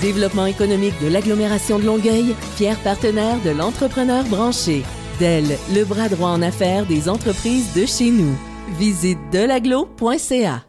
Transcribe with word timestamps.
Développement 0.00 0.46
économique 0.46 0.94
de 1.02 1.08
l'agglomération 1.08 1.78
de 1.78 1.84
Longueuil, 1.84 2.34
fier 2.56 2.76
partenaire 2.84 3.40
de 3.44 3.50
l'entrepreneur 3.50 4.24
branché. 4.24 4.84
Dell, 5.18 5.58
le 5.74 5.84
bras 5.84 6.08
droit 6.08 6.28
en 6.28 6.40
affaires 6.40 6.86
des 6.86 7.08
entreprises 7.08 7.72
de 7.74 7.84
chez 7.84 8.10
nous. 8.10 8.36
Visite 8.78 9.18
delaglo.ca. 9.32 10.62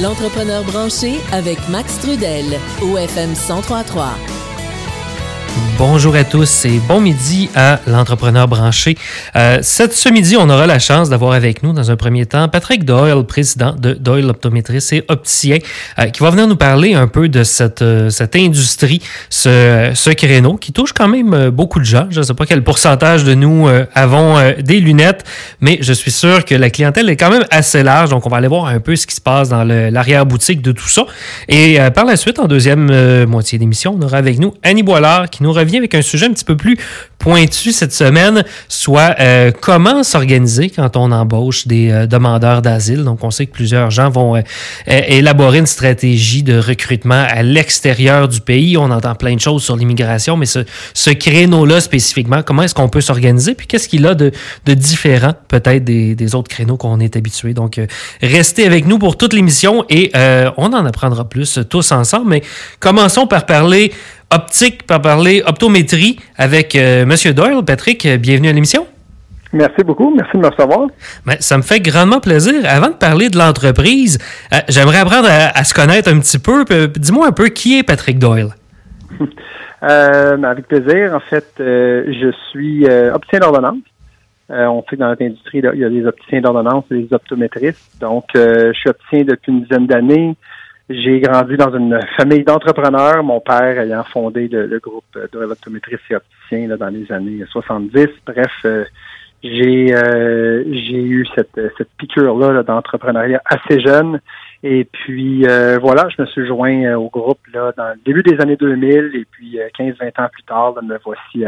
L'entrepreneur 0.00 0.64
branché 0.64 1.16
avec 1.30 1.58
Max 1.68 1.98
Trudel, 2.00 2.46
OFM 2.80 3.30
1033. 3.30 4.29
Bonjour 5.80 6.14
à 6.14 6.24
tous 6.24 6.66
et 6.66 6.78
bon 6.86 7.00
midi 7.00 7.48
à 7.56 7.80
l'entrepreneur 7.86 8.46
branché. 8.46 8.98
Euh, 9.34 9.60
cette, 9.62 9.94
ce 9.94 10.10
midi, 10.10 10.36
on 10.38 10.50
aura 10.50 10.66
la 10.66 10.78
chance 10.78 11.08
d'avoir 11.08 11.32
avec 11.32 11.62
nous, 11.62 11.72
dans 11.72 11.90
un 11.90 11.96
premier 11.96 12.26
temps, 12.26 12.48
Patrick 12.48 12.84
Doyle, 12.84 13.24
président 13.24 13.74
de 13.74 13.94
Doyle 13.94 14.28
Optométriste 14.28 14.92
et 14.92 15.04
opticien, 15.08 15.56
euh, 15.98 16.08
qui 16.08 16.22
va 16.22 16.28
venir 16.28 16.46
nous 16.46 16.56
parler 16.56 16.92
un 16.92 17.06
peu 17.06 17.30
de 17.30 17.44
cette, 17.44 17.80
euh, 17.80 18.10
cette 18.10 18.36
industrie, 18.36 19.00
ce, 19.30 19.90
ce 19.94 20.10
créneau 20.10 20.56
qui 20.56 20.74
touche 20.74 20.92
quand 20.92 21.08
même 21.08 21.48
beaucoup 21.48 21.78
de 21.78 21.86
gens. 21.86 22.08
Je 22.10 22.18
ne 22.18 22.24
sais 22.24 22.34
pas 22.34 22.44
quel 22.44 22.62
pourcentage 22.62 23.24
de 23.24 23.32
nous 23.32 23.66
avons 23.94 24.36
des 24.60 24.80
lunettes, 24.80 25.24
mais 25.62 25.78
je 25.80 25.94
suis 25.94 26.10
sûr 26.10 26.44
que 26.44 26.54
la 26.54 26.68
clientèle 26.68 27.08
est 27.08 27.16
quand 27.16 27.30
même 27.30 27.46
assez 27.50 27.82
large. 27.82 28.10
Donc, 28.10 28.26
on 28.26 28.28
va 28.28 28.36
aller 28.36 28.48
voir 28.48 28.66
un 28.66 28.80
peu 28.80 28.96
ce 28.96 29.06
qui 29.06 29.14
se 29.14 29.20
passe 29.22 29.48
dans 29.48 29.64
l'arrière-boutique 29.64 30.60
de 30.60 30.72
tout 30.72 30.88
ça. 30.88 31.06
Et 31.48 31.78
par 31.94 32.04
la 32.04 32.18
suite, 32.18 32.38
en 32.38 32.48
deuxième 32.48 33.24
moitié 33.24 33.58
d'émission, 33.58 33.96
on 33.98 34.04
aura 34.04 34.18
avec 34.18 34.38
nous 34.38 34.52
Annie 34.62 34.82
Boilard 34.82 35.30
qui 35.30 35.42
nous 35.42 35.52
revient 35.52 35.69
avec 35.78 35.94
un 35.94 36.02
sujet 36.02 36.26
un 36.26 36.32
petit 36.32 36.44
peu 36.44 36.56
plus 36.56 36.78
pointu 37.20 37.70
cette 37.70 37.92
semaine, 37.92 38.44
soit 38.68 39.14
euh, 39.20 39.52
comment 39.60 40.02
s'organiser 40.02 40.70
quand 40.70 40.96
on 40.96 41.12
embauche 41.12 41.66
des 41.66 41.90
euh, 41.90 42.06
demandeurs 42.06 42.62
d'asile? 42.62 43.04
Donc, 43.04 43.22
on 43.22 43.30
sait 43.30 43.46
que 43.46 43.52
plusieurs 43.52 43.90
gens 43.90 44.08
vont 44.08 44.36
euh, 44.36 44.42
élaborer 44.86 45.58
une 45.58 45.66
stratégie 45.66 46.42
de 46.42 46.58
recrutement 46.58 47.26
à 47.28 47.42
l'extérieur 47.42 48.26
du 48.26 48.40
pays. 48.40 48.76
On 48.78 48.90
entend 48.90 49.14
plein 49.14 49.34
de 49.34 49.40
choses 49.40 49.62
sur 49.62 49.76
l'immigration, 49.76 50.36
mais 50.36 50.46
ce, 50.46 50.60
ce 50.94 51.10
créneau-là 51.10 51.80
spécifiquement, 51.80 52.42
comment 52.42 52.62
est-ce 52.62 52.74
qu'on 52.74 52.88
peut 52.88 53.02
s'organiser? 53.02 53.54
Puis 53.54 53.66
qu'est-ce 53.66 53.88
qu'il 53.88 54.06
a 54.06 54.14
de, 54.14 54.32
de 54.64 54.74
différent 54.74 55.34
peut-être 55.48 55.84
des, 55.84 56.14
des, 56.14 56.34
autres 56.34 56.48
créneaux 56.48 56.78
qu'on 56.78 57.00
est 57.00 57.16
habitué? 57.16 57.52
Donc, 57.52 57.78
restez 58.22 58.64
avec 58.64 58.86
nous 58.86 58.98
pour 58.98 59.18
toute 59.18 59.34
l'émission 59.34 59.84
et 59.90 60.10
on 60.56 60.72
en 60.72 60.86
apprendra 60.86 61.28
plus 61.28 61.60
tous 61.68 61.92
ensemble. 61.92 62.30
Mais 62.30 62.42
commençons 62.78 63.26
par 63.26 63.44
parler 63.44 63.92
optique, 64.30 64.86
par 64.86 65.02
parler 65.02 65.42
optométrie 65.46 66.18
avec 66.36 66.76
euh, 66.76 67.02
M. 67.02 67.34
Doyle. 67.34 67.64
Patrick, 67.64 68.06
bienvenue 68.18 68.48
à 68.48 68.52
l'émission. 68.52 68.86
Merci 69.52 69.82
beaucoup. 69.82 70.14
Merci 70.14 70.36
de 70.36 70.38
me 70.38 70.46
recevoir. 70.46 70.86
Ben, 71.26 71.36
ça 71.40 71.56
me 71.56 71.62
fait 71.62 71.80
grandement 71.80 72.20
plaisir. 72.20 72.54
Avant 72.64 72.88
de 72.88 72.94
parler 72.94 73.28
de 73.28 73.36
l'entreprise, 73.36 74.18
euh, 74.52 74.58
j'aimerais 74.68 74.98
apprendre 74.98 75.28
à, 75.28 75.64
se 75.64 75.74
connaître 75.74 76.08
un 76.08 76.20
petit 76.20 76.38
peu. 76.38 76.64
Dis-moi 76.96 77.26
un 77.26 77.32
peu 77.32 77.48
qui 77.48 77.78
est 77.78 77.82
Patrick 77.82 78.18
Doyle? 78.18 78.50
Euh, 79.82 80.42
avec 80.42 80.68
plaisir. 80.68 81.14
En 81.14 81.20
fait, 81.20 81.54
je 81.56 82.34
suis 82.50 82.84
opticien 82.84 83.38
d'ordonnance. 83.38 83.78
on 84.50 84.82
sait 84.82 84.96
que 84.96 85.00
dans 85.00 85.08
notre 85.08 85.24
industrie, 85.24 85.62
il 85.72 85.80
y 85.80 85.84
a 85.84 85.88
des 85.88 86.04
opticiens 86.04 86.42
d'ordonnance 86.42 86.84
et 86.90 86.96
des 86.96 87.14
optométristes. 87.14 87.98
Donc, 87.98 88.26
je 88.34 88.74
suis 88.74 88.90
opticien 88.90 89.24
depuis 89.24 89.52
une 89.52 89.62
dizaine 89.62 89.86
d'années. 89.86 90.36
J'ai 90.92 91.20
grandi 91.20 91.56
dans 91.56 91.72
une 91.72 92.00
famille 92.16 92.42
d'entrepreneurs, 92.42 93.22
mon 93.22 93.38
père 93.38 93.78
ayant 93.78 94.02
fondé 94.02 94.48
le, 94.48 94.76
groupe 94.80 95.04
de 95.14 95.38
l'optométriste 95.38 96.02
et 96.10 96.16
opticien 96.16 96.66
là, 96.66 96.76
dans 96.76 96.88
les 96.88 97.12
années 97.12 97.44
70. 97.48 98.08
Bref, 98.26 98.50
euh, 98.64 98.84
j'ai 99.40 99.94
euh, 99.94 100.64
j'ai 100.64 101.00
eu 101.00 101.28
cette, 101.36 101.60
cette 101.78 101.90
piqûre-là 101.96 102.64
d'entrepreneuriat 102.64 103.40
assez 103.44 103.78
jeune. 103.78 104.20
Et 104.64 104.84
puis 104.84 105.46
euh, 105.46 105.78
voilà, 105.80 106.08
je 106.08 106.22
me 106.22 106.26
suis 106.26 106.44
joint 106.44 106.96
au 106.96 107.08
groupe 107.08 107.46
là 107.54 107.72
dans 107.76 107.90
le 107.90 108.00
début 108.04 108.24
des 108.24 108.40
années 108.40 108.56
2000 108.56 109.12
et 109.14 109.26
puis 109.30 109.60
15-20 109.78 110.20
ans 110.20 110.28
plus 110.32 110.42
tard, 110.42 110.74
me 110.82 110.98
voici 111.04 111.44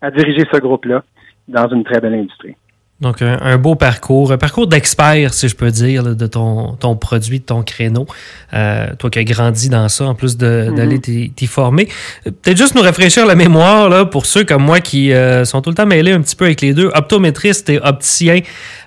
à 0.00 0.10
diriger 0.10 0.44
ce 0.50 0.58
groupe-là 0.58 1.04
dans 1.48 1.68
une 1.68 1.84
très 1.84 2.00
belle 2.00 2.14
industrie. 2.14 2.56
Donc, 3.02 3.20
un, 3.20 3.58
beau 3.58 3.74
parcours, 3.74 4.32
un 4.32 4.38
parcours 4.38 4.66
d'expert, 4.66 5.34
si 5.34 5.48
je 5.48 5.54
peux 5.54 5.70
dire, 5.70 6.02
de 6.02 6.26
ton, 6.26 6.76
ton 6.76 6.96
produit, 6.96 7.40
de 7.40 7.44
ton 7.44 7.62
créneau. 7.62 8.06
Euh, 8.54 8.86
toi 8.98 9.10
qui 9.10 9.18
as 9.18 9.24
grandi 9.24 9.68
dans 9.68 9.90
ça, 9.90 10.06
en 10.06 10.14
plus 10.14 10.38
mm-hmm. 10.38 10.74
d'aller 10.74 10.98
t'y 10.98 11.46
former. 11.46 11.88
Peut-être 12.24 12.56
juste 12.56 12.74
nous 12.74 12.80
rafraîchir 12.80 13.26
la 13.26 13.34
mémoire 13.34 13.90
là, 13.90 14.06
pour 14.06 14.24
ceux 14.24 14.44
comme 14.44 14.62
moi 14.62 14.80
qui 14.80 15.12
euh, 15.12 15.44
sont 15.44 15.60
tout 15.60 15.68
le 15.68 15.76
temps 15.76 15.84
mêlés 15.84 16.12
un 16.12 16.22
petit 16.22 16.36
peu 16.36 16.46
avec 16.46 16.62
les 16.62 16.72
deux, 16.72 16.90
optométriste 16.94 17.68
et 17.68 17.78
opticien. 17.82 18.40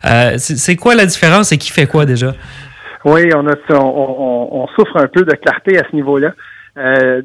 Euh, 0.06 0.34
c'est 0.38 0.76
quoi 0.76 0.96
la 0.96 1.06
différence 1.06 1.52
et 1.52 1.60
qui 1.60 1.70
fait 1.72 1.86
quoi 1.86 2.08
déjà? 2.08 2.34
Oui, 3.06 3.30
on, 3.36 3.46
a, 3.46 3.54
on, 3.70 4.50
on, 4.52 4.68
souffre 4.70 4.98
un 4.98 5.08
peu 5.08 5.22
de 5.22 5.36
clarté 5.36 5.78
à 5.78 5.84
ce 5.90 5.96
niveau-là. 5.96 6.34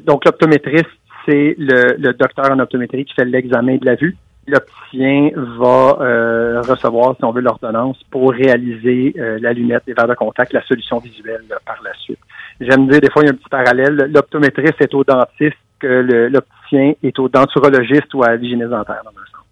donc, 0.05 0.23
l'optométriste, 0.23 0.85
c'est 1.25 1.55
le, 1.57 1.95
le 1.97 2.13
docteur 2.13 2.51
en 2.51 2.59
optométrie 2.59 3.05
qui 3.05 3.13
fait 3.15 3.25
l'examen 3.25 3.77
de 3.77 3.85
la 3.85 3.95
vue 3.95 4.15
l'opticien 4.47 5.31
va 5.59 5.97
euh, 6.01 6.61
recevoir, 6.61 7.15
si 7.17 7.23
on 7.25 7.31
veut, 7.31 7.41
l'ordonnance 7.41 7.97
pour 8.11 8.31
réaliser 8.31 9.13
euh, 9.17 9.37
la 9.41 9.53
lunette, 9.53 9.83
les 9.87 9.93
verres 9.93 10.07
de 10.07 10.13
contact, 10.13 10.53
la 10.53 10.63
solution 10.63 10.99
visuelle 10.99 11.43
par 11.65 11.79
la 11.83 11.93
suite. 11.95 12.19
J'aime 12.59 12.87
dire, 12.87 13.01
des 13.01 13.09
fois, 13.09 13.23
il 13.23 13.25
y 13.25 13.29
a 13.29 13.33
un 13.33 13.35
petit 13.35 13.49
parallèle. 13.49 14.09
L'optométriste 14.13 14.79
est 14.79 14.93
au 14.93 15.03
dentiste 15.03 15.57
que 15.79 16.29
l'opticien 16.31 16.93
est 17.03 17.19
au 17.19 17.27
denturologiste 17.27 18.13
ou 18.13 18.23
à 18.23 18.35
l'hygiéniste 18.35 18.69
dentaire, 18.69 19.01
dans 19.03 19.11
un 19.11 19.25
sens. 19.25 19.45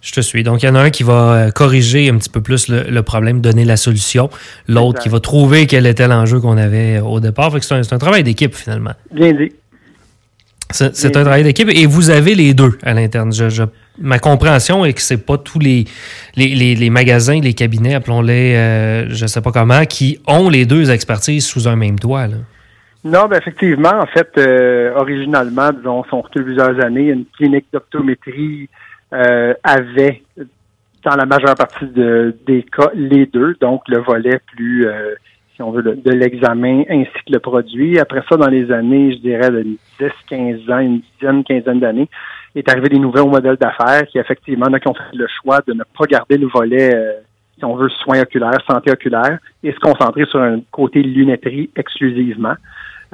Je 0.00 0.12
te 0.12 0.20
suis. 0.20 0.42
Donc, 0.42 0.62
il 0.62 0.66
y 0.66 0.68
en 0.68 0.74
a 0.74 0.80
un 0.80 0.90
qui 0.90 1.02
va 1.02 1.34
euh, 1.34 1.50
corriger 1.50 2.10
un 2.10 2.18
petit 2.18 2.28
peu 2.28 2.42
plus 2.42 2.68
le, 2.68 3.02
problème, 3.02 3.40
donner 3.40 3.64
la 3.64 3.76
solution. 3.76 4.28
L'autre 4.68 5.00
qui 5.00 5.08
va 5.08 5.20
trouver 5.20 5.66
quel 5.66 5.86
était 5.86 6.08
l'enjeu 6.08 6.40
qu'on 6.40 6.58
avait 6.58 7.00
au 7.00 7.20
départ. 7.20 7.52
c'est 7.60 7.72
un, 7.72 7.80
un, 7.80 7.98
travail 7.98 8.22
d'équipe, 8.22 8.54
finalement. 8.54 8.92
Bien 9.10 9.32
dit. 9.32 9.52
C'est 10.70 11.16
un 11.16 11.22
travail 11.22 11.44
d'équipe 11.44 11.68
et 11.70 11.86
vous 11.86 12.10
avez 12.10 12.34
les 12.34 12.54
deux 12.54 12.78
à 12.82 12.94
l'interne. 12.94 13.32
Je, 13.32 13.64
ma 13.98 14.18
compréhension 14.18 14.84
est 14.84 14.92
que 14.92 15.00
c'est 15.00 15.24
pas 15.24 15.38
tous 15.38 15.58
les, 15.58 15.84
les, 16.36 16.74
les, 16.74 16.90
magasins, 16.90 17.40
les 17.40 17.54
cabinets, 17.54 17.94
appelons-les, 17.94 18.54
euh, 18.54 19.10
je 19.10 19.26
sais 19.26 19.40
pas 19.40 19.52
comment, 19.52 19.84
qui 19.84 20.18
ont 20.26 20.48
les 20.48 20.66
deux 20.66 20.90
expertises 20.90 21.46
sous 21.46 21.68
un 21.68 21.76
même 21.76 21.98
toit. 21.98 22.26
Non, 23.04 23.26
ben 23.26 23.38
effectivement, 23.38 23.98
en 24.00 24.06
fait, 24.06 24.30
euh, 24.38 24.94
originalement, 24.94 25.72
disons, 25.72 26.04
sont 26.04 26.22
plusieurs 26.32 26.82
années, 26.84 27.08
une 27.08 27.24
clinique 27.36 27.66
d'optométrie 27.72 28.68
euh, 29.12 29.54
avait, 29.64 30.22
dans 31.04 31.16
la 31.16 31.26
majeure 31.26 31.56
partie 31.56 31.86
de, 31.86 32.36
des 32.46 32.62
cas, 32.62 32.90
les 32.94 33.26
deux, 33.26 33.56
donc 33.60 33.82
le 33.88 33.98
volet 33.98 34.40
plus 34.54 34.86
euh, 34.86 35.14
si 35.54 35.62
on 35.62 35.72
veut, 35.72 35.82
de, 35.82 36.10
l'examen 36.12 36.84
ainsi 36.88 37.10
que 37.26 37.32
le 37.32 37.40
produit. 37.40 37.98
Après 37.98 38.22
ça, 38.28 38.36
dans 38.36 38.48
les 38.48 38.70
années, 38.70 39.12
je 39.14 39.18
dirais, 39.18 39.50
de 39.50 39.62
10, 39.62 39.78
15 40.28 40.70
ans, 40.70 40.78
une 40.78 41.02
dizaine, 41.18 41.42
quinzaine 41.44 41.80
d'années, 41.80 42.08
est 42.54 42.68
arrivé 42.68 42.88
des 42.88 42.98
nouveaux 42.98 43.26
modèles 43.26 43.56
d'affaires 43.56 44.06
qui, 44.06 44.18
effectivement, 44.18 44.66
qui 44.66 44.88
ont 44.88 44.94
fait 44.94 45.16
le 45.16 45.26
choix 45.40 45.60
de 45.66 45.72
ne 45.72 45.82
pas 45.98 46.04
garder 46.06 46.36
le 46.36 46.48
volet, 46.48 46.94
euh, 46.94 47.12
si 47.56 47.64
on 47.64 47.76
veut, 47.76 47.88
soins 47.88 48.20
oculaires, 48.20 48.58
santé 48.68 48.90
oculaire, 48.90 49.38
et 49.62 49.72
se 49.72 49.78
concentrer 49.78 50.24
sur 50.26 50.40
un 50.40 50.60
côté 50.70 51.02
lunetterie 51.02 51.70
exclusivement. 51.76 52.54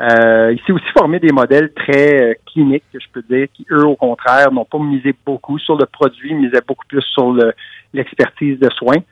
Euh, 0.01 0.53
ici 0.53 0.71
aussi 0.71 0.85
former 0.97 1.19
des 1.19 1.33
modèles 1.33 1.73
très 1.73 2.23
euh, 2.23 2.35
cliniques, 2.47 2.85
je 2.95 3.07
peux 3.13 3.23
dire, 3.29 3.49
qui 3.53 3.67
eux, 3.71 3.85
au 3.85 3.97
contraire, 3.97 4.53
n'ont 4.53 4.65
pas 4.65 4.79
misé 4.79 5.15
beaucoup 5.27 5.59
sur 5.59 5.77
le 5.77 5.87
produit, 5.87 6.35
misaient 6.35 6.63
beaucoup 6.67 6.87
plus 6.87 7.03
sur 7.03 7.35
l'expertise 7.93 8.59
de 8.61 8.71
soins. 8.71 9.03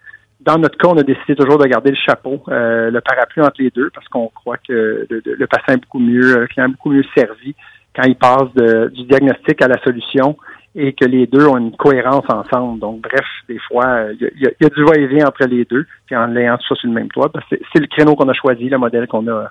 Dans 0.47 0.59
notre 0.59 0.79
cas, 0.79 0.89
on 0.89 0.97
a 0.97 1.03
décidé 1.03 1.35
toujours 1.35 1.59
de 1.59 1.67
garder 1.67 1.91
le 1.91 1.97
chapeau, 1.97 2.41
euh, 2.49 2.89
le 2.91 3.01
parapluie 3.01 3.43
entre 3.43 3.61
les 3.61 3.71
deux, 3.71 3.91
parce 3.91 4.07
qu'on 4.07 4.29
croit 4.29 4.59
que 4.59 5.07
le, 5.11 5.47
patient 5.49 5.75
est 5.75 5.81
beaucoup 5.81 5.99
mieux, 5.99 6.41
le 6.41 6.47
client 6.47 6.67
est 6.67 6.71
beaucoup 6.71 6.91
mieux 6.91 7.05
servi 7.17 7.57
quand 7.97 8.05
il 8.05 8.17
passe 8.17 8.53
du 8.93 9.05
diagnostic 9.05 9.63
à 9.63 9.69
la 9.69 9.83
solution 9.83 10.37
et 10.77 10.93
que 10.93 11.07
les 11.07 11.27
deux 11.27 11.47
ont 11.47 11.57
une 11.57 11.75
cohérence 11.75 12.27
ensemble. 12.29 12.79
Donc, 12.79 13.01
bref, 13.01 13.25
des 13.49 13.59
fois, 13.67 14.09
il 14.21 14.31
y, 14.39 14.67
a, 14.67 14.69
du 14.69 14.85
va-et-vient 14.85 15.27
entre 15.27 15.47
les 15.47 15.65
deux, 15.65 15.87
puis 16.05 16.15
en 16.15 16.27
l'ayant 16.27 16.59
tout 16.59 16.67
ça 16.69 16.75
sur 16.75 16.89
le 16.89 16.95
même 16.95 17.09
toit. 17.09 17.33
C'est 17.51 17.81
le 17.81 17.87
créneau 17.87 18.15
qu'on 18.15 18.29
a 18.29 18.35
choisi, 18.35 18.69
le 18.69 18.77
modèle 18.77 19.07
qu'on 19.07 19.27
a 19.29 19.51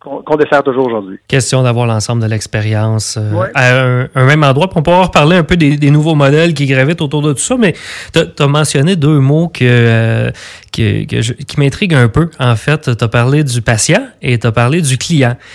qu'on 0.00 0.36
dessert 0.36 0.62
toujours 0.62 0.86
aujourd'hui. 0.86 1.18
Question 1.26 1.62
d'avoir 1.62 1.86
l'ensemble 1.86 2.22
de 2.22 2.28
l'expérience 2.28 3.18
euh, 3.18 3.46
à 3.54 4.06
un, 4.14 4.26
même 4.26 4.44
endroit. 4.44 4.68
on 4.74 4.82
pourra 4.82 5.02
reparler 5.02 5.36
un 5.36 5.42
peu 5.42 5.56
des, 5.56 5.90
nouveaux 5.90 6.14
modèles 6.14 6.54
qui 6.54 6.66
gravitent 6.66 7.00
autour 7.00 7.20
de 7.20 7.32
tout 7.32 7.40
ça, 7.40 7.56
mais 7.56 7.74
tu 8.12 8.20
as, 8.20 8.46
mentionné 8.46 8.94
deux 8.94 9.18
mots 9.18 9.48
que, 9.48 9.64
euh, 9.64 10.30
qui 10.70 11.44
m'intriguent 11.58 11.94
un 11.94 12.08
peu. 12.08 12.30
En 12.38 12.54
fait, 12.54 12.96
tu 12.96 13.04
as 13.04 13.08
parlé 13.08 13.42
du 13.42 13.60
patient 13.60 14.06
et 14.22 14.38
tu 14.38 14.46
as 14.46 14.52
parlé 14.52 14.80
du 14.82 14.96
client. 14.98 15.36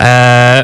Euh, 0.00 0.62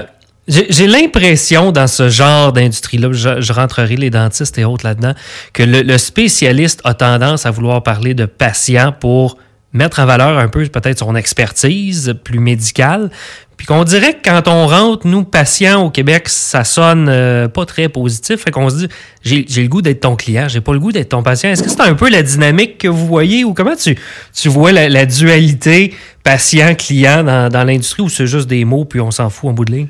j'ai 0.49 0.87
l'impression 0.87 1.73
dans 1.73 1.89
ce 1.89 2.09
genre 2.09 2.53
d'industrie-là, 2.53 3.09
je, 3.13 3.53
rentrerai 3.53 3.97
les 3.97 4.11
dentistes 4.11 4.59
et 4.59 4.65
autres 4.65 4.87
là-dedans, 4.87 5.15
que 5.53 5.63
le, 5.63 5.99
spécialiste 5.99 6.81
a 6.85 6.95
tendance 6.95 7.47
à 7.47 7.51
vouloir 7.51 7.83
parler 7.83 8.15
de 8.15 8.27
patient 8.27 8.93
pour 8.93 9.39
mettre 9.73 9.99
en 9.99 10.07
valeur 10.07 10.39
un 10.39 10.49
peu 10.49 10.65
peut-être 10.67 11.01
son 11.01 11.17
expertise 11.17 12.15
plus 12.23 12.39
médicale. 12.39 13.11
Puis 13.57 13.67
qu'on 13.67 13.85
dirait 13.85 14.13
que 14.15 14.29
quand 14.29 14.49
on 14.49 14.67
rentre, 14.67 15.07
nous, 15.07 15.25
patients 15.25 15.83
au 15.83 15.91
Québec, 15.91 16.29
ça 16.29 16.63
sonne 16.63 17.09
euh, 17.09 17.49
pas 17.49 17.65
très 17.65 17.89
positif. 17.89 18.43
Fait 18.43 18.51
qu'on 18.51 18.69
se 18.69 18.77
dit, 18.77 18.89
j'ai 19.23 19.63
le 19.63 19.69
goût 19.69 19.81
d'être 19.81 20.01
ton 20.01 20.15
client, 20.15 20.47
j'ai 20.47 20.61
pas 20.61 20.75
le 20.75 20.79
goût 20.79 20.93
d'être 20.93 21.09
ton 21.09 21.23
patient. 21.23 21.51
Est-ce 21.51 21.63
que 21.63 21.71
c'est 21.71 21.81
un 21.81 21.95
peu 21.95 22.11
la 22.11 22.23
dynamique 22.23 22.79
que 22.79 22.89
vous 22.89 23.07
voyez 23.07 23.45
ou 23.45 23.55
comment 23.55 23.75
tu, 23.75 23.97
tu 24.35 24.49
vois 24.49 24.73
la, 24.73 25.07
dualité 25.07 25.95
patient-client 26.23 27.25
dans, 27.25 27.49
dans 27.51 27.65
l'industrie 27.65 28.03
ou 28.03 28.09
c'est 28.09 28.27
juste 28.27 28.47
des 28.47 28.65
mots 28.65 28.85
puis 28.85 29.01
on 29.01 29.11
s'en 29.11 29.31
fout 29.31 29.51
en 29.51 29.53
bout 29.55 29.65
de 29.65 29.73
ligne? 29.73 29.89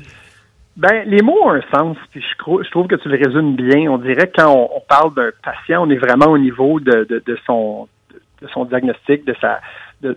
Ben, 0.77 1.09
les 1.09 1.23
mots 1.23 1.39
ont 1.43 1.53
un 1.53 1.61
sens, 1.73 1.97
puis 2.11 2.21
je, 2.21 2.69
trouve 2.69 2.85
que 2.85 2.95
tu 2.95 3.09
le 3.09 3.17
résumes 3.17 3.55
bien. 3.55 3.89
On 3.91 3.97
dirait 3.97 4.27
que 4.27 4.41
quand 4.41 4.69
on, 4.75 4.79
parle 4.87 5.11
d'un 5.15 5.31
patient, 5.43 5.87
on 5.87 5.89
est 5.89 5.97
vraiment 5.97 6.27
au 6.27 6.37
niveau 6.37 6.79
de, 6.79 7.07
de, 7.09 7.37
son 7.47 7.87
de 8.43 8.47
son 8.49 8.65
diagnostic, 8.65 9.25
de 9.25 9.35
sa 9.41 9.59
de, 10.03 10.15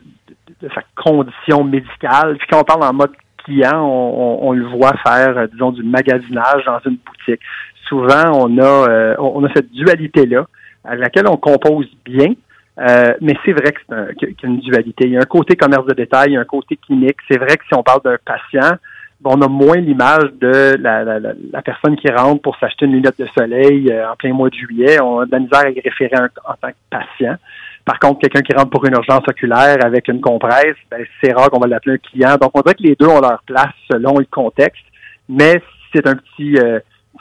sa 0.75 0.83
condition 1.03 1.65
médicale. 1.65 2.37
Puis 2.37 2.47
quand 2.51 2.61
on 2.61 2.65
parle 2.65 2.85
en 2.85 2.93
mode 2.93 3.12
client, 3.39 3.83
on, 3.83 4.53
le 4.53 4.67
voit 4.67 4.93
faire, 5.03 5.39
euh, 5.39 5.47
disons, 5.47 5.73
du 5.73 5.83
magasinage 5.83 6.67
dans 6.67 6.79
une 6.85 6.99
boutique. 6.99 7.41
Souvent, 7.89 8.31
on 8.35 8.59
a 8.59 8.89
euh, 8.91 9.15
on 9.19 9.43
a 9.45 9.49
cette 9.55 9.73
dualité-là 9.73 10.47
à 10.85 10.95
laquelle 10.95 11.27
on 11.27 11.39
compose 11.39 11.89
bien, 12.05 12.35
euh, 12.79 13.15
mais 13.23 13.35
c'est 13.47 13.53
vrai 13.53 13.73
que 13.73 13.81
c'est 13.89 14.17
qu'il 14.17 14.29
y 14.43 14.47
a 14.47 14.49
une 14.49 14.61
dualité. 14.61 15.06
Il 15.06 15.13
y 15.13 15.17
a 15.17 15.21
un 15.21 15.25
côté 15.25 15.56
commerce 15.56 15.87
de 15.87 15.95
détail, 15.95 16.33
il 16.33 16.33
y 16.35 16.37
a 16.37 16.41
un 16.41 16.45
côté 16.45 16.77
clinique. 16.77 17.17
C'est 17.31 17.39
vrai 17.39 17.56
que 17.56 17.65
si 17.67 17.75
on 17.75 17.83
parle 17.83 18.03
d'un 18.03 18.19
patient, 18.23 18.77
on 19.25 19.40
a 19.43 19.49
moins 19.49 19.76
l'image 19.76 20.31
de 20.40 20.76
la, 20.81 21.05
la, 21.05 21.19
la, 21.19 21.62
personne 21.62 21.96
qui 21.96 22.11
rentre 22.11 22.40
pour 22.40 22.56
s'acheter 22.58 22.87
une 22.87 22.93
lunette 22.93 23.19
de 23.19 23.26
soleil 23.37 23.90
euh, 23.90 24.11
en 24.11 24.17
plein 24.17 24.32
mois 24.32 24.49
de 24.49 24.55
juillet. 24.55 25.00
On 25.00 25.20
a 25.20 25.26
de 25.26 25.32
la 25.32 25.38
misère 25.40 25.61
à 25.61 25.70
y 25.70 25.81
référer 25.81 26.17
en, 26.17 26.55
tant 26.55 26.69
que 26.69 26.75
patient. 26.90 27.37
Par 27.84 27.99
contre, 27.99 28.20
quelqu'un 28.20 28.40
qui 28.40 28.55
rentre 28.55 28.70
pour 28.70 28.84
une 28.87 28.94
urgence 28.94 29.22
oculaire 29.28 29.76
avec 29.84 30.08
une 30.08 30.20
compresse, 30.20 30.76
ben, 30.90 31.05
c'est 31.22 31.32
rare 31.32 31.50
qu'on 31.50 31.61
va 31.61 31.67
l'appeler 31.67 31.96
un 31.96 31.99
client. 31.99 32.37
Donc, 32.40 32.52
on 32.55 32.61
dirait 32.61 32.75
que 32.75 32.82
les 32.82 32.96
deux 32.99 33.06
ont 33.06 33.20
leur 33.20 33.43
place 33.44 33.75
selon 33.90 34.19
le 34.19 34.26
contexte, 34.31 34.84
mais 35.28 35.61
c'est 35.93 36.06
un 36.06 36.17
petit 36.17 36.56
euh, 36.56 36.78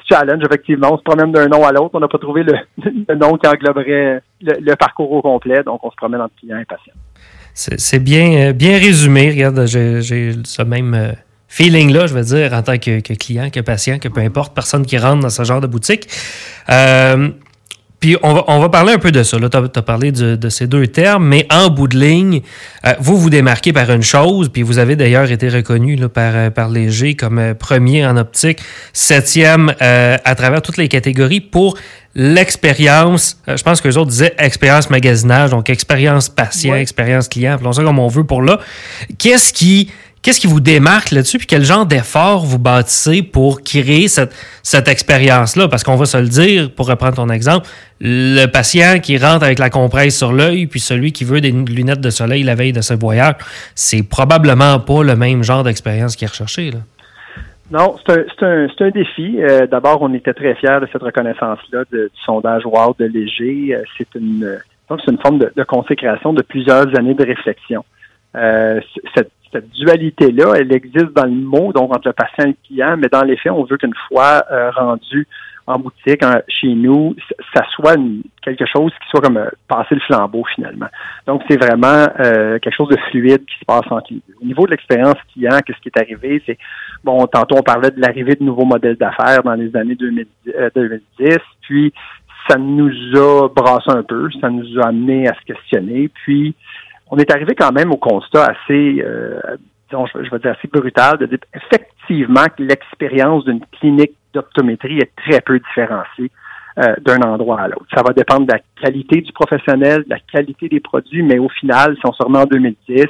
challenge, 0.09 0.43
effectivement. 0.45 0.93
On 0.93 0.97
se 0.97 1.03
promène 1.03 1.31
d'un 1.33 1.47
nom 1.47 1.65
à 1.65 1.71
l'autre. 1.71 1.91
On 1.93 1.99
n'a 1.99 2.07
pas 2.07 2.17
trouvé 2.17 2.43
le, 2.43 2.53
nom 3.15 3.37
qui 3.37 3.47
engloberait 3.47 4.21
le, 4.41 4.75
parcours 4.75 5.11
au 5.11 5.21
complet, 5.21 5.63
donc 5.63 5.83
on 5.83 5.91
se 5.91 5.95
promène 5.97 6.21
entre 6.21 6.35
client 6.35 6.59
et 6.59 6.65
patient. 6.65 6.93
C'est 7.53 8.01
bien, 8.01 8.49
euh, 8.49 8.53
bien 8.53 8.77
résumé. 8.77 9.31
Regarde, 9.31 9.65
j'ai 9.65 10.33
ce 10.43 10.61
même 10.61 11.13
feeling-là, 11.49 12.07
je 12.07 12.13
veux 12.13 12.23
dire, 12.23 12.53
en 12.53 12.61
tant 12.61 12.77
que, 12.77 13.01
client, 13.01 13.49
que 13.49 13.59
patient, 13.59 13.99
que 13.99 14.07
peu 14.07 14.21
importe, 14.21 14.53
personne 14.53 14.85
qui 14.85 14.97
rentre 14.97 15.21
dans 15.21 15.29
ce 15.29 15.43
genre 15.43 15.59
de 15.59 15.67
boutique. 15.67 16.07
Euh, 16.69 17.29
puis 17.99 18.15
on 18.23 18.33
va, 18.33 18.45
on 18.47 18.59
va 18.59 18.69
parler 18.69 18.93
un 18.93 18.97
peu 18.97 19.11
de 19.11 19.23
ça. 19.23 19.37
Tu 19.37 19.57
as, 19.57 19.81
parlé 19.81 20.13
de, 20.13 20.49
ces 20.49 20.67
deux 20.67 20.87
termes, 20.87 21.27
mais 21.27 21.45
en 21.51 21.69
bout 21.69 21.89
de 21.89 21.99
ligne, 21.99 22.41
euh, 22.85 22.93
vous 23.01 23.17
vous 23.17 23.29
démarquez 23.29 23.73
par 23.73 23.91
une 23.91 24.03
chose, 24.03 24.49
puis 24.49 24.61
vous 24.61 24.77
avez 24.77 24.95
d'ailleurs 24.95 25.29
été 25.29 25.49
reconnu 25.49 25.97
là, 25.97 26.07
par, 26.07 26.31
euh, 26.33 26.49
par 26.49 26.69
Léger 26.69 27.15
comme 27.15 27.55
premier 27.55 28.05
en 28.05 28.15
optique, 28.15 28.59
septième 28.93 29.73
à 29.79 30.35
travers 30.35 30.61
toutes 30.61 30.77
les 30.77 30.87
catégories 30.87 31.41
pour 31.41 31.77
l'expérience. 32.15 33.41
je 33.47 33.61
pense 33.61 33.81
que 33.81 33.87
les 33.87 33.97
autres 33.97 34.11
disaient 34.11 34.33
expérience 34.37 34.89
magasinage, 34.89 35.49
donc 35.49 35.69
expérience 35.69 36.29
patient, 36.29 36.75
expérience 36.75 37.27
client, 37.27 37.53
appelons 37.53 37.73
ça 37.73 37.83
comme 37.83 37.99
on 37.99 38.07
veut 38.07 38.23
pour 38.23 38.41
là. 38.41 38.59
Qu'est-ce 39.17 39.51
qui 39.51 39.89
Qu'est-ce 40.21 40.39
qui 40.39 40.47
vous 40.47 40.59
démarque 40.59 41.11
là-dessus, 41.11 41.37
puis 41.37 41.47
quel 41.47 41.63
genre 41.63 41.85
d'effort 41.85 42.45
vous 42.45 42.59
bâtissez 42.59 43.23
pour 43.23 43.61
créer 43.61 44.07
cette, 44.09 44.35
cette 44.63 44.87
expérience-là? 44.89 45.69
Parce 45.69 45.83
qu'on 45.83 45.95
va 45.95 46.05
se 46.05 46.17
le 46.17 46.27
dire, 46.27 46.71
pour 46.71 46.87
reprendre 46.87 47.15
ton 47.15 47.29
exemple, 47.29 47.67
le 48.01 48.45
patient 48.47 48.99
qui 48.99 49.17
rentre 49.17 49.45
avec 49.45 49.59
la 49.59 49.69
compresse 49.69 50.17
sur 50.17 50.33
l'œil, 50.33 50.67
puis 50.67 50.81
celui 50.81 51.13
qui 51.13 51.23
veut 51.23 51.39
des 51.39 51.51
lunettes 51.51 52.01
de 52.01 52.09
soleil 52.09 52.43
la 52.43 52.55
veille 52.55 52.73
de 52.73 52.81
ce 52.81 52.93
voyage, 52.93 53.35
c'est 53.75 54.03
probablement 54.03 54.79
pas 54.79 55.03
le 55.03 55.15
même 55.15 55.43
genre 55.43 55.63
d'expérience 55.63 56.15
qui 56.15 56.25
est 56.25 56.29
recherché. 56.29 56.71
Là. 56.71 56.79
Non, 57.71 57.97
c'est 58.05 58.13
un, 58.43 58.65
un, 58.67 58.67
un, 58.79 58.89
défi. 58.89 59.37
Euh, 59.39 59.67
d'abord, 59.67 60.01
on 60.01 60.13
était 60.13 60.33
très 60.33 60.55
fiers 60.55 60.79
de 60.81 60.87
cette 60.91 61.03
reconnaissance-là 61.03 61.83
du 61.91 62.09
sondage 62.25 62.65
WOW 62.65 62.95
de 62.97 63.05
Léger. 63.05 63.75
Euh, 63.75 63.83
c'est 63.97 64.07
une, 64.15 64.59
c'est 64.89 65.11
une 65.11 65.19
forme 65.19 65.37
de, 65.37 65.63
consécration 65.63 66.33
de 66.33 66.41
plusieurs 66.41 66.97
années 66.97 67.13
de 67.13 67.25
réflexion. 67.25 67.85
Euh, 68.35 68.79
cette 69.15 69.31
cette 69.51 69.69
dualité-là, 69.71 70.53
elle 70.57 70.73
existe 70.73 71.13
dans 71.15 71.25
le 71.25 71.31
mot, 71.31 71.73
donc 71.73 71.95
entre 71.95 72.07
le 72.07 72.13
patient 72.13 72.45
et 72.45 72.47
le 72.47 72.55
client, 72.65 72.95
mais 72.97 73.07
dans 73.07 73.23
les 73.23 73.37
faits, 73.37 73.51
on 73.51 73.63
veut 73.63 73.77
qu'une 73.77 73.95
fois 74.07 74.43
euh, 74.51 74.71
rendu 74.71 75.27
en 75.67 75.77
boutique, 75.77 76.23
chez 76.47 76.73
nous, 76.73 77.15
ça 77.55 77.63
soit 77.75 77.95
quelque 78.41 78.65
chose 78.65 78.91
qui 78.91 79.09
soit 79.09 79.21
comme 79.21 79.37
euh, 79.37 79.49
passer 79.67 79.93
le 79.93 80.01
flambeau 80.01 80.43
finalement. 80.55 80.87
Donc, 81.27 81.43
c'est 81.47 81.63
vraiment 81.63 82.07
euh, 82.19 82.57
quelque 82.57 82.75
chose 82.75 82.89
de 82.89 82.97
fluide 83.11 83.45
qui 83.45 83.59
se 83.59 83.65
passe 83.65 83.85
entre 83.91 84.07
les 84.09 84.21
deux. 84.27 84.33
Au 84.41 84.45
niveau 84.45 84.65
de 84.65 84.71
l'expérience 84.71 85.13
client, 85.31 85.59
qu'est-ce 85.63 85.79
qui 85.79 85.89
est 85.89 86.01
arrivé? 86.01 86.41
C'est, 86.47 86.57
bon, 87.03 87.23
tantôt 87.27 87.57
on 87.59 87.61
parlait 87.61 87.91
de 87.91 88.01
l'arrivée 88.01 88.33
de 88.33 88.43
nouveaux 88.43 88.65
modèles 88.65 88.95
d'affaires 88.95 89.43
dans 89.43 89.53
les 89.53 89.75
années 89.75 89.93
2010, 89.93 90.53
2010 90.73 91.37
puis 91.61 91.93
ça 92.49 92.57
nous 92.57 92.91
a 93.15 93.47
brassé 93.49 93.89
un 93.89 94.01
peu, 94.01 94.29
ça 94.41 94.49
nous 94.49 94.79
a 94.79 94.87
amené 94.87 95.27
à 95.27 95.35
se 95.35 95.41
questionner, 95.45 96.09
puis 96.09 96.55
on 97.09 97.17
est 97.17 97.31
arrivé 97.31 97.55
quand 97.55 97.71
même 97.71 97.91
au 97.91 97.97
constat 97.97 98.45
assez, 98.45 99.03
euh, 99.03 99.39
disons, 99.89 100.05
je, 100.07 100.29
vais 100.29 100.39
dire 100.39 100.55
assez 100.57 100.67
brutal, 100.67 101.17
de 101.17 101.25
dire 101.25 101.39
effectivement 101.53 102.45
que 102.55 102.63
l'expérience 102.63 103.45
d'une 103.45 103.61
clinique 103.79 104.13
d'optométrie 104.33 104.99
est 104.99 105.11
très 105.15 105.41
peu 105.41 105.59
différenciée 105.59 106.31
euh, 106.77 106.95
d'un 107.01 107.21
endroit 107.21 107.61
à 107.61 107.67
l'autre. 107.67 107.85
Ça 107.93 108.03
va 108.03 108.13
dépendre 108.13 108.45
de 108.45 108.53
la 108.53 108.59
qualité 108.81 109.21
du 109.21 109.33
professionnel, 109.33 110.03
de 110.03 110.09
la 110.09 110.19
qualité 110.19 110.69
des 110.69 110.79
produits, 110.79 111.23
mais 111.23 111.39
au 111.39 111.49
final, 111.49 111.95
si 111.95 112.01
on 112.05 112.13
se 112.13 112.23
remet 112.23 112.39
en 112.39 112.45
2010, 112.45 112.77
il 112.87 113.05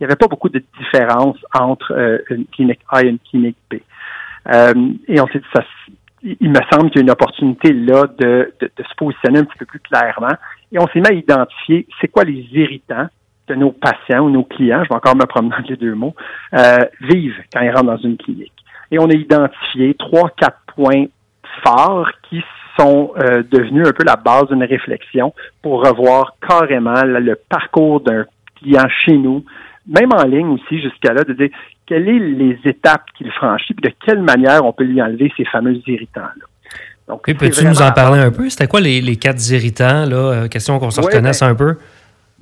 n'y 0.00 0.04
avait 0.04 0.16
pas 0.16 0.26
beaucoup 0.26 0.48
de 0.48 0.62
différence 0.78 1.38
entre 1.58 1.92
euh, 1.92 2.18
une 2.30 2.46
clinique 2.46 2.80
A 2.90 3.02
et 3.02 3.08
une 3.08 3.18
clinique 3.18 3.56
B. 3.70 3.76
Euh, 4.52 4.92
et 5.08 5.20
on 5.20 5.26
s'est 5.28 5.38
dit, 5.38 5.46
ça, 5.54 5.62
il 6.22 6.50
me 6.50 6.60
semble 6.70 6.90
qu'il 6.90 6.96
y 6.96 7.00
a 7.00 7.02
une 7.02 7.10
opportunité 7.10 7.72
là 7.72 8.06
de, 8.18 8.52
de, 8.60 8.70
de, 8.76 8.82
se 8.82 8.94
positionner 8.96 9.38
un 9.38 9.44
petit 9.44 9.58
peu 9.58 9.66
plus 9.66 9.80
clairement. 9.80 10.34
Et 10.72 10.78
on 10.78 10.86
s'est 10.88 11.00
mis 11.00 11.08
à 11.08 11.12
identifier 11.12 11.86
c'est 12.00 12.08
quoi 12.08 12.24
les 12.24 12.46
irritants? 12.52 13.06
Que 13.46 13.54
nos 13.54 13.72
patients 13.72 14.24
ou 14.26 14.30
nos 14.30 14.44
clients, 14.44 14.82
je 14.84 14.88
vais 14.88 14.94
encore 14.94 15.16
me 15.16 15.26
promener 15.26 15.54
dans 15.56 15.68
les 15.68 15.76
deux 15.76 15.94
mots, 15.94 16.14
euh, 16.54 16.78
vivent 17.00 17.40
quand 17.52 17.60
ils 17.60 17.70
rentrent 17.70 17.84
dans 17.84 17.96
une 17.98 18.16
clinique. 18.16 18.52
Et 18.90 18.98
on 18.98 19.08
a 19.08 19.14
identifié 19.14 19.94
trois, 19.94 20.30
quatre 20.30 20.58
points 20.74 21.06
forts 21.64 22.08
qui 22.28 22.42
sont 22.78 23.12
euh, 23.18 23.42
devenus 23.50 23.86
un 23.86 23.92
peu 23.92 24.04
la 24.04 24.16
base 24.16 24.48
d'une 24.48 24.64
réflexion 24.64 25.32
pour 25.62 25.84
revoir 25.84 26.36
carrément 26.46 27.02
le 27.04 27.34
parcours 27.48 28.00
d'un 28.00 28.24
client 28.56 28.86
chez 29.04 29.16
nous, 29.16 29.44
même 29.86 30.12
en 30.12 30.24
ligne 30.24 30.48
aussi 30.48 30.80
jusqu'à 30.80 31.12
là, 31.12 31.24
de 31.24 31.32
dire 31.32 31.48
quelles 31.86 32.04
sont 32.04 32.38
les 32.38 32.58
étapes 32.64 33.04
qu'il 33.16 33.30
franchit, 33.30 33.74
puis 33.74 33.90
de 33.90 33.94
quelle 34.04 34.22
manière 34.22 34.64
on 34.64 34.72
peut 34.72 34.84
lui 34.84 35.00
enlever 35.00 35.32
ces 35.36 35.44
fameux 35.44 35.80
irritants-là. 35.86 36.46
Donc, 37.08 37.22
peux-tu 37.22 37.64
nous 37.64 37.82
en 37.82 37.92
parler 37.92 38.18
un 38.18 38.32
peu? 38.32 38.50
C'était 38.50 38.66
quoi 38.66 38.80
les, 38.80 39.16
quatre 39.16 39.40
irritants, 39.50 40.06
là? 40.06 40.16
Euh, 40.16 40.48
question 40.48 40.78
qu'on 40.80 40.90
se 40.90 41.00
reconnaisse 41.00 41.40
ben, 41.40 41.50
un 41.50 41.54
peu. 41.54 41.76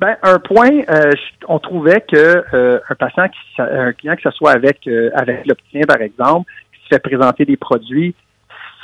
Ben, 0.04 0.18
un 0.22 0.38
point, 0.38 0.82
euh, 0.90 1.12
on 1.48 1.58
trouvait 1.58 2.02
que 2.02 2.44
euh, 2.52 2.78
un 2.90 2.94
patient, 2.94 3.26
qui, 3.26 3.62
un 3.62 3.94
client, 3.94 4.16
que 4.16 4.20
ce 4.20 4.30
soit 4.32 4.50
avec 4.50 4.86
euh, 4.86 5.08
avec 5.14 5.46
l'opticien, 5.46 5.80
par 5.88 6.02
exemple, 6.02 6.52
qui 6.74 6.82
se 6.82 6.88
fait 6.88 6.98
présenter 6.98 7.46
des 7.46 7.56
produits, 7.56 8.14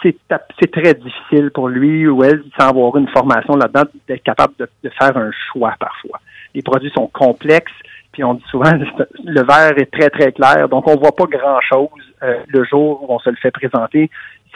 c'est 0.03 0.71
très 0.73 0.95
difficile 0.95 1.51
pour 1.53 1.69
lui 1.69 2.09
ou 2.09 2.25
elle, 2.25 2.43
sans 2.59 2.71
avoir 2.71 2.97
une 2.97 3.09
formation 3.09 3.55
là-dedans, 3.55 3.83
d'être 4.09 4.23
capable 4.23 4.55
de, 4.59 4.67
de, 4.83 4.89
faire 4.99 5.15
un 5.15 5.31
choix 5.53 5.75
parfois. 5.79 6.21
Les 6.55 6.63
produits 6.63 6.91
sont 6.95 7.09
complexes, 7.09 7.71
puis 8.13 8.25
on 8.25 8.33
dit 8.33 8.45
souvent 8.51 8.73
le 9.23 9.43
verre 9.43 9.77
est 9.77 9.93
très 9.93 10.09
très 10.09 10.33
clair, 10.33 10.71
donc 10.71 10.89
on 10.89 10.97
voit 10.97 11.15
pas 11.15 11.27
grand-chose 11.27 12.15
le 12.23 12.65
jour 12.65 13.03
où 13.03 13.13
on 13.13 13.19
se 13.19 13.29
le 13.29 13.37
fait 13.37 13.51
présenter 13.51 14.09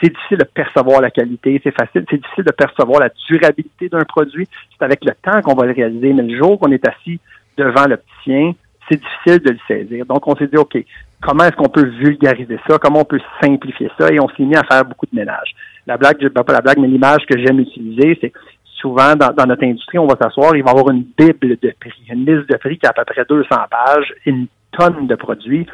c'est 0.05 0.13
difficile 0.13 0.37
de 0.37 0.43
percevoir 0.43 1.01
la 1.01 1.09
qualité, 1.09 1.59
c'est 1.63 1.75
facile, 1.75 2.05
c'est 2.09 2.21
difficile 2.21 2.43
de 2.43 2.51
percevoir 2.51 2.99
la 2.99 3.09
durabilité 3.27 3.89
d'un 3.89 4.03
produit. 4.03 4.47
C'est 4.77 4.85
avec 4.85 5.03
le 5.03 5.13
temps 5.21 5.41
qu'on 5.41 5.55
va 5.55 5.65
le 5.65 5.73
réaliser, 5.73 6.13
mais 6.13 6.21
le 6.21 6.37
jour 6.37 6.59
qu'on 6.59 6.71
est 6.71 6.87
assis 6.87 7.19
devant 7.57 7.85
l'opticien, 7.87 8.53
c'est 8.87 8.99
difficile 8.99 9.39
de 9.39 9.51
le 9.51 9.59
saisir. 9.67 10.05
Donc, 10.05 10.27
on 10.27 10.35
s'est 10.35 10.47
dit, 10.47 10.57
OK, 10.57 10.77
comment 11.21 11.45
est-ce 11.45 11.55
qu'on 11.55 11.69
peut 11.69 11.87
vulgariser 11.87 12.59
ça? 12.67 12.77
Comment 12.77 12.99
on 12.99 13.05
peut 13.05 13.19
simplifier 13.41 13.89
ça? 13.97 14.09
Et 14.11 14.19
on 14.19 14.29
s'est 14.29 14.43
mis 14.43 14.55
à 14.55 14.63
faire 14.63 14.85
beaucoup 14.85 15.07
de 15.11 15.15
ménage. 15.15 15.55
La 15.87 15.97
blague, 15.97 16.29
pas 16.29 16.53
la 16.53 16.61
blague, 16.61 16.77
mais 16.77 16.87
l'image 16.87 17.25
que 17.27 17.37
j'aime 17.39 17.59
utiliser, 17.59 18.17
c'est 18.21 18.33
souvent 18.75 19.15
dans, 19.15 19.45
notre 19.47 19.63
industrie, 19.63 19.97
on 19.97 20.05
va 20.05 20.17
s'asseoir, 20.21 20.55
il 20.55 20.63
va 20.63 20.69
y 20.69 20.73
avoir 20.77 20.93
une 20.93 21.05
bible 21.17 21.57
de 21.59 21.73
prix, 21.79 21.93
une 22.09 22.25
liste 22.25 22.47
de 22.47 22.57
prix 22.57 22.77
qui 22.77 22.85
a 22.85 22.89
à 22.89 22.93
peu 22.93 23.05
près 23.05 23.25
200 23.27 23.47
pages, 23.71 24.13
une 24.25 24.45
tonne 24.71 25.07
de 25.07 25.15
produits. 25.15 25.65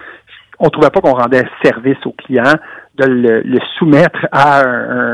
On 0.60 0.70
trouvait 0.70 0.92
pas 0.92 1.02
qu'on 1.02 1.16
rendait 1.16 1.44
service 1.64 1.98
aux 2.06 2.14
clients 2.14 2.56
le, 3.08 3.60
soumettre 3.78 4.28
à 4.32 4.62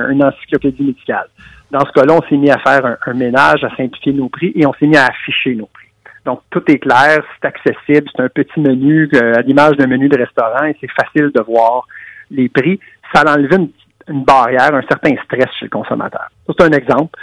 une 0.09 0.23
encyclopédie 0.23 0.83
médicale. 0.83 1.27
Dans 1.71 1.81
ce 1.81 1.91
cas-là, 1.91 2.13
on 2.13 2.27
s'est 2.29 2.37
mis 2.37 2.49
à 2.49 2.57
faire 2.59 2.97
un, 3.05 3.13
ménage, 3.13 3.63
à 3.63 3.75
simplifier 3.75 4.13
nos 4.13 4.29
prix 4.29 4.53
et 4.55 4.65
on 4.65 4.73
s'est 4.73 4.87
mis 4.87 4.97
à 4.97 5.05
afficher 5.05 5.55
nos 5.55 5.65
prix. 5.65 5.87
Donc, 6.25 6.41
tout 6.49 6.63
est 6.67 6.79
clair, 6.79 7.23
c'est 7.41 7.47
accessible, 7.47 8.09
c'est 8.15 8.21
un 8.21 8.29
petit 8.29 8.59
menu 8.59 9.09
euh, 9.13 9.33
à 9.35 9.41
l'image 9.41 9.77
d'un 9.77 9.87
menu 9.87 10.09
de 10.09 10.17
restaurant 10.17 10.65
et 10.65 10.75
c'est 10.79 10.91
facile 10.91 11.31
de 11.33 11.41
voir 11.41 11.87
les 12.31 12.49
prix. 12.49 12.79
Ça 13.13 13.21
a 13.21 13.33
enlevé 13.33 13.55
une, 13.55 13.69
une 14.09 14.23
barrière, 14.23 14.73
un 14.73 14.81
certain 14.89 15.15
stress 15.23 15.47
chez 15.57 15.65
le 15.65 15.69
consommateur. 15.69 16.27
C'est 16.47 16.63
un 16.63 16.71
exemple. 16.71 17.17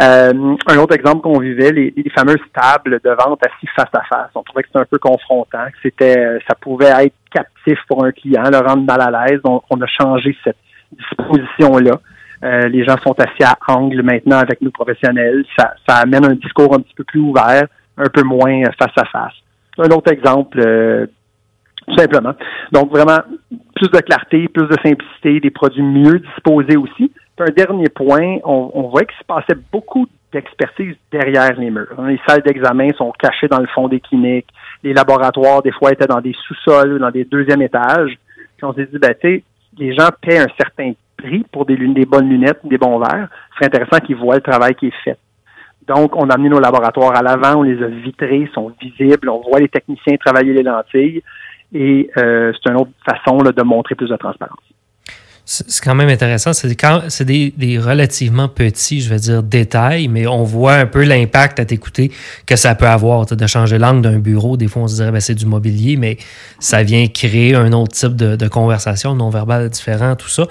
Euh, 0.00 0.56
un 0.68 0.76
autre 0.78 0.94
exemple 0.94 1.22
qu'on 1.22 1.40
vivait, 1.40 1.72
les, 1.72 1.92
les, 1.96 2.10
fameuses 2.10 2.36
tables 2.54 3.00
de 3.02 3.10
vente 3.10 3.40
assis 3.44 3.66
face 3.74 3.90
à 3.92 4.02
face. 4.04 4.30
On 4.34 4.42
trouvait 4.42 4.62
que 4.62 4.68
c'était 4.68 4.80
un 4.80 4.86
peu 4.88 4.98
confrontant, 4.98 5.66
que 5.66 5.78
c'était, 5.82 6.38
ça 6.48 6.54
pouvait 6.54 6.92
être 7.04 7.14
captif 7.32 7.78
pour 7.88 8.04
un 8.04 8.12
client, 8.12 8.44
le 8.44 8.58
rendre 8.58 8.84
mal 8.84 9.00
à 9.00 9.26
l'aise. 9.26 9.40
Donc, 9.42 9.64
on 9.70 9.80
a 9.80 9.86
changé 9.86 10.36
cette 10.44 10.56
disposition-là. 10.92 12.00
Euh, 12.44 12.68
les 12.68 12.84
gens 12.84 12.96
sont 12.98 13.14
assis 13.18 13.42
à 13.42 13.56
angle 13.66 14.02
maintenant 14.02 14.38
avec 14.38 14.60
nous 14.60 14.70
professionnels. 14.70 15.44
Ça, 15.58 15.74
ça 15.88 15.96
amène 15.96 16.24
un 16.24 16.34
discours 16.34 16.72
un 16.74 16.80
petit 16.80 16.94
peu 16.94 17.04
plus 17.04 17.20
ouvert, 17.20 17.66
un 17.96 18.08
peu 18.08 18.22
moins 18.22 18.62
face 18.78 18.96
à 18.96 19.04
face. 19.06 19.34
Un 19.78 19.90
autre 19.90 20.12
exemple, 20.12 20.60
euh, 20.60 21.06
tout 21.88 21.96
simplement. 21.96 22.34
Donc, 22.70 22.90
vraiment, 22.90 23.18
plus 23.74 23.88
de 23.88 23.98
clarté, 23.98 24.46
plus 24.48 24.66
de 24.66 24.76
simplicité, 24.84 25.40
des 25.40 25.50
produits 25.50 25.82
mieux 25.82 26.20
disposés 26.20 26.76
aussi. 26.76 27.10
Un 27.40 27.50
dernier 27.50 27.88
point, 27.88 28.38
on, 28.44 28.70
on 28.74 28.82
voit 28.88 29.04
qu'il 29.04 29.18
se 29.18 29.24
passait 29.24 29.58
beaucoup 29.72 30.06
d'expertise 30.32 30.96
derrière 31.10 31.58
les 31.58 31.70
murs. 31.70 31.94
Les 32.06 32.20
salles 32.26 32.42
d'examen 32.42 32.88
sont 32.96 33.12
cachées 33.18 33.48
dans 33.48 33.60
le 33.60 33.66
fond 33.68 33.88
des 33.88 34.00
cliniques. 34.00 34.48
Les 34.82 34.92
laboratoires, 34.92 35.62
des 35.62 35.72
fois, 35.72 35.92
étaient 35.92 36.06
dans 36.06 36.20
des 36.20 36.34
sous-sols 36.46 36.94
ou 36.94 36.98
dans 36.98 37.10
des 37.10 37.24
deuxièmes 37.24 37.62
étages. 37.62 38.18
Puis 38.56 38.64
on 38.64 38.72
s'est 38.72 38.86
dit, 38.86 38.98
ben, 38.98 39.14
tu 39.20 39.28
sais, 39.28 39.44
les 39.78 39.94
gens 39.94 40.08
paient 40.20 40.38
un 40.38 40.48
certain 40.56 40.92
prix 41.16 41.44
pour 41.52 41.64
des, 41.64 41.76
des 41.76 42.06
bonnes 42.06 42.28
lunettes, 42.28 42.60
des 42.64 42.78
bons 42.78 42.98
verres. 42.98 43.28
C'est 43.58 43.66
intéressant 43.66 44.04
qu'ils 44.04 44.16
voient 44.16 44.36
le 44.36 44.40
travail 44.40 44.74
qui 44.74 44.88
est 44.88 45.02
fait. 45.04 45.18
Donc, 45.86 46.16
on 46.16 46.28
a 46.28 46.34
amené 46.34 46.50
nos 46.50 46.60
laboratoires 46.60 47.16
à 47.16 47.22
l'avant, 47.22 47.60
on 47.60 47.62
les 47.62 47.82
a 47.82 47.86
vitrés, 47.86 48.50
sont 48.52 48.72
visibles, 48.80 49.30
on 49.30 49.40
voit 49.40 49.60
les 49.60 49.68
techniciens 49.68 50.16
travailler 50.18 50.52
les 50.52 50.62
lentilles 50.62 51.22
et 51.72 52.10
euh, 52.18 52.52
c'est 52.52 52.70
une 52.70 52.76
autre 52.76 52.90
façon 53.08 53.38
là, 53.38 53.52
de 53.52 53.62
montrer 53.62 53.94
plus 53.94 54.08
de 54.08 54.16
transparence 54.16 54.58
c'est 55.50 55.82
quand 55.82 55.94
même 55.94 56.10
intéressant. 56.10 56.52
C'est 56.52 57.24
des, 57.24 57.54
des, 57.56 57.78
relativement 57.78 58.48
petits, 58.48 59.00
je 59.00 59.08
vais 59.08 59.18
dire, 59.18 59.42
détails, 59.42 60.06
mais 60.06 60.26
on 60.26 60.44
voit 60.44 60.74
un 60.74 60.84
peu 60.84 61.04
l'impact 61.04 61.58
à 61.58 61.64
t'écouter 61.64 62.12
que 62.44 62.54
ça 62.54 62.74
peut 62.74 62.86
avoir. 62.86 63.24
De 63.24 63.46
changer 63.46 63.78
l'angle 63.78 64.02
d'un 64.02 64.18
bureau, 64.18 64.58
des 64.58 64.68
fois, 64.68 64.82
on 64.82 64.88
se 64.88 64.96
dirait, 64.96 65.10
ben, 65.10 65.20
c'est 65.20 65.34
du 65.34 65.46
mobilier, 65.46 65.96
mais 65.96 66.18
ça 66.58 66.82
vient 66.82 67.06
créer 67.08 67.54
un 67.54 67.72
autre 67.72 67.92
type 67.92 68.14
de, 68.14 68.36
de 68.36 68.48
conversation 68.48 69.14
non-verbale 69.14 69.70
différent, 69.70 70.16
tout 70.16 70.28
ça. 70.28 70.42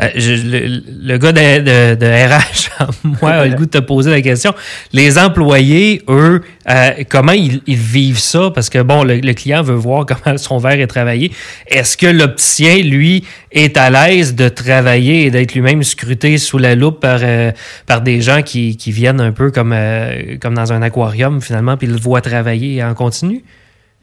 Euh, 0.00 0.08
le, 0.14 1.16
gars 1.16 1.32
de, 1.32 1.94
de, 1.94 2.06
RH, 2.06 2.84
moi, 3.22 3.30
a 3.30 3.46
le 3.46 3.54
goût 3.54 3.64
de 3.64 3.70
te 3.70 3.78
poser 3.78 4.10
la 4.10 4.20
question. 4.20 4.52
Les 4.92 5.18
employés, 5.18 6.02
eux, 6.08 6.42
euh, 6.68 6.90
comment 7.08 7.32
ils, 7.32 7.62
ils, 7.66 7.76
vivent 7.76 8.18
ça? 8.18 8.50
Parce 8.54 8.68
que, 8.68 8.82
bon, 8.82 9.02
le, 9.02 9.16
le 9.16 9.32
client 9.32 9.62
veut 9.62 9.74
voir 9.74 10.04
comment 10.24 10.36
son 10.36 10.58
verre 10.58 10.78
est 10.78 10.86
travaillé. 10.86 11.32
Est-ce 11.68 11.96
que 11.96 12.06
l'opticien, 12.06 12.76
lui, 12.82 13.24
est 13.52 13.76
à 13.76 13.90
l'aise 13.90 14.34
de 14.34 14.48
travailler 14.48 15.26
et 15.26 15.30
d'être 15.30 15.54
lui-même 15.54 15.82
scruté 15.82 16.38
sous 16.38 16.58
la 16.58 16.74
loupe 16.74 17.00
par, 17.00 17.20
euh, 17.22 17.50
par 17.86 18.00
des 18.00 18.20
gens 18.20 18.42
qui, 18.42 18.76
qui, 18.76 18.90
viennent 18.90 19.20
un 19.20 19.32
peu 19.32 19.50
comme, 19.50 19.72
euh, 19.72 20.36
comme 20.40 20.54
dans 20.54 20.72
un 20.72 20.82
aquarium 20.82 21.40
finalement, 21.40 21.76
puis 21.76 21.86
le 21.86 21.96
voient 21.96 22.20
travailler 22.20 22.82
en 22.82 22.94
continu? 22.94 23.42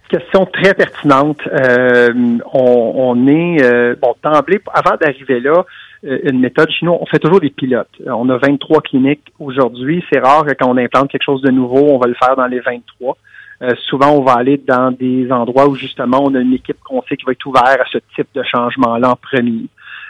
Question 0.09 0.45
très 0.47 0.73
pertinente. 0.73 1.39
Euh, 1.47 2.09
on, 2.53 2.93
on, 2.95 3.27
est, 3.27 3.95
bon, 4.01 4.15
d'emblée, 4.23 4.59
avant 4.73 4.95
d'arriver 4.99 5.39
là, 5.39 5.65
une 6.01 6.39
méthode 6.39 6.69
chez 6.71 6.85
nous, 6.85 6.97
on 6.99 7.05
fait 7.05 7.19
toujours 7.19 7.39
des 7.39 7.51
pilotes. 7.51 7.89
On 8.07 8.29
a 8.29 8.37
23 8.37 8.81
cliniques 8.81 9.31
aujourd'hui. 9.37 10.03
C'est 10.11 10.19
rare 10.19 10.45
que 10.45 10.53
quand 10.53 10.67
on 10.67 10.77
implante 10.77 11.11
quelque 11.11 11.25
chose 11.25 11.41
de 11.41 11.51
nouveau, 11.51 11.89
on 11.91 11.99
va 11.99 12.07
le 12.07 12.15
faire 12.15 12.35
dans 12.35 12.47
les 12.47 12.59
23. 12.59 13.17
Euh, 13.61 13.75
souvent, 13.87 14.11
on 14.11 14.21
va 14.21 14.33
aller 14.33 14.57
dans 14.57 14.91
des 14.91 15.31
endroits 15.31 15.67
où 15.67 15.75
justement 15.75 16.23
on 16.23 16.33
a 16.35 16.39
une 16.39 16.53
équipe 16.53 16.77
qu'on 16.83 17.01
sait 17.03 17.17
qui 17.17 17.25
va 17.25 17.33
être 17.33 17.45
ouverte 17.45 17.67
à 17.67 17.85
ce 17.91 17.97
type 18.15 18.27
de 18.33 18.43
changement-là 18.43 19.11
en 19.11 19.15
premier. 19.15 19.65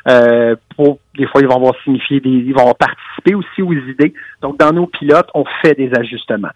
Euh, 0.08 0.56
pour, 0.76 1.00
des 1.18 1.26
fois, 1.28 1.42
ils 1.42 1.48
vont 1.48 1.56
avoir 1.56 1.74
signifié 1.84 2.20
des, 2.20 2.30
ils 2.30 2.54
vont 2.54 2.74
participer 2.74 3.36
aussi 3.36 3.62
aux 3.62 3.74
idées. 3.74 4.14
Donc, 4.42 4.58
dans 4.58 4.72
nos 4.72 4.88
pilotes, 4.88 5.30
on 5.34 5.46
fait 5.62 5.76
des 5.76 5.92
ajustements. 5.98 6.52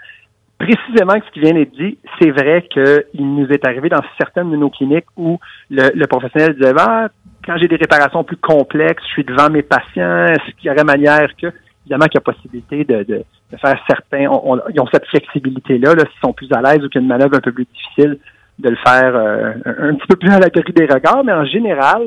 Précisément 0.60 1.16
ce 1.26 1.32
qui 1.32 1.42
vient 1.42 1.54
d'être 1.54 1.76
dit, 1.76 1.98
c'est 2.20 2.32
vrai 2.32 2.66
qu'il 2.72 3.36
nous 3.36 3.48
est 3.48 3.66
arrivé 3.66 3.90
dans 3.90 4.02
certaines 4.18 4.50
de 4.52 4.56
nos 4.56 4.70
cliniques 4.70 5.08
où 5.18 5.40
le, 5.70 6.06
professionnel 6.06 6.56
disait 6.56 6.74
ah, 6.78 7.10
quand 7.46 7.58
j'ai 7.58 7.68
des 7.68 7.76
réparations 7.76 8.24
plus 8.24 8.38
complexes, 8.38 9.04
je 9.08 9.12
suis 9.12 9.24
devant 9.26 9.50
mes 9.50 9.64
patients, 9.64 10.26
est-ce 10.28 10.56
qu'il 10.56 10.70
y 10.70 10.70
aurait 10.70 10.86
manière 10.86 11.28
que 11.36 11.48
évidemment 11.86 12.06
qu'il 12.06 12.16
y 12.16 12.18
a 12.18 12.34
possibilité 12.34 12.84
de, 12.86 13.04
de, 13.04 13.24
de 13.52 13.58
faire 13.58 13.78
certains, 13.88 14.22
ils 14.24 14.80
ont 14.80 14.88
cette 14.92 15.06
flexibilité-là, 15.08 15.96
là, 15.96 16.04
s'ils 16.04 16.22
sont 16.22 16.34
plus 16.34 16.52
à 16.52 16.62
l'aise 16.62 16.84
ou 16.84 16.90
qu'il 16.90 16.96
y 16.96 16.98
a 17.00 17.02
une 17.02 17.08
manœuvre 17.08 17.36
un 17.36 17.42
peu 17.42 17.52
plus 17.52 17.68
difficile, 17.74 18.18
de 18.60 18.70
le 18.70 18.76
faire 18.76 19.16
euh, 19.16 19.54
un, 19.66 19.96
petit 19.96 20.08
peu 20.08 20.16
plus 20.16 20.32
à 20.32 20.40
la 20.40 20.50
des 20.50 20.86
regards, 20.86 21.24
mais 21.24 21.34
en 21.34 21.46
général, 21.46 22.04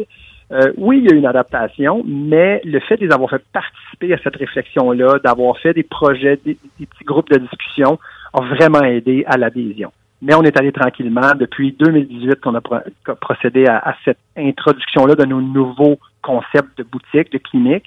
euh, 0.53 0.73
oui, 0.77 1.01
il 1.03 1.11
y 1.11 1.13
a 1.13 1.17
une 1.17 1.27
adaptation, 1.27 2.03
mais 2.07 2.61
le 2.65 2.79
fait 2.81 2.97
de 2.97 3.07
les 3.07 3.13
avoir 3.13 3.31
fait 3.31 3.43
participer 3.53 4.15
à 4.15 4.19
cette 4.23 4.37
réflexion-là, 4.37 5.19
d'avoir 5.25 5.59
fait 5.59 5.75
des 5.75 5.83
projets, 5.83 6.39
des, 6.45 6.57
petits 6.79 7.05
groupes 7.05 7.31
de 7.31 7.39
discussion, 7.39 7.99
a 8.33 8.41
vraiment 8.43 8.83
aidé 8.83 9.25
à 9.27 9.37
l'adhésion. 9.37 9.93
Mais 10.23 10.35
on 10.35 10.43
est 10.43 10.57
allé 10.59 10.73
tranquillement. 10.73 11.33
Depuis 11.39 11.73
2018 11.79 12.41
qu'on 12.41 12.55
a 12.55 12.61
procédé 13.21 13.67
à, 13.67 13.79
à 13.79 13.95
cette 14.05 14.19
introduction-là 14.37 15.15
de 15.15 15.25
nos 15.25 15.43
nouveaux 15.43 15.99
concepts 16.23 16.79
de 16.79 16.85
boutique, 16.85 17.33
de 17.33 17.39
clinique. 17.39 17.85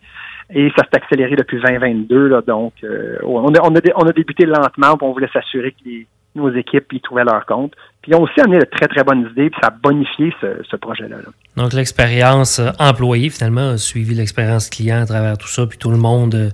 Et 0.54 0.72
ça 0.76 0.84
s'est 0.84 0.98
accéléré 0.98 1.36
depuis 1.36 1.62
2022. 1.62 2.28
Là, 2.28 2.42
donc, 2.42 2.74
euh, 2.84 3.18
on, 3.24 3.54
a, 3.54 3.62
on, 3.62 3.76
a, 3.76 3.80
on 3.96 4.08
a 4.08 4.12
débuté 4.12 4.46
lentement, 4.46 4.98
puis 4.98 5.08
on 5.08 5.12
voulait 5.12 5.30
s'assurer 5.32 5.72
que 5.72 5.90
nos 6.36 6.52
équipes 6.56 6.92
y 6.94 7.02
trouvaient 7.02 7.24
leur 7.24 7.46
compte. 7.46 7.74
Puis 8.02 8.12
ils 8.12 8.16
ont 8.16 8.24
aussi 8.24 8.40
amené 8.42 8.58
de 8.60 8.66
très, 8.66 8.88
très 8.88 9.04
bonnes 9.04 9.30
idées, 9.32 9.50
puis 9.52 9.60
ça 9.62 9.68
a 9.68 9.72
bonifié 9.72 10.34
ce, 10.42 10.76
projet-là. 10.76 11.18
Donc, 11.56 11.74
l'expérience 11.74 12.60
euh, 12.60 12.70
employée, 12.80 13.30
finalement, 13.30 13.72
a 13.72 13.78
suivi 13.78 14.16
l'expérience 14.16 14.70
client 14.70 15.02
à 15.02 15.06
travers 15.06 15.38
tout 15.38 15.48
ça, 15.48 15.68
puis 15.68 15.78
tout 15.78 15.92
le 15.92 15.98
monde, 15.98 16.34
euh, 16.34 16.50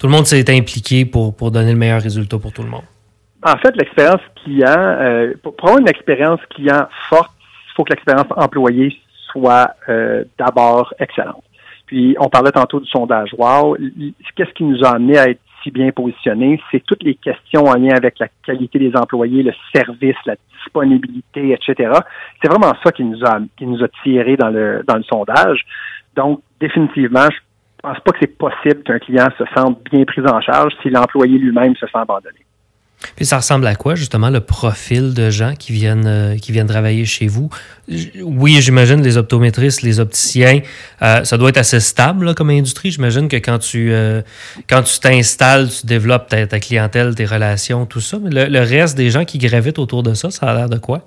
tout 0.00 0.06
le 0.06 0.12
monde 0.12 0.26
s'est 0.26 0.50
impliqué 0.50 1.04
pour, 1.04 1.36
pour 1.36 1.52
donner 1.52 1.70
le 1.70 1.78
meilleur 1.78 2.02
résultat 2.02 2.38
pour 2.38 2.52
tout 2.52 2.62
le 2.62 2.70
monde. 2.70 2.84
En 3.44 3.56
fait, 3.58 3.76
l'expérience 3.76 4.22
client, 4.42 5.30
pour, 5.42 5.54
avoir 5.62 5.78
une 5.78 5.88
expérience 5.88 6.40
client 6.50 6.88
forte, 7.08 7.30
il 7.68 7.74
faut 7.76 7.84
que 7.84 7.90
l'expérience 7.90 8.26
employée 8.34 8.98
soit 9.30 9.76
d'abord 10.36 10.92
excellente. 10.98 11.44
Puis, 11.86 12.16
on 12.18 12.28
parlait 12.28 12.52
tantôt 12.52 12.80
du 12.80 12.86
sondage 12.86 13.34
Wow. 13.38 13.76
Qu'est-ce 14.34 14.52
qui 14.52 14.64
nous 14.64 14.84
a 14.84 14.96
amené 14.96 15.18
à 15.18 15.28
être 15.28 15.40
si 15.62 15.70
bien 15.70 15.90
positionnés? 15.90 16.60
C'est 16.70 16.84
toutes 16.84 17.02
les 17.02 17.14
questions 17.14 17.64
en 17.64 17.74
lien 17.74 17.94
avec 17.96 18.18
la 18.18 18.28
qualité 18.44 18.78
des 18.78 18.96
employés, 18.96 19.42
le 19.42 19.52
service, 19.74 20.16
la 20.26 20.34
disponibilité, 20.58 21.52
etc. 21.52 21.92
C'est 22.42 22.48
vraiment 22.48 22.72
ça 22.84 22.92
qui 22.92 23.04
nous 23.04 23.24
a, 23.24 23.38
qui 23.56 23.66
nous 23.66 23.82
a 23.82 23.88
tiré 24.02 24.36
dans 24.36 24.50
le, 24.50 24.82
dans 24.86 24.96
le 24.96 25.04
sondage. 25.04 25.64
Donc, 26.16 26.40
définitivement, 26.60 27.28
je 27.30 27.38
pense 27.82 28.00
pas 28.00 28.12
que 28.12 28.18
c'est 28.20 28.38
possible 28.38 28.82
qu'un 28.82 28.98
client 28.98 29.28
se 29.38 29.44
sente 29.56 29.82
bien 29.90 30.04
pris 30.04 30.22
en 30.22 30.40
charge 30.40 30.72
si 30.82 30.90
l'employé 30.90 31.38
lui-même 31.38 31.76
se 31.76 31.86
sent 31.86 31.98
abandonné. 31.98 32.40
Puis 33.14 33.26
ça 33.26 33.36
ressemble 33.36 33.66
à 33.66 33.74
quoi, 33.74 33.94
justement, 33.94 34.30
le 34.30 34.40
profil 34.40 35.14
de 35.14 35.30
gens 35.30 35.54
qui 35.54 35.72
viennent, 35.72 36.06
euh, 36.06 36.36
qui 36.36 36.52
viennent 36.52 36.66
travailler 36.66 37.04
chez 37.04 37.26
vous? 37.26 37.50
Oui, 38.22 38.58
j'imagine 38.60 39.02
les 39.02 39.16
optométristes, 39.16 39.82
les 39.82 40.00
opticiens, 40.00 40.60
euh, 41.02 41.22
ça 41.24 41.36
doit 41.38 41.50
être 41.50 41.58
assez 41.58 41.80
stable 41.80 42.34
comme 42.34 42.50
industrie. 42.50 42.90
J'imagine 42.90 43.28
que 43.28 43.36
quand 43.36 43.58
tu 43.58 43.92
euh, 43.92 44.22
quand 44.68 44.82
tu 44.82 44.98
t'installes, 44.98 45.68
tu 45.68 45.86
développes 45.86 46.28
ta, 46.28 46.60
clientèle, 46.60 47.14
tes 47.14 47.26
relations, 47.26 47.86
tout 47.86 48.00
ça. 48.00 48.18
Mais 48.22 48.48
le 48.48 48.60
reste 48.60 48.96
des 48.96 49.10
gens 49.10 49.24
qui 49.24 49.38
gravitent 49.38 49.78
autour 49.78 50.02
de 50.02 50.14
ça, 50.14 50.30
ça 50.30 50.46
a 50.46 50.54
l'air 50.54 50.68
de 50.68 50.78
quoi? 50.78 51.06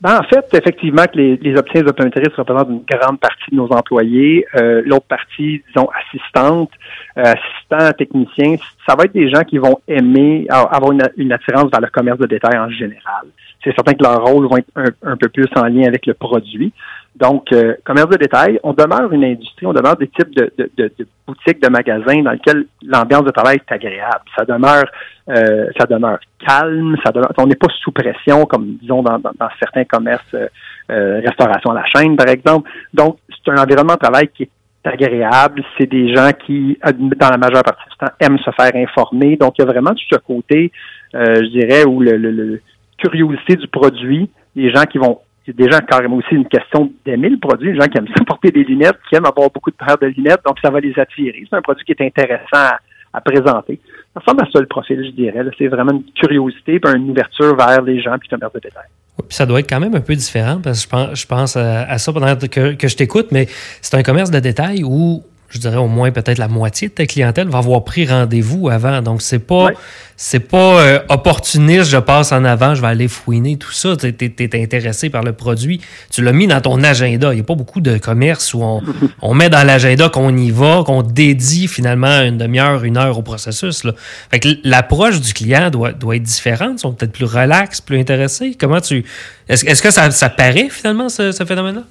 Ben, 0.00 0.18
en 0.18 0.22
fait, 0.22 0.46
effectivement, 0.54 1.04
que 1.04 1.18
les, 1.18 1.36
les 1.36 1.56
opticiens 1.56 1.86
optométristes 1.86 2.34
représentent 2.34 2.70
une 2.70 2.84
grande 2.84 3.20
partie 3.20 3.50
de 3.50 3.56
nos 3.56 3.68
employés. 3.68 4.46
Euh, 4.54 4.82
L'autre 4.86 5.06
partie, 5.06 5.62
disons, 5.68 5.90
assistante, 5.90 6.70
euh, 7.18 7.22
assistant, 7.22 7.92
technicien, 7.92 8.56
ça 8.88 8.94
va 8.96 9.04
être 9.04 9.12
des 9.12 9.28
gens 9.28 9.42
qui 9.42 9.58
vont 9.58 9.78
aimer 9.86 10.46
avoir 10.48 10.92
une, 10.92 11.02
une, 11.18 11.32
attirance 11.32 11.70
vers 11.70 11.82
le 11.82 11.88
commerce 11.88 12.18
de 12.18 12.26
détail 12.26 12.58
en 12.58 12.70
général. 12.70 13.26
C'est 13.62 13.74
certain 13.74 13.92
que 13.92 14.02
leur 14.02 14.24
rôle 14.24 14.48
va 14.48 14.58
être 14.58 14.94
un, 15.02 15.16
peu 15.16 15.28
plus 15.28 15.46
en 15.56 15.64
lien 15.64 15.86
avec 15.86 16.06
le 16.06 16.14
produit. 16.14 16.72
Donc, 17.16 17.52
euh, 17.52 17.74
commerce 17.84 18.08
de 18.08 18.16
détail, 18.16 18.58
on 18.62 18.72
demeure 18.72 19.12
une 19.12 19.24
industrie, 19.24 19.66
on 19.66 19.72
demeure 19.72 19.96
des 19.96 20.08
types 20.08 20.34
de, 20.34 20.50
de, 20.56 20.70
de, 20.78 20.92
de 20.98 21.06
boutiques, 21.26 21.60
de 21.60 21.68
magasins 21.68 22.22
dans 22.22 22.30
lesquels 22.30 22.66
l'ambiance 22.82 23.24
de 23.24 23.30
travail 23.30 23.56
est 23.56 23.72
agréable. 23.72 24.24
Ça 24.36 24.44
demeure, 24.44 24.84
euh, 25.28 25.66
ça 25.78 25.86
demeure 25.86 26.18
calme, 26.46 26.96
ça 27.04 27.12
demeure, 27.12 27.32
on 27.36 27.46
n'est 27.46 27.56
pas 27.56 27.68
sous 27.82 27.92
pression 27.92 28.46
comme 28.46 28.76
disons 28.80 29.02
dans, 29.02 29.18
dans, 29.18 29.48
certains 29.58 29.84
commerces, 29.84 30.22
euh, 30.34 30.46
euh, 30.90 31.20
restauration 31.24 31.72
à 31.72 31.74
la 31.74 31.84
chaîne 31.86 32.16
par 32.16 32.28
exemple. 32.28 32.70
Donc, 32.94 33.18
c'est 33.28 33.50
un 33.50 33.62
environnement 33.62 33.94
de 33.94 33.98
travail 33.98 34.28
qui 34.28 34.44
est 34.44 34.50
agréable. 34.88 35.62
C'est 35.76 35.90
des 35.90 36.14
gens 36.14 36.30
qui, 36.46 36.78
dans 36.82 37.28
la 37.28 37.36
majeure 37.36 37.62
partie 37.62 37.88
du 37.90 37.96
temps, 37.98 38.12
aiment 38.18 38.38
se 38.38 38.50
faire 38.52 38.74
informer. 38.74 39.36
Donc, 39.36 39.54
il 39.58 39.62
y 39.62 39.68
a 39.68 39.70
vraiment 39.70 39.90
tout 39.90 40.06
ce 40.10 40.18
côté, 40.18 40.72
je 41.12 41.50
dirais, 41.50 41.84
où 41.84 42.00
le 42.00 42.62
curiosité 43.00 43.56
du 43.56 43.68
produit, 43.68 44.30
les 44.54 44.70
gens 44.70 44.84
qui 44.84 44.98
vont 44.98 45.20
c'est 45.46 45.56
déjà 45.56 45.80
carrément 45.80 46.16
aussi 46.16 46.34
une 46.34 46.46
question 46.46 46.92
d'aimer 47.04 47.30
le 47.30 47.38
produit. 47.38 47.72
Les 47.72 47.80
gens 47.80 47.86
qui 47.86 47.98
aiment 47.98 48.08
ça 48.16 48.24
porter 48.26 48.50
des 48.50 48.64
lunettes, 48.64 48.98
qui 49.08 49.16
aiment 49.16 49.26
avoir 49.26 49.50
beaucoup 49.50 49.70
de 49.70 49.76
paires 49.76 49.98
de 49.98 50.06
lunettes, 50.06 50.40
donc 50.46 50.56
ça 50.62 50.70
va 50.70 50.80
les 50.80 50.96
attirer. 50.98 51.44
C'est 51.48 51.56
un 51.56 51.62
produit 51.62 51.84
qui 51.84 51.92
est 51.92 52.06
intéressant 52.06 52.76
à, 53.12 53.20
présenter. 53.20 53.80
Ça 54.14 54.20
ressemble 54.20 54.42
à 54.42 54.50
ça 54.52 54.60
le 54.60 54.66
profil, 54.66 55.04
je 55.04 55.10
dirais. 55.10 55.40
C'est 55.58 55.66
vraiment 55.66 55.92
une 55.92 56.04
curiosité 56.12 56.74
et 56.74 56.96
une 56.96 57.10
ouverture 57.10 57.56
vers 57.56 57.82
les 57.82 58.00
gens 58.00 58.16
puis 58.18 58.28
commerce 58.28 58.52
de 58.52 58.60
détail. 58.60 58.86
puis 59.16 59.34
ça 59.34 59.46
doit 59.46 59.60
être 59.60 59.68
quand 59.68 59.80
même 59.80 59.94
un 59.94 60.00
peu 60.00 60.14
différent 60.14 60.60
parce 60.62 60.84
que 60.84 60.84
je 60.84 60.88
pense, 60.88 61.20
je 61.20 61.26
pense 61.26 61.56
à, 61.56 61.98
ça 61.98 62.12
pendant 62.12 62.36
que, 62.36 62.74
que 62.74 62.88
je 62.88 62.96
t'écoute, 62.96 63.28
mais 63.32 63.46
c'est 63.80 63.96
un 63.96 64.02
commerce 64.02 64.30
de 64.30 64.38
détail 64.38 64.84
où 64.84 65.24
je 65.50 65.58
dirais 65.58 65.76
au 65.76 65.88
moins 65.88 66.12
peut-être 66.12 66.38
la 66.38 66.48
moitié 66.48 66.88
de 66.88 66.94
ta 66.94 67.06
clientèle 67.06 67.48
va 67.48 67.58
avoir 67.58 67.84
pris 67.84 68.06
rendez-vous 68.06 68.68
avant. 68.68 69.02
Donc, 69.02 69.20
c'est 69.20 69.40
pas, 69.40 69.70
c'est 70.16 70.38
pas 70.40 70.80
euh, 70.80 71.00
opportuniste, 71.08 71.90
je 71.90 71.96
passe 71.96 72.30
en 72.30 72.44
avant, 72.44 72.76
je 72.76 72.80
vais 72.80 72.86
aller 72.86 73.08
fouiner 73.08 73.56
tout 73.56 73.72
ça. 73.72 73.96
Tu 73.96 74.06
es, 74.06 74.62
intéressé 74.62 75.10
par 75.10 75.24
le 75.24 75.32
produit. 75.32 75.80
Tu 76.10 76.22
l'as 76.22 76.32
mis 76.32 76.46
dans 76.46 76.60
ton 76.60 76.82
agenda. 76.84 77.32
Il 77.32 77.36
n'y 77.36 77.40
a 77.40 77.44
pas 77.44 77.56
beaucoup 77.56 77.80
de 77.80 77.98
commerce 77.98 78.54
où 78.54 78.62
on, 78.62 78.80
on 79.22 79.34
met 79.34 79.48
dans 79.48 79.66
l'agenda 79.66 80.08
qu'on 80.08 80.36
y 80.36 80.52
va, 80.52 80.84
qu'on 80.86 81.02
dédie 81.02 81.66
finalement 81.66 82.20
une 82.20 82.38
demi-heure, 82.38 82.84
une 82.84 82.96
heure 82.96 83.18
au 83.18 83.22
processus. 83.22 83.82
Là. 83.82 83.92
Fait 84.30 84.38
que 84.38 84.48
l'approche 84.62 85.20
du 85.20 85.32
client 85.32 85.68
doit, 85.70 85.92
doit 85.92 86.14
être 86.14 86.22
différente. 86.22 86.74
Ils 86.76 86.80
sont 86.80 86.92
peut-être 86.92 87.12
plus 87.12 87.24
relax, 87.24 87.80
plus 87.80 87.98
intéressés. 87.98 88.56
Comment 88.58 88.80
tu. 88.80 89.04
Est-ce, 89.48 89.66
est-ce 89.66 89.82
que 89.82 89.90
ça, 89.90 90.12
ça 90.12 90.28
paraît 90.28 90.68
finalement, 90.70 91.08
ce, 91.08 91.32
ce 91.32 91.44
phénomène-là? 91.44 91.82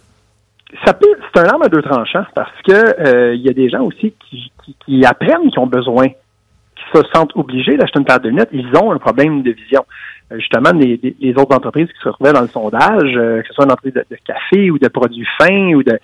Ça 0.85 0.93
peut, 0.93 1.15
c'est 1.33 1.41
un 1.41 1.45
arme 1.45 1.63
à 1.63 1.69
deux 1.69 1.81
tranchants 1.81 2.25
parce 2.35 2.61
que 2.61 2.71
euh, 2.71 3.35
il 3.35 3.41
y 3.41 3.49
a 3.49 3.53
des 3.53 3.69
gens 3.69 3.81
aussi 3.81 4.13
qui, 4.29 4.51
qui, 4.85 5.05
apprennent 5.05 5.49
qui 5.49 5.59
ont 5.59 5.67
besoin, 5.67 6.07
qui 6.09 6.83
se 6.93 7.01
sentent 7.13 7.35
obligés 7.35 7.75
d'acheter 7.75 7.99
une 7.99 8.05
paire 8.05 8.19
de 8.19 8.29
lunettes, 8.29 8.49
ils 8.51 8.69
ont 8.77 8.91
un 8.91 8.99
problème 8.99 9.41
de 9.41 9.51
vision. 9.51 9.83
Euh, 10.31 10.37
justement, 10.37 10.71
les, 10.71 10.99
les, 11.19 11.31
autres 11.33 11.55
entreprises 11.55 11.87
qui 11.87 11.99
se 12.01 12.09
retrouvaient 12.09 12.33
dans 12.33 12.41
le 12.41 12.47
sondage, 12.47 13.15
euh, 13.15 13.41
que 13.41 13.47
ce 13.47 13.53
soit 13.53 13.65
une 13.65 13.71
entreprise 13.71 13.93
de, 13.93 14.17
café 14.23 14.69
ou 14.69 14.77
de 14.77 14.87
produits 14.87 15.27
fins 15.39 15.73
ou 15.73 15.81
de 15.81 15.99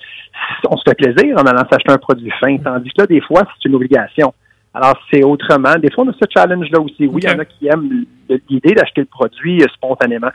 on 0.69 0.77
se 0.77 0.84
fait 0.88 0.95
plaisir 0.95 1.38
en 1.38 1.43
allant 1.43 1.63
s'acheter 1.72 1.91
un 1.91 1.98
produit 2.00 2.31
fin, 2.39 2.57
tandis 2.57 2.89
que 2.89 3.01
là, 3.01 3.07
des 3.07 3.22
fois, 3.22 3.43
c'est 3.62 3.69
une 3.69 3.75
obligation. 3.75 4.34
Alors, 4.74 5.00
c'est 5.12 5.24
autrement. 5.24 5.75
Des 5.75 5.91
fois, 5.91 6.03
on 6.05 6.10
a 6.10 6.13
ce 6.13 6.25
challenge-là 6.34 6.81
aussi. 6.81 7.07
Oui, 7.07 7.22
il 7.24 7.29
y 7.29 7.34
en 7.34 7.39
a 7.39 7.45
qui 7.45 7.67
aiment 7.67 8.05
l'idée 8.50 8.74
d'acheter 8.74 9.01
le 9.01 9.07
produit 9.07 9.63
spontanément. 9.74 10.31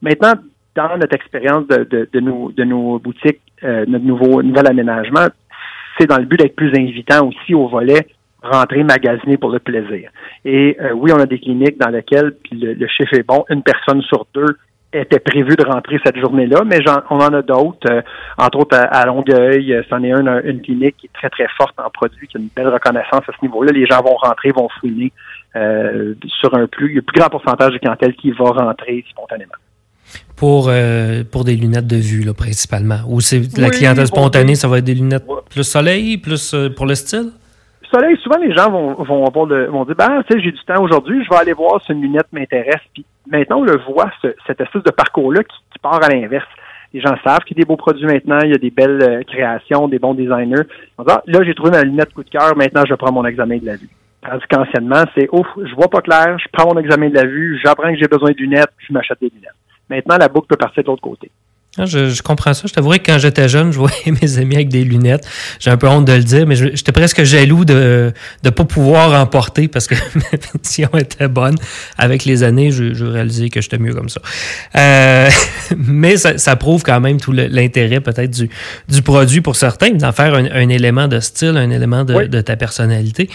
Maintenant, 0.00 0.32
dans 0.74 0.96
notre 0.96 1.14
expérience 1.14 1.66
de, 1.66 1.84
de, 1.84 2.08
de, 2.12 2.20
nos, 2.20 2.50
de 2.52 2.64
nos 2.64 2.98
boutiques, 2.98 3.40
euh, 3.62 3.84
notre 3.86 4.04
nouveau 4.04 4.42
nouvel 4.42 4.66
aménagement, 4.66 5.26
c'est 5.98 6.06
dans 6.06 6.18
le 6.18 6.24
but 6.24 6.38
d'être 6.38 6.56
plus 6.56 6.72
invitant 6.74 7.28
aussi 7.28 7.54
au 7.54 7.68
volet 7.68 8.06
rentrer 8.42 8.82
magasiner 8.82 9.36
pour 9.36 9.50
le 9.50 9.60
plaisir. 9.60 10.10
Et 10.44 10.76
euh, 10.80 10.92
oui, 10.94 11.12
on 11.14 11.20
a 11.20 11.26
des 11.26 11.38
cliniques 11.38 11.78
dans 11.78 11.90
lesquelles, 11.90 12.32
puis 12.42 12.58
le, 12.58 12.86
chiffre 12.88 13.14
est 13.14 13.22
bon, 13.22 13.44
une 13.50 13.62
personne 13.62 14.02
sur 14.02 14.26
deux 14.34 14.56
était 14.92 15.20
prévue 15.20 15.54
de 15.54 15.64
rentrer 15.64 16.00
cette 16.04 16.18
journée-là, 16.18 16.62
mais 16.66 16.78
on 17.08 17.18
en 17.18 17.32
a 17.32 17.42
d'autres, 17.42 17.88
euh, 17.88 18.02
entre 18.36 18.58
autres 18.58 18.76
à, 18.76 19.06
Longueuil, 19.06 19.80
c'en 19.88 20.02
est 20.02 20.10
une, 20.10 20.42
une 20.44 20.60
clinique 20.60 20.96
qui 20.98 21.06
est 21.06 21.12
très, 21.14 21.30
très 21.30 21.46
forte 21.56 21.78
en 21.78 21.88
produits, 21.88 22.26
qui 22.26 22.36
a 22.36 22.40
une 22.40 22.48
belle 22.54 22.68
reconnaissance 22.68 23.22
à 23.28 23.32
ce 23.32 23.42
niveau-là. 23.42 23.70
Les 23.72 23.86
gens 23.86 24.02
vont 24.02 24.16
rentrer, 24.16 24.50
vont 24.50 24.68
fouiner 24.80 25.12
sur 25.54 26.54
un 26.54 26.66
plus. 26.66 26.98
Un 26.98 27.02
plus 27.02 27.20
grand 27.20 27.28
pourcentage 27.28 27.74
de 27.74 27.78
clientèle 27.78 28.14
qui 28.14 28.32
va 28.32 28.44
rentrer 28.44 29.04
spontanément 29.08 29.52
pour, 30.42 30.66
euh, 30.68 31.22
pour 31.22 31.44
des 31.44 31.54
lunettes 31.54 31.86
de 31.86 31.94
vue, 31.94 32.24
là, 32.24 32.34
principalement? 32.34 32.98
Ou 33.08 33.20
c'est 33.20 33.42
la 33.56 33.70
clientèle 33.70 34.08
spontanée, 34.08 34.56
ça 34.56 34.66
va 34.66 34.78
être 34.78 34.84
des 34.84 34.96
lunettes 34.96 35.22
plus 35.48 35.62
soleil, 35.62 36.18
plus 36.18 36.52
euh, 36.52 36.68
pour 36.68 36.84
le 36.84 36.96
style? 36.96 37.30
Soleil, 37.88 38.16
souvent 38.20 38.38
les 38.38 38.52
gens 38.52 38.68
vont, 38.68 38.94
vont, 39.04 39.24
avoir 39.24 39.46
vont 39.46 39.84
dire 39.84 39.94
ben, 39.94 40.24
tu 40.28 40.34
sais, 40.34 40.42
j'ai 40.42 40.50
du 40.50 40.58
temps 40.64 40.82
aujourd'hui, 40.82 41.22
je 41.22 41.30
vais 41.30 41.36
aller 41.36 41.52
voir 41.52 41.80
si 41.86 41.92
une 41.92 42.02
lunette 42.02 42.26
m'intéresse. 42.32 42.82
Puis 42.92 43.04
maintenant, 43.30 43.60
on 43.60 43.62
le 43.62 43.78
voit, 43.88 44.10
ce, 44.20 44.34
cette 44.48 44.60
espèce 44.60 44.82
de 44.82 44.90
parcours-là 44.90 45.44
qui, 45.44 45.78
part 45.80 46.02
à 46.02 46.08
l'inverse. 46.08 46.48
Les 46.92 47.00
gens 47.00 47.14
savent 47.24 47.40
qu'il 47.46 47.56
y 47.56 47.60
a 47.60 47.62
des 47.62 47.68
beaux 47.68 47.76
produits 47.76 48.06
maintenant, 48.06 48.40
il 48.42 48.50
y 48.50 48.54
a 48.54 48.58
des 48.58 48.70
belles 48.70 49.00
euh, 49.00 49.22
créations, 49.22 49.86
des 49.86 50.00
bons 50.00 50.14
designers. 50.14 50.66
Ah, 50.98 51.22
là, 51.24 51.44
j'ai 51.44 51.54
trouvé 51.54 51.70
ma 51.70 51.82
lunette 51.82 52.12
coup 52.14 52.24
de 52.24 52.30
cœur, 52.30 52.56
maintenant 52.56 52.82
je 52.88 52.94
prends 52.94 53.12
mon 53.12 53.24
examen 53.24 53.58
de 53.58 53.66
la 53.66 53.76
vue. 53.76 53.88
Tandis 54.28 54.44
qu'anciennement, 54.50 55.04
c'est 55.16 55.28
ouf, 55.30 55.46
je 55.56 55.74
vois 55.76 55.88
pas 55.88 56.00
clair, 56.00 56.36
je 56.38 56.46
prends 56.52 56.74
mon 56.74 56.80
examen 56.80 57.10
de 57.10 57.14
la 57.14 57.26
vue, 57.26 57.60
j'apprends 57.64 57.92
que 57.92 57.98
j'ai 57.98 58.08
besoin 58.08 58.30
de 58.30 58.36
lunettes, 58.38 58.72
je 58.88 58.92
m'achète 58.92 59.20
des 59.20 59.30
lunettes. 59.32 59.54
Maintenant, 59.92 60.16
la 60.16 60.28
boucle 60.28 60.46
peut 60.46 60.56
partir 60.56 60.82
de 60.82 60.88
l'autre 60.88 61.02
côté. 61.02 61.30
Ah, 61.78 61.86
je, 61.86 62.20
comprends 62.20 62.52
ça. 62.52 62.64
Je 62.66 62.72
t'avouerais 62.74 62.98
que 62.98 63.10
quand 63.10 63.18
j'étais 63.18 63.48
jeune, 63.48 63.72
je 63.72 63.78
voyais 63.78 64.12
mes 64.22 64.36
amis 64.36 64.56
avec 64.56 64.68
des 64.68 64.84
lunettes. 64.84 65.26
J'ai 65.58 65.70
un 65.70 65.78
peu 65.78 65.88
honte 65.88 66.04
de 66.04 66.12
le 66.12 66.22
dire, 66.22 66.46
mais 66.46 66.54
j'étais 66.54 66.92
presque 66.92 67.22
jaloux 67.22 67.64
de 67.64 68.12
ne 68.44 68.50
pas 68.50 68.64
pouvoir 68.64 69.18
en 69.18 69.24
porter 69.24 69.68
parce 69.68 69.86
que 69.86 69.94
ma 70.14 70.38
vision 70.62 70.90
était 70.98 71.28
bonne. 71.28 71.54
Avec 71.96 72.26
les 72.26 72.42
années, 72.42 72.72
je, 72.72 72.92
je 72.92 73.06
réalisais 73.06 73.48
que 73.48 73.62
j'étais 73.62 73.78
mieux 73.78 73.94
comme 73.94 74.10
ça. 74.10 74.20
Euh, 74.76 75.30
mais 75.78 76.18
ça, 76.18 76.56
prouve 76.56 76.82
quand 76.82 77.00
même 77.00 77.18
tout 77.18 77.32
l'intérêt 77.32 78.00
peut-être 78.00 78.30
du, 78.30 78.50
du 78.90 79.00
produit 79.00 79.40
pour 79.40 79.56
certains, 79.56 79.92
d'en 79.92 80.12
faire 80.12 80.34
un, 80.34 80.68
élément 80.68 81.08
de 81.08 81.20
style, 81.20 81.56
un 81.56 81.70
élément 81.70 82.04
de, 82.04 82.40
ta 82.42 82.56
personnalité. 82.56 83.30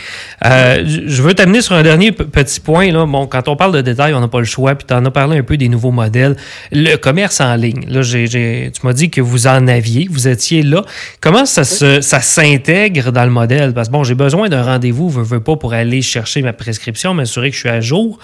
Euh, 0.46 0.84
je 0.86 1.24
veux 1.24 1.34
t'amener 1.34 1.62
sur 1.62 1.74
un 1.74 1.82
dernier 1.82 2.12
petit 2.12 2.60
point. 2.60 2.92
Là. 2.92 3.08
Bon, 3.08 3.26
quand 3.26 3.48
on 3.48 3.56
parle 3.56 3.74
de 3.74 3.82
détails, 3.82 4.14
on 4.14 4.20
n'a 4.20 4.28
pas 4.28 4.40
le 4.40 4.46
choix. 4.46 4.76
Puis 4.76 4.86
tu 4.88 4.94
en 4.94 5.04
as 5.06 5.12
parlé 5.12 5.40
un 5.40 5.44
peu 5.44 5.58
des 5.58 5.70
nouveaux 5.70 5.92
modèles. 5.92 6.36
Le 6.72 6.98
commerce 6.98 7.42
en 7.42 7.56
ligne. 7.56 7.84
Là, 7.88 8.04
j'ai 8.04 8.27
tu 8.28 8.72
m'as 8.84 8.94
dit 8.94 9.10
que 9.10 9.22
vous 9.22 9.48
en 9.48 9.68
aviez, 9.68 10.08
vous 10.10 10.28
étiez 10.28 10.64
là. 10.64 10.84
Comment 11.22 11.46
ça, 11.46 11.64
ça 11.64 12.22
s'intègre 12.22 13.12
dans 13.12 13.26
le 13.26 13.32
modèle? 13.32 13.74
Parce 13.74 13.88
que 13.88 13.94
bon, 13.94 14.04
j'ai 14.04 14.16
besoin 14.16 14.50
d'un 14.50 14.64
rendez-vous, 14.64 15.10
je 15.10 15.20
veux 15.20 15.40
pas 15.40 15.56
pour 15.56 15.74
aller 15.74 16.02
chercher 16.02 16.42
ma 16.42 16.54
prescription, 16.54 17.14
m'assurer 17.14 17.50
que 17.50 17.56
je 17.56 17.62
suis 17.62 17.70
à 17.70 17.82
jour. 17.82 18.20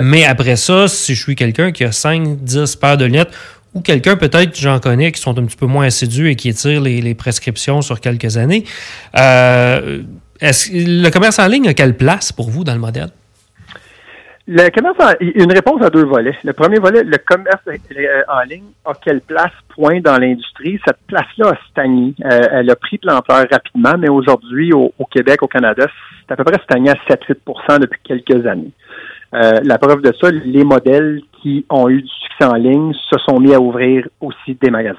Mais 0.00 0.24
après 0.24 0.56
ça, 0.56 0.88
si 0.88 1.14
je 1.14 1.22
suis 1.22 1.36
quelqu'un 1.36 1.70
qui 1.70 1.84
a 1.84 1.92
5, 1.92 2.38
10 2.42 2.76
paires 2.76 2.96
de 2.96 3.04
lunettes, 3.04 3.30
ou 3.74 3.80
quelqu'un 3.80 4.16
peut-être, 4.16 4.58
j'en 4.58 4.78
connais, 4.78 5.12
qui 5.12 5.20
sont 5.20 5.36
un 5.38 5.44
petit 5.44 5.56
peu 5.56 5.66
moins 5.66 5.86
assidus 5.86 6.30
et 6.30 6.36
qui 6.36 6.48
étirent 6.48 6.80
les, 6.80 7.14
prescriptions 7.14 7.82
sur 7.82 8.00
quelques 8.00 8.36
années. 8.36 8.64
Euh, 9.16 10.02
est-ce, 10.40 10.70
le 10.72 11.08
commerce 11.10 11.38
en 11.38 11.48
ligne 11.48 11.68
a 11.68 11.74
quelle 11.74 11.96
place 11.96 12.32
pour 12.32 12.50
vous 12.50 12.64
dans 12.64 12.74
le 12.74 12.80
modèle? 12.80 13.10
Le 14.46 14.68
commerce 14.68 14.96
en, 15.00 15.12
une 15.20 15.52
réponse 15.52 15.80
à 15.82 15.88
deux 15.88 16.04
volets. 16.04 16.36
Le 16.44 16.52
premier 16.52 16.78
volet, 16.78 17.02
le 17.02 17.16
commerce 17.16 17.62
euh, 17.66 18.22
en 18.28 18.42
ligne 18.42 18.66
a 18.84 18.92
quelle 19.02 19.22
place, 19.22 19.52
point, 19.74 20.00
dans 20.00 20.18
l'industrie? 20.18 20.78
Cette 20.86 20.98
place-là 21.06 21.52
a 21.52 21.70
stagné. 21.70 22.14
Euh, 22.22 22.40
elle 22.52 22.70
a 22.70 22.76
pris 22.76 22.98
de 23.02 23.08
l'ampleur 23.08 23.46
rapidement, 23.50 23.94
mais 23.98 24.10
aujourd'hui, 24.10 24.74
au, 24.74 24.92
Québec, 25.10 25.42
au 25.42 25.48
Canada, 25.48 25.86
c'est 26.20 26.32
à 26.32 26.36
peu 26.36 26.44
près 26.44 26.60
stagné 26.62 26.90
à 26.90 26.94
7-8% 27.08 27.80
depuis 27.80 28.00
quelques 28.04 28.46
années. 28.46 28.70
Euh, 29.32 29.60
la 29.62 29.78
preuve 29.78 30.02
de 30.02 30.12
ça, 30.20 30.30
les 30.30 30.62
modèles 30.62 31.22
qui 31.40 31.64
ont 31.70 31.88
eu 31.88 32.02
du 32.02 32.08
succès 32.08 32.44
en 32.44 32.56
ligne 32.56 32.92
se 32.92 33.16
sont 33.26 33.40
mis 33.40 33.54
à 33.54 33.60
ouvrir 33.60 34.06
aussi 34.20 34.58
des 34.60 34.70
magasins. 34.70 34.98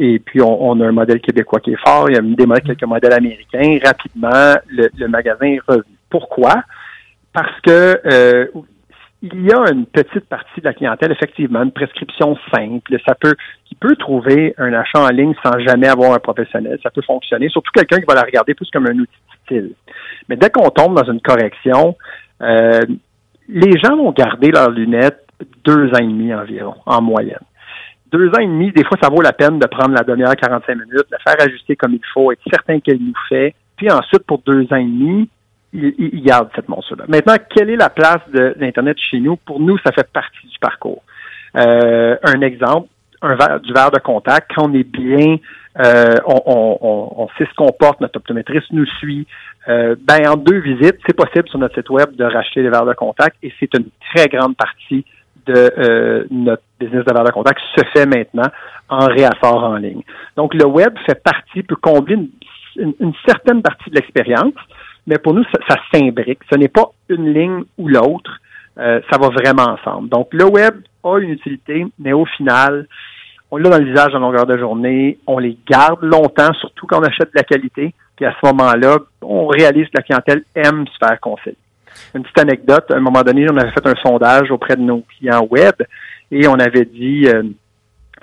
et 0.00 0.18
puis, 0.18 0.42
on, 0.42 0.80
a 0.80 0.86
un 0.88 0.92
modèle 0.92 1.20
québécois 1.20 1.60
qui 1.60 1.70
est 1.70 1.80
fort. 1.86 2.10
Il 2.10 2.16
y 2.16 2.18
a 2.18 2.20
des 2.20 2.46
modèles, 2.46 2.64
quelques 2.64 2.82
modèles 2.82 3.12
américains. 3.12 3.78
Rapidement, 3.84 4.56
le, 4.68 4.90
le 4.98 5.06
magasin 5.06 5.46
est 5.46 5.60
revenu. 5.68 5.84
Pourquoi? 6.10 6.64
Parce 7.32 7.60
que 7.60 8.00
euh, 8.06 8.46
il 9.22 9.46
y 9.46 9.52
a 9.52 9.70
une 9.70 9.84
petite 9.86 10.26
partie 10.26 10.60
de 10.60 10.64
la 10.64 10.72
clientèle, 10.72 11.12
effectivement, 11.12 11.62
une 11.62 11.72
prescription 11.72 12.38
simple, 12.52 12.96
ça 13.06 13.14
peut, 13.14 13.34
qui 13.66 13.74
peut 13.74 13.94
trouver 13.96 14.54
un 14.56 14.72
achat 14.72 15.00
en 15.00 15.08
ligne 15.08 15.34
sans 15.42 15.58
jamais 15.58 15.88
avoir 15.88 16.14
un 16.14 16.18
professionnel. 16.18 16.78
Ça 16.82 16.90
peut 16.90 17.02
fonctionner, 17.02 17.48
surtout 17.50 17.70
quelqu'un 17.74 17.98
qui 17.98 18.06
va 18.06 18.14
la 18.14 18.22
regarder 18.22 18.54
plus 18.54 18.70
comme 18.70 18.86
un 18.86 18.98
outil 18.98 19.12
style. 19.44 19.74
Mais 20.28 20.36
dès 20.36 20.48
qu'on 20.48 20.70
tombe 20.70 20.96
dans 20.96 21.10
une 21.10 21.20
correction, 21.20 21.96
euh, 22.40 22.80
les 23.48 23.78
gens 23.78 23.96
vont 23.96 24.12
garder 24.12 24.50
leurs 24.50 24.70
lunettes 24.70 25.26
deux 25.64 25.88
ans 25.88 25.98
et 25.98 26.06
demi 26.06 26.32
environ, 26.32 26.76
en 26.86 27.02
moyenne. 27.02 27.44
Deux 28.10 28.28
ans 28.30 28.40
et 28.40 28.46
demi, 28.46 28.72
des 28.72 28.84
fois, 28.84 28.96
ça 29.02 29.08
vaut 29.10 29.20
la 29.20 29.32
peine 29.32 29.58
de 29.58 29.66
prendre 29.66 29.94
la 29.94 30.02
demi-heure, 30.02 30.34
45 30.34 30.74
minutes, 30.74 31.06
la 31.10 31.18
faire 31.18 31.46
ajuster 31.46 31.76
comme 31.76 31.92
il 31.92 32.00
faut, 32.12 32.32
être 32.32 32.42
certain 32.50 32.80
qu'elle 32.80 32.98
nous 32.98 33.14
fait. 33.28 33.54
Puis 33.76 33.90
ensuite, 33.90 34.24
pour 34.26 34.38
deux 34.38 34.66
ans 34.72 34.76
et 34.76 34.84
demi, 34.84 35.28
il, 35.72 36.22
garde 36.22 36.48
cette 36.54 36.68
monstre-là. 36.68 37.04
Maintenant, 37.08 37.36
quelle 37.54 37.70
est 37.70 37.76
la 37.76 37.90
place 37.90 38.20
de 38.32 38.54
l'Internet 38.58 38.96
chez 38.98 39.20
nous? 39.20 39.36
Pour 39.36 39.60
nous, 39.60 39.78
ça 39.78 39.92
fait 39.92 40.08
partie 40.12 40.46
du 40.46 40.58
parcours. 40.58 41.02
Euh, 41.56 42.16
un 42.22 42.40
exemple, 42.40 42.88
un 43.22 43.34
verre, 43.34 43.60
du 43.60 43.72
verre 43.72 43.90
de 43.90 43.98
contact, 43.98 44.50
quand 44.54 44.68
on 44.68 44.74
est 44.74 44.84
bien, 44.84 45.36
euh, 45.78 46.16
on, 46.26 46.42
on, 46.46 47.22
on, 47.22 47.28
sait 47.38 47.46
ce 47.48 47.54
qu'on 47.54 47.70
porte, 47.70 48.00
notre 48.00 48.16
optométriste 48.16 48.72
nous 48.72 48.86
suit. 48.98 49.26
Euh, 49.68 49.94
ben, 50.00 50.28
en 50.28 50.36
deux 50.36 50.58
visites, 50.58 50.98
c'est 51.06 51.16
possible 51.16 51.48
sur 51.48 51.58
notre 51.58 51.76
site 51.76 51.90
web 51.90 52.14
de 52.16 52.24
racheter 52.24 52.62
les 52.62 52.70
verres 52.70 52.86
de 52.86 52.94
contact 52.94 53.36
et 53.42 53.52
c'est 53.60 53.72
une 53.74 53.86
très 54.14 54.26
grande 54.26 54.56
partie 54.56 55.04
de 55.46 55.72
euh, 55.78 56.24
notre 56.30 56.62
business 56.80 57.04
de 57.04 57.12
verre 57.12 57.24
de 57.24 57.30
contact 57.30 57.60
se 57.76 57.84
fait 57.92 58.06
maintenant 58.06 58.50
en 58.88 59.06
réassort 59.06 59.62
en 59.62 59.76
ligne. 59.76 60.02
Donc, 60.36 60.54
le 60.54 60.66
web 60.66 60.92
fait 61.06 61.22
partie, 61.22 61.62
peut 61.62 61.76
combler 61.76 62.18
une 62.76 63.12
certaine 63.26 63.62
partie 63.62 63.90
de 63.90 63.96
l'expérience, 63.96 64.54
mais 65.06 65.18
pour 65.18 65.34
nous, 65.34 65.44
ça, 65.68 65.76
s'imbrique. 65.92 66.40
Ce 66.50 66.56
n'est 66.56 66.68
pas 66.68 66.90
une 67.08 67.32
ligne 67.32 67.62
ou 67.78 67.88
l'autre. 67.88 68.40
Euh, 68.78 69.00
ça 69.10 69.18
va 69.18 69.28
vraiment 69.28 69.76
ensemble. 69.76 70.08
Donc, 70.08 70.28
le 70.32 70.44
web 70.44 70.74
a 71.02 71.18
une 71.18 71.30
utilité, 71.30 71.86
mais 71.98 72.12
au 72.12 72.24
final, 72.24 72.86
on 73.50 73.56
l'a 73.56 73.68
dans 73.68 73.78
le 73.78 73.84
visage 73.84 74.14
en 74.14 74.20
longueur 74.20 74.46
de 74.46 74.56
journée, 74.56 75.18
on 75.26 75.38
les 75.38 75.58
garde 75.68 76.02
longtemps, 76.02 76.52
surtout 76.54 76.86
quand 76.86 77.00
on 77.00 77.04
achète 77.04 77.32
de 77.34 77.36
la 77.36 77.42
qualité. 77.42 77.94
Puis 78.16 78.26
à 78.26 78.34
ce 78.40 78.46
moment-là, 78.46 78.98
on 79.22 79.46
réalise 79.46 79.86
que 79.86 79.96
la 79.96 80.02
clientèle 80.02 80.44
aime 80.54 80.86
se 80.86 81.04
faire 81.04 81.18
conseiller. 81.20 81.56
Une 82.14 82.22
petite 82.22 82.38
anecdote, 82.38 82.90
à 82.90 82.96
un 82.96 83.00
moment 83.00 83.22
donné, 83.22 83.46
on 83.50 83.56
avait 83.56 83.72
fait 83.72 83.86
un 83.86 83.94
sondage 84.02 84.50
auprès 84.50 84.76
de 84.76 84.82
nos 84.82 85.00
clients 85.00 85.46
web 85.50 85.74
et 86.30 86.46
on 86.46 86.54
avait 86.54 86.84
dit 86.84 87.26
euh, 87.26 87.42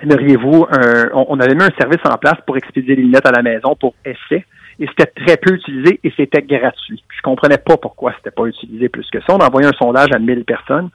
aimeriez-vous 0.00 0.66
un 0.70 1.10
on, 1.12 1.38
avait 1.40 1.54
mis 1.54 1.64
un 1.64 1.76
service 1.78 2.00
en 2.04 2.16
place 2.16 2.36
pour 2.46 2.56
expédier 2.56 2.96
les 2.96 3.02
lunettes 3.02 3.26
à 3.26 3.32
la 3.32 3.42
maison 3.42 3.76
pour 3.78 3.94
essai 4.04 4.46
et 4.80 4.86
c'était 4.86 5.06
très 5.06 5.36
peu 5.36 5.54
utilisé 5.54 5.98
et 6.04 6.12
c'était 6.16 6.42
gratuit. 6.42 7.02
Je 7.16 7.22
comprenais 7.22 7.58
pas 7.58 7.76
pourquoi 7.76 8.12
c'était 8.16 8.30
pas 8.30 8.44
utilisé 8.44 8.88
plus 8.88 9.08
que 9.10 9.20
ça. 9.20 9.34
On 9.34 9.38
a 9.38 9.46
envoyé 9.46 9.66
un 9.66 9.72
sondage 9.78 10.08
à 10.14 10.18
1000 10.18 10.44
personnes. 10.44 10.90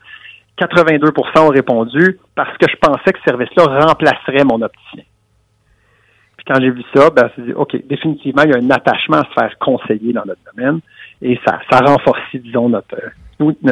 82% 0.59 1.39
ont 1.39 1.47
répondu 1.49 2.19
parce 2.35 2.55
que 2.57 2.65
je 2.69 2.75
pensais 2.77 3.11
que 3.11 3.19
ce 3.19 3.23
service-là 3.25 3.85
remplacerait 3.85 4.45
mon 4.45 4.61
opticien. 4.61 5.03
quand 6.47 6.59
j'ai 6.59 6.69
vu 6.69 6.83
ça, 6.93 7.09
ben, 7.09 7.29
c'est 7.35 7.45
dit, 7.45 7.53
OK, 7.53 7.75
définitivement, 7.87 8.43
il 8.43 8.51
y 8.51 8.53
a 8.53 8.57
un 8.57 8.69
attachement 8.69 9.17
à 9.17 9.23
se 9.23 9.33
faire 9.33 9.57
conseiller 9.59 10.13
dans 10.13 10.25
notre 10.25 10.41
domaine 10.55 10.79
et 11.21 11.39
ça, 11.45 11.59
ça 11.69 11.79
renforce, 11.79 12.19
disons, 12.33 12.69
notre, 12.69 12.95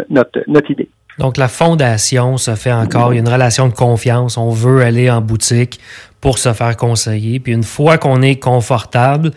notre, 0.10 0.40
notre 0.48 0.72
idée. 0.72 0.90
Donc, 1.20 1.38
la 1.38 1.50
fondation 1.50 2.38
se 2.38 2.56
fait 2.56 2.72
encore. 2.72 3.14
Il 3.14 3.18
y 3.18 3.20
a 3.20 3.22
une 3.22 3.30
relation 3.30 3.68
de 3.68 3.74
confiance. 3.74 4.38
On 4.38 4.50
veut 4.50 4.82
aller 4.82 5.12
en 5.12 5.22
boutique 5.22 5.80
pour 6.22 6.38
se 6.38 6.54
faire 6.54 6.76
conseiller. 6.78 7.40
Puis 7.40 7.54
une 7.54 7.64
fois 7.64 7.98
qu'on 7.98 8.22
est 8.22 8.40
confortable, 8.40 9.32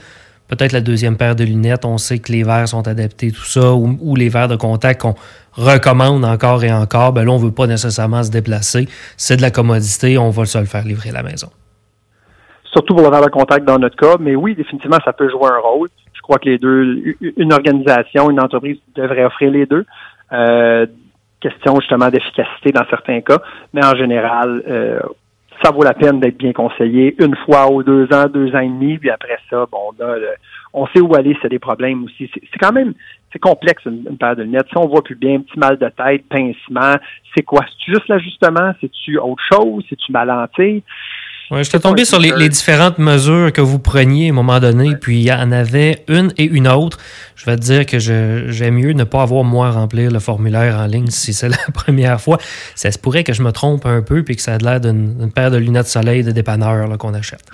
peut-être 0.48 0.72
la 0.72 0.80
deuxième 0.80 1.16
paire 1.16 1.36
de 1.36 1.44
lunettes, 1.44 1.84
on 1.84 1.98
sait 1.98 2.18
que 2.18 2.32
les 2.32 2.42
verres 2.42 2.68
sont 2.68 2.86
adaptés, 2.86 3.30
tout 3.30 3.44
ça, 3.44 3.74
ou, 3.74 4.16
les 4.16 4.28
verres 4.28 4.48
de 4.48 4.56
contact 4.56 5.02
qu'on 5.02 5.14
recommande 5.54 6.24
encore 6.24 6.64
et 6.64 6.72
encore, 6.72 7.12
ben 7.12 7.24
là, 7.24 7.32
on 7.32 7.38
ne 7.38 7.44
veut 7.44 7.54
pas 7.54 7.66
nécessairement 7.66 8.22
se 8.22 8.30
déplacer. 8.30 8.86
C'est 9.16 9.36
de 9.36 9.42
la 9.42 9.50
commodité, 9.50 10.18
on 10.18 10.30
va 10.30 10.44
se 10.44 10.58
le 10.58 10.66
faire 10.66 10.84
livrer 10.84 11.10
à 11.10 11.14
la 11.14 11.22
maison. 11.22 11.48
Surtout 12.72 12.94
pour 12.94 13.04
le 13.04 13.10
verre 13.10 13.24
de 13.24 13.30
contact 13.30 13.64
dans 13.64 13.78
notre 13.78 13.96
cas, 13.96 14.16
mais 14.18 14.34
oui, 14.34 14.54
définitivement, 14.54 14.98
ça 15.04 15.12
peut 15.12 15.30
jouer 15.30 15.48
un 15.48 15.60
rôle. 15.60 15.88
Je 16.12 16.20
crois 16.22 16.38
que 16.38 16.48
les 16.48 16.58
deux, 16.58 17.16
une 17.36 17.52
organisation, 17.52 18.30
une 18.30 18.40
entreprise 18.40 18.78
devrait 18.96 19.24
offrir 19.24 19.50
les 19.50 19.66
deux. 19.66 19.84
Euh, 20.32 20.86
question 21.40 21.78
justement 21.78 22.08
d'efficacité 22.08 22.72
dans 22.72 22.84
certains 22.88 23.20
cas, 23.20 23.38
mais 23.74 23.84
en 23.84 23.94
général, 23.94 24.62
euh, 24.66 24.98
ça 25.64 25.70
vaut 25.70 25.82
la 25.82 25.94
peine 25.94 26.20
d'être 26.20 26.36
bien 26.36 26.52
conseillé 26.52 27.16
une 27.18 27.34
fois 27.36 27.72
ou 27.72 27.82
deux 27.82 28.06
ans, 28.12 28.26
deux 28.26 28.54
ans 28.54 28.60
et 28.60 28.68
demi, 28.68 28.98
puis 28.98 29.10
après 29.10 29.38
ça, 29.48 29.66
bon, 29.72 29.92
là, 29.98 30.16
on 30.74 30.86
sait 30.88 31.00
où 31.00 31.14
aller, 31.14 31.36
c'est 31.40 31.48
des 31.48 31.58
problèmes 31.58 32.04
aussi. 32.04 32.30
C'est 32.34 32.58
quand 32.60 32.72
même, 32.72 32.92
c'est 33.32 33.38
complexe 33.38 33.82
une, 33.86 34.18
paire 34.18 34.36
de 34.36 34.42
lunettes. 34.42 34.66
Si 34.68 34.76
on 34.76 34.86
voit 34.86 35.02
plus 35.02 35.14
bien, 35.14 35.40
petit 35.40 35.58
mal 35.58 35.78
de 35.78 35.88
tête, 35.88 36.24
pincement, 36.28 36.96
c'est 37.34 37.42
quoi? 37.42 37.64
C'est 37.66 37.94
juste 37.94 38.08
l'ajustement? 38.08 38.72
C'est-tu 38.80 39.18
autre 39.18 39.42
chose? 39.50 39.84
C'est-tu 39.88 40.12
malenté? 40.12 40.82
Ouais, 41.54 41.62
je 41.62 41.70
suis 41.70 41.78
tombé 41.78 42.04
sur 42.04 42.18
les, 42.18 42.48
différentes 42.48 42.98
mesures 42.98 43.52
que 43.52 43.60
vous 43.60 43.78
preniez 43.78 44.26
à 44.26 44.30
un 44.30 44.34
moment 44.34 44.58
donné, 44.58 44.96
puis 45.00 45.18
il 45.18 45.22
y 45.22 45.32
en 45.32 45.52
avait 45.52 46.02
une 46.08 46.32
et 46.36 46.42
une 46.42 46.66
autre. 46.66 46.98
Je 47.36 47.46
vais 47.46 47.54
te 47.54 47.60
dire 47.60 47.86
que 47.86 48.00
j'aime 48.00 48.74
mieux 48.74 48.92
ne 48.92 49.04
pas 49.04 49.22
avoir 49.22 49.44
moi 49.44 49.70
remplir 49.70 50.10
le 50.10 50.18
formulaire 50.18 50.76
en 50.78 50.86
ligne 50.86 51.10
si 51.10 51.32
c'est 51.32 51.48
la 51.66 51.72
première 51.72 52.20
fois. 52.20 52.38
Ça 52.74 52.90
se 52.90 52.98
pourrait 52.98 53.22
que 53.22 53.32
je 53.32 53.42
me 53.44 53.52
trompe 53.52 53.86
un 53.86 54.02
peu 54.02 54.24
puis 54.24 54.34
que 54.34 54.42
ça 54.42 54.54
a 54.54 54.58
l'air 54.58 54.80
d'une 54.80 55.30
paire 55.32 55.52
de 55.52 55.58
lunettes 55.58 55.84
de 55.84 55.90
soleil 55.90 56.24
de 56.24 56.32
dépanneur 56.32 56.98
qu'on 56.98 57.14
achète. 57.14 57.44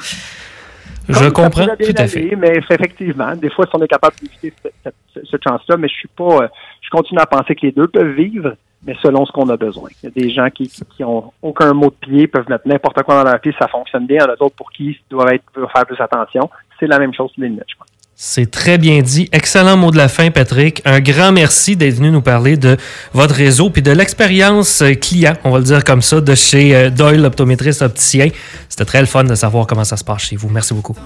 Je 1.07 1.29
comprends 1.29 1.67
tout 1.67 1.95
à 1.97 2.07
fait. 2.07 2.35
Mais 2.39 2.57
effectivement, 2.71 3.37
des 3.37 3.51
fois, 3.51 3.67
si 3.67 3.73
on 3.75 3.83
est 3.83 3.89
capable 3.89 4.17
d'éviter 4.23 4.55
cette, 4.83 4.95
cette, 5.31 5.43
chance-là, 5.47 5.77
mais 5.77 5.89
je 5.89 5.95
suis 5.95 6.11
pas, 6.17 6.51
je 6.81 6.89
continue 6.89 7.21
à 7.21 7.27
penser 7.27 7.55
que 7.55 7.67
les 7.67 7.73
deux 7.73 7.89
peuvent 7.89 8.15
vivre 8.15 8.55
mais 8.85 8.95
selon 9.03 9.27
ce 9.27 9.33
qu'on 9.33 9.49
a 9.49 9.57
besoin. 9.57 9.91
Il 10.03 10.07
y 10.07 10.09
a 10.09 10.11
des 10.11 10.31
gens 10.31 10.49
qui, 10.51 10.69
qui, 10.69 11.05
ont 11.05 11.33
aucun 11.43 11.73
mot 11.73 11.91
de 11.91 12.07
pied, 12.07 12.27
peuvent 12.27 12.49
mettre 12.49 12.67
n'importe 12.67 13.03
quoi 13.03 13.23
dans 13.23 13.31
leur 13.31 13.41
pied, 13.41 13.55
ça 13.59 13.69
fonctionne 13.69 14.07
bien. 14.07 14.19
Il 14.19 14.27
y 14.27 14.31
en 14.31 14.33
a 14.33 14.37
d'autres 14.37 14.57
pour 14.57 14.71
qui 14.73 14.99
doivent 15.11 15.33
être, 15.33 15.45
faire 15.53 15.87
plus 15.87 16.01
attention. 16.01 16.51
C'est 16.79 16.87
la 16.87 16.99
même 16.99 17.13
chose 17.13 17.31
pour 17.33 17.43
les 17.43 17.49
lunettes, 17.49 17.67
je 17.69 17.77
pense. 17.77 17.87
C'est 18.23 18.51
très 18.51 18.77
bien 18.77 19.01
dit. 19.01 19.31
Excellent 19.33 19.79
mot 19.79 19.91
de 19.91 19.97
la 19.97 20.09
fin, 20.09 20.31
Patrick. 20.31 20.83
Un 20.85 21.01
grand 21.01 21.33
merci 21.33 21.75
d'être 21.75 21.95
venu 21.95 22.11
nous 22.11 22.21
parler 22.21 22.59
de 22.59 22.77
votre 23.15 23.35
réseau 23.35 23.71
puis 23.71 23.81
de 23.81 23.93
l'expérience 23.93 24.83
client, 25.01 25.33
on 25.43 25.51
va 25.51 25.59
le 25.59 25.65
dire 25.65 25.85
comme 25.85 26.03
ça, 26.03 26.21
de 26.21 26.35
chez 26.35 26.77
euh, 26.77 26.91
Doyle, 26.91 27.23
l'optométriste 27.23 27.81
opticien. 27.81 28.29
C'était 28.69 28.85
très 28.85 29.01
le 29.01 29.07
fun 29.07 29.25
de 29.25 29.35
savoir 29.35 29.67
comment 29.67 29.85
ça 29.85 29.97
se 29.97 30.05
passe 30.05 30.21
chez 30.21 30.37
vous. 30.37 30.51
Merci 30.51 30.75
beaucoup. 30.75 30.97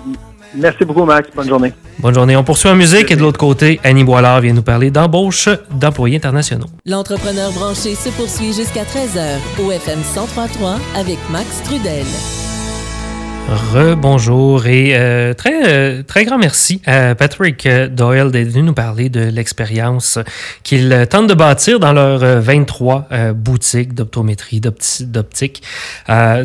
Merci 0.56 0.84
beaucoup, 0.84 1.04
Max. 1.04 1.28
Bonne 1.34 1.48
journée. 1.48 1.72
Bonne 1.98 2.14
journée. 2.14 2.36
On 2.36 2.44
poursuit 2.44 2.68
en 2.68 2.76
musique 2.76 3.10
et 3.10 3.16
de 3.16 3.20
l'autre 3.20 3.38
côté, 3.38 3.80
Annie 3.84 4.04
Boilard 4.04 4.40
vient 4.40 4.52
nous 4.52 4.62
parler 4.62 4.90
d'embauche 4.90 5.48
d'employés 5.70 6.16
internationaux. 6.16 6.66
L'entrepreneur 6.86 7.52
branché 7.52 7.94
se 7.94 8.10
poursuit 8.10 8.52
jusqu'à 8.52 8.82
13h 8.82 9.38
au 9.64 9.70
FM 9.70 9.98
1033 9.98 10.76
avec 10.96 11.18
Max 11.30 11.62
Trudel. 11.64 12.04
Rebonjour 13.46 14.66
et 14.66 14.92
euh, 14.94 15.34
très 15.34 15.68
euh, 15.68 16.02
très 16.02 16.24
grand 16.24 16.38
merci 16.38 16.80
à 16.86 17.14
Patrick 17.14 17.68
Doyle 17.68 18.30
d'être 18.30 18.48
venu 18.48 18.62
nous 18.62 18.72
parler 18.72 19.10
de 19.10 19.20
l'expérience 19.20 20.18
qu'ils 20.62 21.06
tentent 21.10 21.26
de 21.26 21.34
bâtir 21.34 21.78
dans 21.78 21.92
leurs 21.92 22.40
23 22.40 23.08
euh, 23.12 23.32
boutiques 23.34 23.94
d'optométrie, 23.94 24.60
d'optique. 24.60 25.62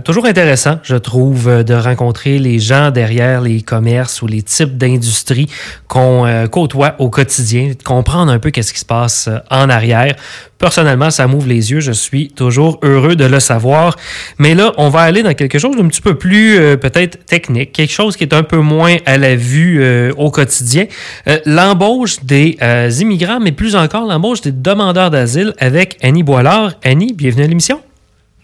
toujours 0.04 0.26
intéressant, 0.26 0.80
je 0.84 0.98
trouve, 0.98 1.64
de 1.64 1.74
rencontrer 1.74 2.38
les 2.38 2.60
gens 2.60 2.92
derrière 2.92 3.42
les 3.42 3.62
commerces 3.62 4.22
ou 4.22 4.28
les 4.28 4.42
types 4.42 4.78
d'industries 4.78 5.48
qu'on 5.88 6.48
côtoie 6.52 6.96
au 7.00 7.10
quotidien, 7.10 7.70
de 7.78 7.84
comprendre 7.84 8.32
un 8.32 8.40
peu 8.40 8.52
qu'est-ce 8.52 8.74
qui 8.74 8.80
se 8.80 8.86
passe 8.86 9.30
en 9.50 9.70
arrière 9.70 10.16
Personnellement, 10.60 11.10
ça 11.10 11.26
m'ouvre 11.26 11.48
les 11.48 11.72
yeux. 11.72 11.80
Je 11.80 11.94
suis 11.94 12.28
toujours 12.28 12.80
heureux 12.84 13.16
de 13.16 13.24
le 13.24 13.40
savoir. 13.40 13.96
Mais 14.40 14.56
là, 14.56 14.74
on 14.78 14.90
va 14.90 15.00
aller 15.00 15.24
dans 15.24 15.34
quelque 15.34 15.58
chose 15.58 15.78
d'un 15.78 15.88
petit 15.88 16.02
peu 16.02 16.16
plus 16.16 16.60
peut-être 16.90 17.26
technique, 17.26 17.72
quelque 17.72 17.92
chose 17.92 18.18
qui 18.18 18.24
est 18.24 18.34
un 18.34 18.44
peu 18.44 18.58
moins 18.58 18.98
à 19.06 19.18
la 19.18 19.36
vue 19.36 19.82
euh, 19.82 20.12
au 20.18 20.32
quotidien. 20.32 20.86
Euh, 21.28 21.40
l'embauche 21.46 22.24
des 22.24 22.58
immigrants, 23.00 23.40
mais 23.40 23.52
plus 23.52 23.76
encore 23.76 24.06
l'embauche 24.06 24.42
des 24.42 24.52
demandeurs 24.52 25.10
d'asile 25.10 25.54
avec 25.60 25.98
Annie 26.02 26.24
Boilard. 26.24 26.74
Annie, 26.84 27.14
bienvenue 27.14 27.44
à 27.44 27.48
l'émission. 27.48 27.82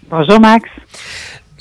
Bonjour 0.10 0.40
Max. 0.40 0.70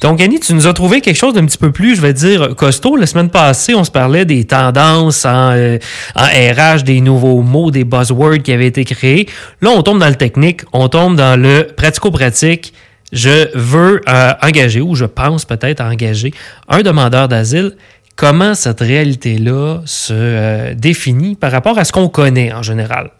Donc, 0.04 0.20
Annie, 0.20 0.38
tu 0.38 0.52
nous 0.52 0.66
as 0.66 0.74
trouvé 0.74 1.00
quelque 1.00 1.16
chose 1.16 1.32
d'un 1.32 1.46
petit 1.46 1.56
peu 1.56 1.72
plus, 1.72 1.96
je 1.96 2.02
vais 2.02 2.12
dire, 2.12 2.54
costaud. 2.56 2.96
La 2.96 3.06
semaine 3.06 3.30
passée, 3.30 3.74
on 3.74 3.84
se 3.84 3.90
parlait 3.90 4.26
des 4.26 4.44
tendances 4.44 5.24
en, 5.24 5.52
euh, 5.52 5.78
RH, 6.14 6.82
des 6.82 7.00
nouveaux 7.00 7.40
mots, 7.40 7.70
des 7.70 7.84
buzzwords 7.84 8.42
qui 8.42 8.52
avaient 8.52 8.66
été 8.66 8.84
créés. 8.84 9.26
Là, 9.62 9.70
on 9.70 9.82
tombe 9.82 9.98
dans 9.98 10.08
le 10.08 10.16
technique, 10.16 10.62
on 10.74 10.88
tombe 10.88 11.16
dans 11.16 11.40
le 11.40 11.68
pratico-pratique. 11.74 12.74
Je 13.14 13.56
veux 13.56 14.00
euh, 14.08 14.32
engager, 14.42 14.80
ou 14.80 14.96
je 14.96 15.04
pense 15.04 15.44
peut-être 15.44 15.80
engager, 15.80 16.32
un 16.68 16.82
demandeur 16.82 17.28
d'asile. 17.28 17.76
Comment 18.16 18.54
cette 18.54 18.80
réalité-là 18.80 19.80
se 19.86 20.12
euh, 20.12 20.74
définit 20.74 21.36
par 21.36 21.52
rapport 21.52 21.78
à 21.78 21.84
ce 21.84 21.92
qu'on 21.92 22.08
connaît 22.08 22.52
en 22.52 22.62
général? 22.62 23.10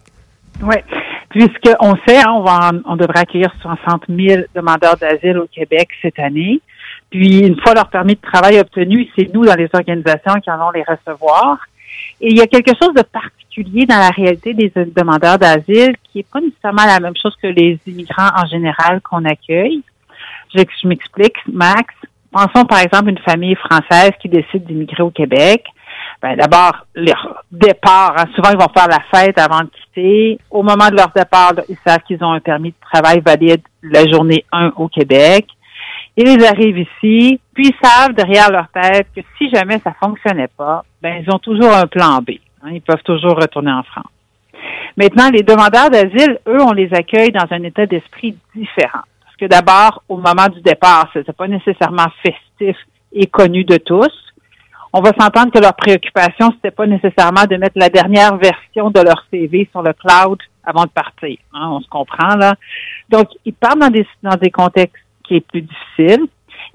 Oui. 0.61 0.76
Puisqu'on 1.30 1.94
sait, 2.07 2.18
hein, 2.18 2.33
on, 2.35 2.42
va 2.42 2.72
on 2.87 2.96
devrait 2.96 3.20
accueillir 3.20 3.52
60 3.61 4.02
000 4.09 4.42
demandeurs 4.54 4.96
d'asile 4.96 5.38
au 5.38 5.46
Québec 5.46 5.88
cette 6.02 6.18
année. 6.18 6.61
Puis, 7.11 7.46
une 7.46 7.61
fois 7.61 7.74
leur 7.74 7.88
permis 7.88 8.14
de 8.14 8.20
travail 8.20 8.59
obtenu, 8.59 9.09
c'est 9.16 9.33
nous, 9.33 9.44
dans 9.44 9.54
les 9.54 9.68
organisations, 9.72 10.35
qui 10.42 10.50
allons 10.50 10.70
les 10.70 10.83
recevoir. 10.83 11.59
Il 12.26 12.38
y 12.38 12.40
a 12.40 12.46
quelque 12.46 12.72
chose 12.80 12.94
de 12.94 13.02
particulier 13.02 13.87
dans 13.87 13.98
la 13.98 14.08
réalité 14.08 14.54
des 14.54 14.72
demandeurs 14.74 15.38
d'asile 15.38 15.94
qui 16.04 16.18
n'est 16.18 16.26
pas 16.32 16.40
nécessairement 16.40 16.87
la 16.87 17.00
même 17.00 17.16
chose 17.20 17.34
que 17.42 17.48
les 17.48 17.78
immigrants 17.87 18.30
en 18.37 18.46
général 18.46 19.00
qu'on 19.02 19.24
accueille. 19.24 19.82
Je, 20.54 20.62
je 20.82 20.88
m'explique, 20.88 21.37
Max. 21.52 21.94
Pensons 22.32 22.64
par 22.64 22.80
exemple 22.80 23.10
une 23.10 23.18
famille 23.18 23.54
française 23.54 24.12
qui 24.20 24.28
décide 24.28 24.64
d'immigrer 24.64 25.02
au 25.02 25.10
Québec 25.10 25.64
ben, 26.22 26.37
d'abord, 26.37 26.87
leur 26.94 27.44
départ, 27.52 28.14
hein, 28.16 28.24
souvent 28.34 28.50
ils 28.50 28.58
vont 28.58 28.72
faire 28.74 28.88
la 28.88 29.00
fête 29.12 29.38
avant 29.38 29.60
de 29.60 29.68
quitter. 29.68 30.38
Au 30.50 30.62
moment 30.62 30.88
de 30.88 30.96
leur 30.96 31.10
départ, 31.14 31.52
ils 31.68 31.76
savent 31.87 32.00
qu'ils 32.06 32.24
ont 32.24 32.32
un 32.32 32.40
permis 32.40 32.70
de 32.70 32.76
travail 32.80 33.20
valide 33.20 33.60
la 33.82 34.06
journée 34.06 34.44
1 34.50 34.72
au 34.76 34.88
Québec. 34.88 35.46
Ils 36.16 36.44
arrivent 36.44 36.79
ici, 36.79 37.40
puis 37.53 37.68
ils 37.68 37.87
savent 37.87 38.14
derrière 38.14 38.50
leur 38.50 38.68
tête 38.68 39.09
que 39.14 39.20
si 39.37 39.50
jamais 39.50 39.81
ça 39.83 39.92
fonctionnait 40.00 40.48
pas, 40.48 40.85
ben 41.03 41.22
ils 41.22 41.35
ont 41.35 41.38
toujours 41.38 41.72
un 41.72 41.87
plan 41.87 42.18
B. 42.18 42.33
Hein, 42.62 42.70
ils 42.72 42.83
peuvent 42.83 43.03
toujours 43.03 43.37
retourner 43.37 43.72
en 43.72 43.83
France. 43.83 44.11
Maintenant, 44.96 45.29
les 45.31 45.42
demandeurs 45.42 45.90
d'asile, 45.90 46.38
eux, 46.46 46.62
on 46.62 46.72
les 46.72 46.92
accueille 46.94 47.33
dans 47.33 47.46
un 47.50 47.62
état 47.64 47.85
d'esprit 47.87 48.37
différent. 48.55 49.03
Parce 49.24 49.37
que 49.38 49.46
d'abord, 49.46 50.05
au 50.09 50.16
moment 50.16 50.46
du 50.48 50.61
départ, 50.61 51.11
ce 51.12 51.18
n'est 51.18 51.35
pas 51.37 51.48
nécessairement 51.48 52.07
festif 52.22 52.77
et 53.12 53.27
connu 53.27 53.64
de 53.64 53.77
tous 53.77 54.12
on 54.96 55.00
va 55.00 55.11
s'entendre 55.18 55.50
que 55.50 55.59
leur 55.59 55.74
préoccupation, 55.74 56.53
c'était 56.53 56.70
pas 56.70 56.87
nécessairement 56.87 57.46
de 57.50 57.57
mettre 57.57 57.77
la 57.77 57.88
dernière 57.88 58.37
version 58.37 58.90
de 58.90 59.00
leur 59.00 59.27
CV 59.29 59.68
sur 59.72 59.83
le 59.83 59.92
cloud 59.92 60.38
avant 60.62 60.85
de 60.85 60.90
partir. 60.90 61.37
Hein, 61.53 61.68
on 61.68 61.81
se 61.81 61.88
comprend 61.88 62.37
là. 62.37 62.55
Donc, 63.09 63.27
ils 63.44 63.53
partent 63.53 63.81
dans 63.81 63.90
des 63.90 64.07
dans 64.22 64.37
des 64.37 64.53
contextes 64.53 65.04
qui 65.24 65.37
est 65.37 65.46
plus 65.46 65.62
difficiles. 65.62 66.26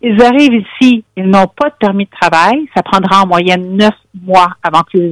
Ils 0.01 0.21
arrivent 0.23 0.65
ici, 0.81 1.03
ils 1.17 1.29
n'ont 1.29 1.47
pas 1.47 1.69
de 1.69 1.75
permis 1.79 2.05
de 2.05 2.12
travail. 2.19 2.69
Ça 2.75 2.83
prendra 2.83 3.23
en 3.23 3.27
moyenne 3.27 3.75
neuf 3.75 3.95
mois 4.23 4.49
avant 4.63 4.81
qu'ils 4.83 5.12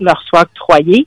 leur 0.00 0.22
soient 0.22 0.42
octroyés. 0.42 1.06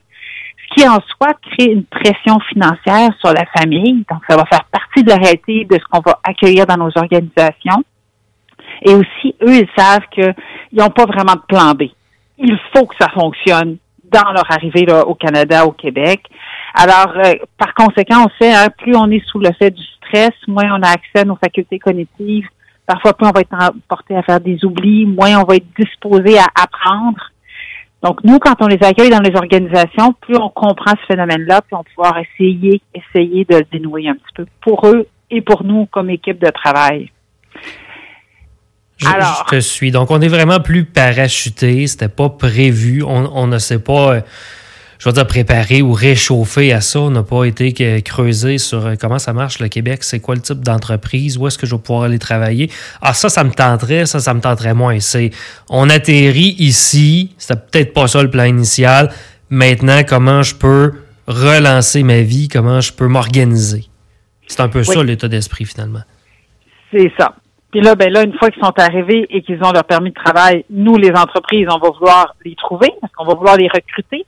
Ce 0.69 0.75
qui 0.75 0.87
en 0.87 0.99
soi 1.01 1.33
crée 1.41 1.71
une 1.71 1.83
pression 1.83 2.39
financière 2.51 3.09
sur 3.19 3.33
la 3.33 3.45
famille. 3.57 4.05
Donc, 4.09 4.21
ça 4.29 4.37
va 4.37 4.45
faire 4.45 4.63
partie 4.65 5.03
de 5.03 5.09
la 5.09 5.17
réalité 5.17 5.65
de 5.65 5.75
ce 5.75 5.85
qu'on 5.89 6.01
va 6.05 6.19
accueillir 6.23 6.65
dans 6.65 6.77
nos 6.77 6.91
organisations. 6.95 7.83
Et 8.83 8.93
aussi, 8.93 9.35
eux, 9.41 9.55
ils 9.55 9.69
savent 9.77 10.07
qu'ils 10.11 10.33
n'ont 10.73 10.89
pas 10.89 11.05
vraiment 11.05 11.33
de 11.33 11.41
plan 11.47 11.73
B. 11.73 11.89
Il 12.37 12.57
faut 12.73 12.85
que 12.85 12.95
ça 12.99 13.09
fonctionne 13.09 13.77
dans 14.11 14.31
leur 14.31 14.49
arrivée 14.49 14.85
là, 14.85 15.05
au 15.05 15.15
Canada, 15.15 15.65
au 15.65 15.71
Québec. 15.71 16.21
Alors, 16.73 17.13
euh, 17.17 17.33
par 17.57 17.73
conséquent, 17.73 18.25
on 18.25 18.43
sait, 18.43 18.53
hein, 18.53 18.69
plus 18.77 18.95
on 18.95 19.09
est 19.09 19.25
sous 19.25 19.39
le 19.39 19.51
fait 19.57 19.71
du 19.71 19.83
stress, 19.97 20.31
moins 20.47 20.71
on 20.71 20.81
a 20.83 20.89
accès 20.89 21.19
à 21.19 21.25
nos 21.25 21.35
facultés 21.35 21.79
cognitives. 21.79 22.47
Parfois, 22.85 23.13
plus 23.13 23.27
on 23.27 23.31
va 23.31 23.41
être 23.41 23.55
porté 23.87 24.15
à 24.15 24.23
faire 24.23 24.39
des 24.39 24.63
oublis, 24.65 25.05
moins 25.05 25.39
on 25.39 25.43
va 25.43 25.55
être 25.55 25.67
disposé 25.77 26.37
à 26.37 26.47
apprendre. 26.55 27.31
Donc, 28.01 28.23
nous, 28.23 28.39
quand 28.39 28.55
on 28.61 28.67
les 28.67 28.81
accueille 28.81 29.09
dans 29.09 29.19
les 29.19 29.35
organisations, 29.35 30.13
plus 30.21 30.37
on 30.37 30.49
comprend 30.49 30.91
ce 31.01 31.05
phénomène-là, 31.07 31.61
plus 31.61 31.75
on 31.75 31.79
va 31.79 31.83
pouvoir 31.95 32.17
essayer, 32.17 32.81
essayer 32.93 33.45
de 33.45 33.57
le 33.57 33.65
dénouer 33.71 34.07
un 34.07 34.13
petit 34.13 34.33
peu 34.35 34.45
pour 34.61 34.87
eux 34.87 35.07
et 35.29 35.41
pour 35.41 35.63
nous 35.63 35.85
comme 35.87 36.09
équipe 36.09 36.39
de 36.39 36.49
travail. 36.49 37.11
Je, 38.97 39.05
je, 39.05 39.49
te 39.49 39.59
suis. 39.59 39.91
Donc, 39.91 40.11
on 40.11 40.19
est 40.21 40.27
vraiment 40.27 40.59
plus 40.59 40.85
parachuté. 40.85 41.87
C'était 41.87 42.09
pas 42.09 42.29
prévu. 42.29 43.03
On, 43.03 43.29
on 43.33 43.47
ne 43.47 43.57
sait 43.57 43.79
pas, 43.79 44.15
euh, 44.15 44.21
je 44.99 45.07
veux 45.07 45.13
dire, 45.13 45.25
préparé 45.25 45.81
ou 45.81 45.93
réchauffé 45.93 46.73
à 46.73 46.81
ça. 46.81 46.99
On 46.99 47.09
n'a 47.09 47.23
pas 47.23 47.45
été 47.45 48.01
creusé 48.01 48.57
sur 48.57 48.85
euh, 48.85 48.95
comment 48.99 49.17
ça 49.17 49.31
marche 49.31 49.59
le 49.59 49.69
Québec. 49.69 50.03
C'est 50.03 50.19
quoi 50.19 50.35
le 50.35 50.41
type 50.41 50.59
d'entreprise? 50.59 51.37
Où 51.37 51.47
est-ce 51.47 51.57
que 51.57 51.65
je 51.65 51.73
vais 51.73 51.81
pouvoir 51.81 52.03
aller 52.03 52.19
travailler? 52.19 52.69
Ah, 53.01 53.13
ça, 53.13 53.29
ça 53.29 53.45
me 53.45 53.51
tenterait. 53.51 54.05
Ça, 54.05 54.19
ça 54.19 54.33
me 54.33 54.41
tenterait 54.41 54.73
moins. 54.73 54.99
C'est, 54.99 55.31
on 55.69 55.89
atterrit 55.89 56.53
ici. 56.59 57.33
C'était 57.37 57.59
peut-être 57.59 57.93
pas 57.93 58.07
ça 58.07 58.21
le 58.21 58.29
plan 58.29 58.43
initial. 58.43 59.09
Maintenant, 59.49 60.01
comment 60.05 60.43
je 60.43 60.53
peux 60.53 60.91
relancer 61.27 62.03
ma 62.03 62.19
vie? 62.19 62.49
Comment 62.49 62.81
je 62.81 62.91
peux 62.91 63.07
m'organiser? 63.07 63.85
C'est 64.47 64.59
un 64.59 64.67
peu 64.67 64.83
ça 64.83 65.01
l'état 65.01 65.29
d'esprit, 65.29 65.63
finalement. 65.63 66.01
C'est 66.91 67.11
ça. 67.17 67.35
Puis 67.71 67.81
là, 67.81 67.95
ben 67.95 68.11
là, 68.11 68.23
une 68.23 68.33
fois 68.33 68.49
qu'ils 68.49 68.63
sont 68.63 68.77
arrivés 68.77 69.27
et 69.29 69.43
qu'ils 69.43 69.63
ont 69.63 69.71
leur 69.71 69.85
permis 69.85 70.09
de 70.09 70.15
travail, 70.15 70.65
nous, 70.69 70.97
les 70.97 71.11
entreprises, 71.11 71.67
on 71.69 71.77
va 71.77 71.91
vouloir 71.91 72.35
les 72.43 72.55
trouver, 72.55 72.89
parce 72.99 73.13
qu'on 73.13 73.25
va 73.25 73.35
vouloir 73.35 73.57
les 73.57 73.67
recruter. 73.67 74.25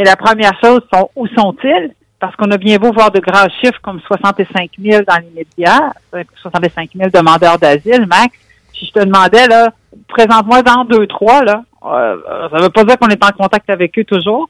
Mais 0.00 0.06
la 0.06 0.16
première 0.16 0.58
chose, 0.64 0.80
sont 0.90 1.10
où 1.14 1.26
sont-ils? 1.26 1.92
Parce 2.20 2.34
qu'on 2.34 2.50
a 2.52 2.56
bien 2.56 2.78
beau 2.78 2.90
voir 2.90 3.10
de 3.10 3.20
grands 3.20 3.50
chiffres 3.60 3.78
comme 3.82 4.00
65 4.00 4.70
000 4.82 5.02
dans 5.06 5.18
l'immédiat, 5.18 5.92
65 6.40 6.92
000 6.96 7.10
demandeurs 7.10 7.58
d'asile, 7.58 8.06
Max. 8.06 8.34
Si 8.72 8.86
je 8.86 8.92
te 8.92 9.04
demandais, 9.04 9.46
là, 9.46 9.68
présente-moi 10.08 10.62
dans 10.62 10.86
deux, 10.86 11.06
trois, 11.06 11.44
là, 11.44 11.64
euh, 11.84 12.16
ça 12.50 12.62
veut 12.62 12.70
pas 12.70 12.84
dire 12.84 12.98
qu'on 12.98 13.08
est 13.08 13.22
en 13.22 13.32
contact 13.32 13.68
avec 13.68 13.98
eux 13.98 14.04
toujours. 14.04 14.48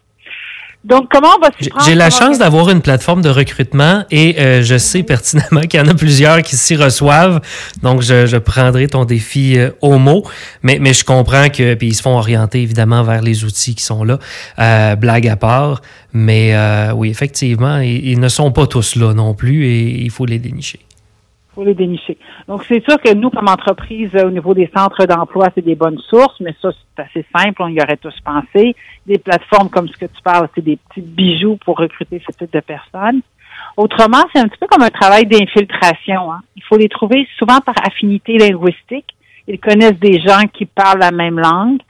Donc, 0.83 1.09
comment 1.11 1.29
on 1.37 1.41
va 1.41 1.51
s'y 1.61 1.69
J'ai 1.85 1.95
la 1.95 2.09
chance 2.09 2.39
d'avoir 2.39 2.71
une 2.71 2.81
plateforme 2.81 3.21
de 3.21 3.29
recrutement 3.29 4.05
et 4.11 4.41
euh, 4.41 4.63
je 4.63 4.79
sais 4.79 5.03
pertinemment 5.03 5.61
qu'il 5.69 5.79
y 5.79 5.83
en 5.83 5.89
a 5.89 5.95
plusieurs 5.95 6.41
qui 6.41 6.57
s'y 6.57 6.75
reçoivent. 6.75 7.43
Donc, 7.83 8.01
je, 8.01 8.39
prendrai 8.39 8.87
ton 8.87 9.05
défi 9.05 9.59
euh, 9.59 9.71
au 9.83 9.99
mot. 9.99 10.25
Mais, 10.63 10.79
mais 10.81 10.95
je 10.95 11.05
comprends 11.05 11.51
que, 11.51 11.75
puis 11.75 11.89
ils 11.89 11.95
se 11.95 12.03
font 12.03 12.17
orienter 12.17 12.63
évidemment 12.63 13.03
vers 13.03 13.21
les 13.21 13.45
outils 13.45 13.75
qui 13.75 13.85
sont 13.85 14.05
là, 14.05 14.19
euh, 14.59 14.97
blague 14.97 15.29
à 15.29 15.37
part. 15.37 15.83
Mais 16.13 16.57
oui, 16.97 17.09
effectivement, 17.09 17.79
ils 17.79 18.19
ne 18.19 18.29
sont 18.29 18.51
pas 18.51 18.67
tous 18.67 18.97
là 18.97 19.15
non 19.15 19.33
plus 19.33 19.67
et 19.67 20.03
il 20.03 20.11
faut 20.11 20.27
les 20.27 20.41
dénicher 20.41 20.81
les. 21.65 21.75
Donc, 22.49 22.65
c'est 22.69 22.83
sûr 22.85 23.01
que 23.01 23.13
nous, 23.15 23.31
comme 23.31 23.49
entreprise, 23.49 24.11
au 24.15 24.31
niveau 24.31 24.55
des 24.55 24.71
centres 24.75 25.05
d'emploi, 25.07 25.49
c'est 25.55 25.65
des 25.65 25.75
bonnes 25.75 25.99
sources, 25.99 26.39
mais 26.41 26.55
ça, 26.61 26.71
c'est 26.73 27.03
assez 27.03 27.27
simple, 27.35 27.63
on 27.63 27.69
y 27.69 27.81
aurait 27.81 27.97
tous 27.97 28.15
pensé. 28.25 28.75
Des 29.07 29.19
plateformes 29.19 29.71
comme 29.71 29.89
ce 29.89 29.97
que 29.97 30.07
tu 30.07 30.23
parles, 30.23 30.49
c'est 30.55 30.65
des 30.65 30.77
petits 30.77 31.03
bijoux 31.03 31.57
pour 31.65 31.79
recruter 31.79 32.23
ce 32.27 32.37
type 32.37 32.53
de 32.53 32.61
personnes. 32.61 33.21
Autrement, 33.77 34.25
c'est 34.33 34.41
un 34.41 34.49
petit 34.49 34.59
peu 34.59 34.67
comme 34.67 34.83
un 34.83 34.91
travail 34.91 35.27
d'infiltration. 35.27 36.33
Hein. 36.33 36.41
Il 36.57 36.63
faut 36.65 36.77
les 36.77 36.89
trouver 36.89 37.27
souvent 37.39 37.61
par 37.61 37.75
affinité 37.85 38.37
linguistique. 38.39 39.15
Ils 39.47 39.59
connaissent 39.59 39.99
des 39.99 40.21
gens 40.21 40.43
qui 40.53 40.67
parlent 40.67 41.01
la 41.01 41.11
même 41.11 41.39
langue. 41.39 41.81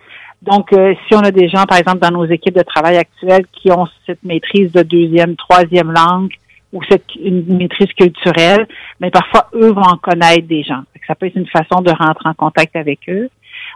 Donc, 0.42 0.72
euh, 0.72 0.94
si 1.06 1.14
on 1.14 1.20
a 1.20 1.30
des 1.30 1.48
gens, 1.48 1.64
par 1.64 1.78
exemple, 1.78 1.98
dans 1.98 2.10
nos 2.10 2.24
équipes 2.24 2.54
de 2.54 2.62
travail 2.62 2.96
actuelles 2.96 3.44
qui 3.52 3.70
ont 3.70 3.86
cette 4.06 4.22
maîtrise 4.22 4.72
de 4.72 4.82
deuxième, 4.82 5.36
troisième 5.36 5.92
langue, 5.92 6.32
ou 6.72 6.82
cette 6.88 7.14
une 7.16 7.56
maîtrise 7.56 7.92
culturelle, 7.94 8.66
mais 9.00 9.10
parfois 9.10 9.48
eux 9.54 9.72
vont 9.72 9.82
en 9.82 9.96
connaître 9.96 10.46
des 10.46 10.62
gens. 10.62 10.82
Ça 11.06 11.14
peut 11.14 11.26
être 11.26 11.36
une 11.36 11.48
façon 11.48 11.82
de 11.82 11.90
rentrer 11.90 12.28
en 12.28 12.34
contact 12.34 12.76
avec 12.76 13.00
eux. 13.08 13.28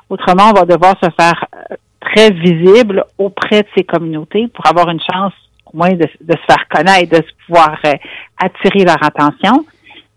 Autrement, 0.09 0.51
on 0.51 0.61
va 0.61 0.65
devoir 0.65 0.95
se 1.03 1.11
faire 1.19 1.45
euh, 1.71 1.75
très 2.01 2.31
visible 2.31 3.05
auprès 3.19 3.63
de 3.63 3.69
ces 3.77 3.83
communautés 3.83 4.47
pour 4.49 4.67
avoir 4.67 4.89
une 4.91 5.01
chance 5.01 5.33
au 5.73 5.77
moins 5.77 5.91
de, 5.91 6.07
se 6.07 6.37
faire 6.47 6.69
connaître, 6.71 7.11
de 7.11 7.25
pouvoir 7.47 7.77
euh, 7.87 7.95
attirer 8.39 8.85
leur 8.85 9.03
attention. 9.03 9.67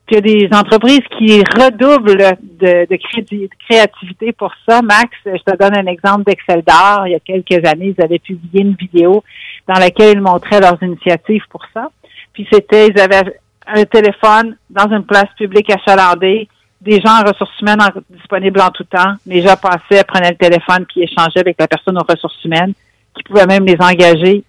Il 0.09 0.15
y 0.15 0.17
a 0.17 0.21
des 0.21 0.49
entreprises 0.55 1.01
qui 1.17 1.39
redoublent 1.39 2.37
de, 2.41 2.87
de, 2.89 3.47
créativité 3.67 4.31
pour 4.31 4.53
ça. 4.67 4.81
Max, 4.81 5.09
je 5.25 5.31
te 5.31 5.57
donne 5.57 5.75
un 5.75 5.85
exemple 5.85 6.23
d'Excel 6.23 6.61
d'art. 6.61 7.07
Il 7.07 7.11
y 7.11 7.15
a 7.15 7.19
quelques 7.19 7.65
années, 7.67 7.93
ils 7.97 8.03
avaient 8.03 8.19
publié 8.19 8.61
une 8.61 8.75
vidéo 8.75 9.23
dans 9.67 9.79
laquelle 9.79 10.17
ils 10.17 10.21
montraient 10.21 10.61
leurs 10.61 10.81
initiatives 10.81 11.43
pour 11.49 11.65
ça. 11.73 11.89
Puis 12.37 12.47
c'était, 12.53 12.89
ils 12.89 12.99
avaient 12.99 13.39
un 13.65 13.83
téléphone 13.85 14.57
dans 14.69 14.87
une 14.95 15.03
place 15.03 15.25
publique 15.35 15.71
achalandée, 15.71 16.47
des 16.79 17.01
gens 17.01 17.19
en 17.19 17.27
ressources 17.27 17.59
humaines 17.59 17.79
disponibles 18.11 18.61
en 18.61 18.69
tout 18.69 18.83
temps. 18.83 19.15
Les 19.25 19.41
gens 19.41 19.55
passaient, 19.55 20.03
prenaient 20.03 20.29
le 20.29 20.37
téléphone, 20.37 20.85
puis 20.87 21.01
échangeaient 21.01 21.39
avec 21.39 21.55
la 21.59 21.67
personne 21.67 21.97
aux 21.97 22.05
ressources 22.07 22.43
humaines, 22.45 22.73
qui 23.15 23.23
pouvait 23.23 23.47
même 23.47 23.65
les 23.65 23.75
engager 23.79 24.43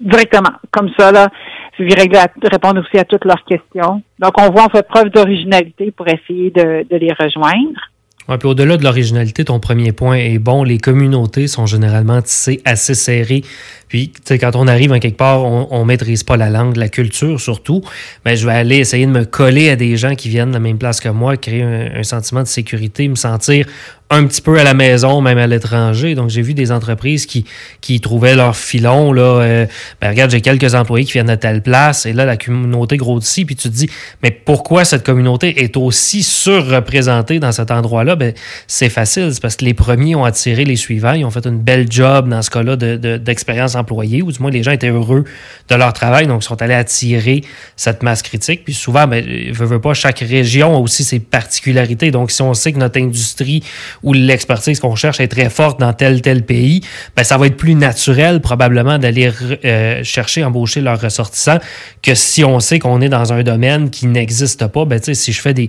directement, 0.00 0.52
comme 0.70 0.90
ça, 0.96 1.10
là, 1.10 1.28
répondre 1.76 2.80
aussi 2.80 2.96
à 3.00 3.04
toutes 3.04 3.24
leurs 3.24 3.44
questions. 3.46 4.00
Donc, 4.20 4.40
on 4.40 4.52
voit, 4.52 4.66
on 4.66 4.70
fait 4.70 4.86
preuve 4.86 5.08
d'originalité 5.08 5.90
pour 5.90 6.06
essayer 6.06 6.52
de, 6.52 6.86
les 6.88 7.12
rejoindre. 7.12 7.80
Ouais, 8.28 8.38
puis 8.38 8.48
au-delà 8.48 8.76
de 8.76 8.84
l'originalité, 8.84 9.44
ton 9.44 9.58
premier 9.58 9.90
point 9.90 10.14
est 10.14 10.38
bon. 10.38 10.62
Les 10.62 10.78
communautés 10.78 11.48
sont 11.48 11.66
généralement 11.66 12.22
tissées 12.22 12.62
assez 12.64 12.94
serrées 12.94 13.42
puis, 13.92 14.10
quand 14.40 14.56
on 14.56 14.68
arrive 14.68 14.90
en 14.92 15.00
quelque 15.00 15.18
part, 15.18 15.44
on 15.44 15.80
ne 15.80 15.84
maîtrise 15.84 16.24
pas 16.24 16.38
la 16.38 16.48
langue, 16.48 16.76
la 16.76 16.88
culture 16.88 17.38
surtout, 17.38 17.82
mais 18.24 18.36
je 18.36 18.46
vais 18.46 18.54
aller 18.54 18.78
essayer 18.78 19.04
de 19.04 19.10
me 19.10 19.26
coller 19.26 19.68
à 19.68 19.76
des 19.76 19.98
gens 19.98 20.14
qui 20.14 20.30
viennent 20.30 20.48
de 20.48 20.54
la 20.54 20.60
même 20.60 20.78
place 20.78 20.98
que 20.98 21.10
moi, 21.10 21.36
créer 21.36 21.62
un 21.62 22.02
sentiment 22.02 22.40
de 22.40 22.46
sécurité, 22.46 23.06
me 23.06 23.16
sentir 23.16 23.66
un 24.12 24.26
petit 24.26 24.42
peu 24.42 24.58
à 24.58 24.64
la 24.64 24.74
maison, 24.74 25.20
même 25.20 25.38
à 25.38 25.46
l'étranger. 25.46 26.14
Donc, 26.14 26.28
j'ai 26.28 26.42
vu 26.42 26.54
des 26.54 26.70
entreprises 26.70 27.24
qui, 27.24 27.44
qui 27.80 28.00
trouvaient 28.00 28.34
leur 28.34 28.56
filon. 28.56 29.12
Là, 29.12 29.22
euh, 29.22 29.66
ben, 30.00 30.10
regarde, 30.10 30.30
j'ai 30.30 30.42
quelques 30.42 30.74
employés 30.74 31.06
qui 31.06 31.12
viennent 31.12 31.26
de 31.26 31.34
telle 31.34 31.62
place, 31.62 32.04
et 32.04 32.12
là, 32.12 32.24
la 32.24 32.36
communauté 32.36 32.96
grossit, 32.98 33.46
puis 33.46 33.56
tu 33.56 33.68
te 33.70 33.74
dis, 33.74 33.88
mais 34.22 34.30
pourquoi 34.30 34.84
cette 34.84 35.04
communauté 35.04 35.62
est 35.62 35.76
aussi 35.76 36.22
surreprésentée 36.22 37.38
dans 37.38 37.52
cet 37.52 37.70
endroit-là? 37.70 38.16
Ben, 38.16 38.34
c'est 38.66 38.90
facile, 38.90 39.32
c'est 39.32 39.40
parce 39.40 39.56
que 39.56 39.64
les 39.64 39.74
premiers 39.74 40.14
ont 40.14 40.24
attiré 40.24 40.64
les 40.64 40.76
suivants, 40.76 41.12
ils 41.12 41.24
ont 41.24 41.30
fait 41.30 41.46
une 41.46 41.58
belle 41.58 41.90
job 41.90 42.28
dans 42.28 42.42
ce 42.42 42.50
cas-là 42.50 42.76
d'expérience 42.76 43.72
de, 43.72 43.78
employés, 43.82 44.22
ou 44.22 44.32
du 44.32 44.40
moins 44.40 44.50
les 44.50 44.62
gens 44.62 44.72
étaient 44.72 44.88
heureux 44.88 45.24
de 45.68 45.74
leur 45.74 45.92
travail, 45.92 46.26
donc 46.26 46.42
ils 46.42 46.46
sont 46.46 46.60
allés 46.62 46.74
attirer 46.74 47.42
cette 47.76 48.02
masse 48.02 48.22
critique. 48.22 48.64
Puis 48.64 48.74
souvent, 48.74 49.06
ben, 49.06 49.24
veut, 49.52 49.66
veut 49.66 49.80
pas, 49.80 49.94
chaque 49.94 50.20
région 50.20 50.74
a 50.74 50.78
aussi 50.78 51.04
ses 51.04 51.20
particularités. 51.20 52.10
Donc, 52.10 52.30
si 52.30 52.42
on 52.42 52.54
sait 52.54 52.72
que 52.72 52.78
notre 52.78 53.00
industrie 53.00 53.62
où 54.02 54.12
l'expertise 54.12 54.80
qu'on 54.80 54.96
cherche 54.96 55.20
est 55.20 55.28
très 55.28 55.50
forte 55.50 55.80
dans 55.80 55.92
tel 55.92 56.22
tel 56.22 56.44
pays, 56.44 56.80
ben 57.16 57.24
ça 57.24 57.36
va 57.36 57.46
être 57.46 57.56
plus 57.56 57.74
naturel 57.74 58.40
probablement 58.40 58.98
d'aller 58.98 59.30
euh, 59.64 60.02
chercher, 60.04 60.44
embaucher 60.44 60.80
leurs 60.80 61.00
ressortissants 61.00 61.58
que 62.02 62.14
si 62.14 62.44
on 62.44 62.60
sait 62.60 62.78
qu'on 62.78 63.00
est 63.00 63.08
dans 63.08 63.32
un 63.32 63.42
domaine 63.42 63.90
qui 63.90 64.06
n'existe 64.06 64.66
pas. 64.66 64.84
Ben, 64.84 65.00
si 65.02 65.32
je 65.32 65.40
fais 65.40 65.54
des, 65.54 65.68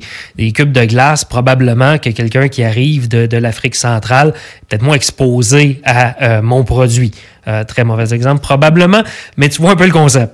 cubes 0.53 0.71
de 0.71 0.85
glace, 0.85 1.25
probablement 1.25 1.97
que 1.97 2.09
quelqu'un 2.09 2.47
qui 2.47 2.63
arrive 2.63 3.07
de, 3.07 3.25
de 3.25 3.37
l'Afrique 3.37 3.75
centrale 3.75 4.29
est 4.29 4.65
peut-être 4.69 4.83
moins 4.83 4.95
exposé 4.95 5.81
à 5.83 6.37
euh, 6.37 6.41
mon 6.41 6.63
produit. 6.63 7.11
Euh, 7.47 7.63
très 7.63 7.83
mauvais 7.83 8.13
exemple, 8.13 8.41
probablement, 8.41 9.01
mais 9.37 9.49
tu 9.49 9.61
vois 9.61 9.71
un 9.71 9.75
peu 9.75 9.85
le 9.85 9.91
concept. 9.91 10.31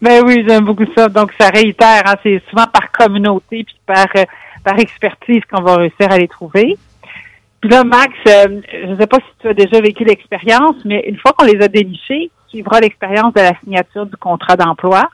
Ben 0.00 0.22
oui, 0.24 0.44
j'aime 0.46 0.64
beaucoup 0.64 0.86
ça. 0.96 1.08
Donc, 1.08 1.32
ça 1.38 1.48
réitère. 1.48 2.02
Hein, 2.06 2.14
c'est 2.22 2.40
souvent 2.48 2.66
par 2.66 2.90
communauté 2.92 3.64
puis 3.64 3.76
par, 3.86 4.06
par 4.64 4.78
expertise 4.78 5.42
qu'on 5.50 5.62
va 5.62 5.76
réussir 5.76 6.10
à 6.10 6.18
les 6.18 6.28
trouver. 6.28 6.78
Puis 7.60 7.68
là, 7.68 7.84
Max, 7.84 8.12
euh, 8.26 8.60
je 8.72 8.92
ne 8.92 8.98
sais 8.98 9.06
pas 9.06 9.18
si 9.18 9.32
tu 9.40 9.48
as 9.48 9.54
déjà 9.54 9.80
vécu 9.80 10.04
l'expérience, 10.04 10.76
mais 10.84 11.04
une 11.06 11.18
fois 11.18 11.32
qu'on 11.32 11.44
les 11.44 11.60
a 11.62 11.68
dénichés, 11.68 12.30
tu 12.50 12.56
vivras 12.56 12.80
l'expérience 12.80 13.34
de 13.34 13.40
la 13.40 13.52
signature 13.62 14.06
du 14.06 14.16
contrat 14.16 14.56
d'emploi, 14.56 15.10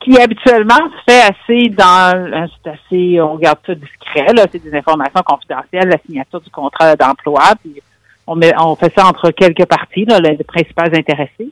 qui 0.00 0.20
habituellement 0.20 0.74
se 0.74 1.12
fait 1.12 1.20
assez 1.22 1.68
dans, 1.70 2.14
euh, 2.14 2.46
c'est 2.62 2.70
assez, 2.70 3.20
on 3.20 3.34
regarde 3.34 3.58
ça 3.66 3.74
discret, 3.74 4.34
là, 4.34 4.44
c'est 4.52 4.62
des 4.62 4.76
informations 4.76 5.22
confidentielles, 5.24 5.88
la 5.88 5.98
signature 6.04 6.40
du 6.40 6.50
contrat 6.50 6.94
d'emploi, 6.94 7.42
puis 7.62 7.82
on 8.28 8.36
met, 8.36 8.52
on 8.58 8.76
fait 8.76 8.92
ça 8.96 9.06
entre 9.06 9.30
quelques 9.30 9.66
parties, 9.66 10.04
là, 10.04 10.20
les 10.20 10.36
principales 10.44 10.94
intéressés. 10.94 11.50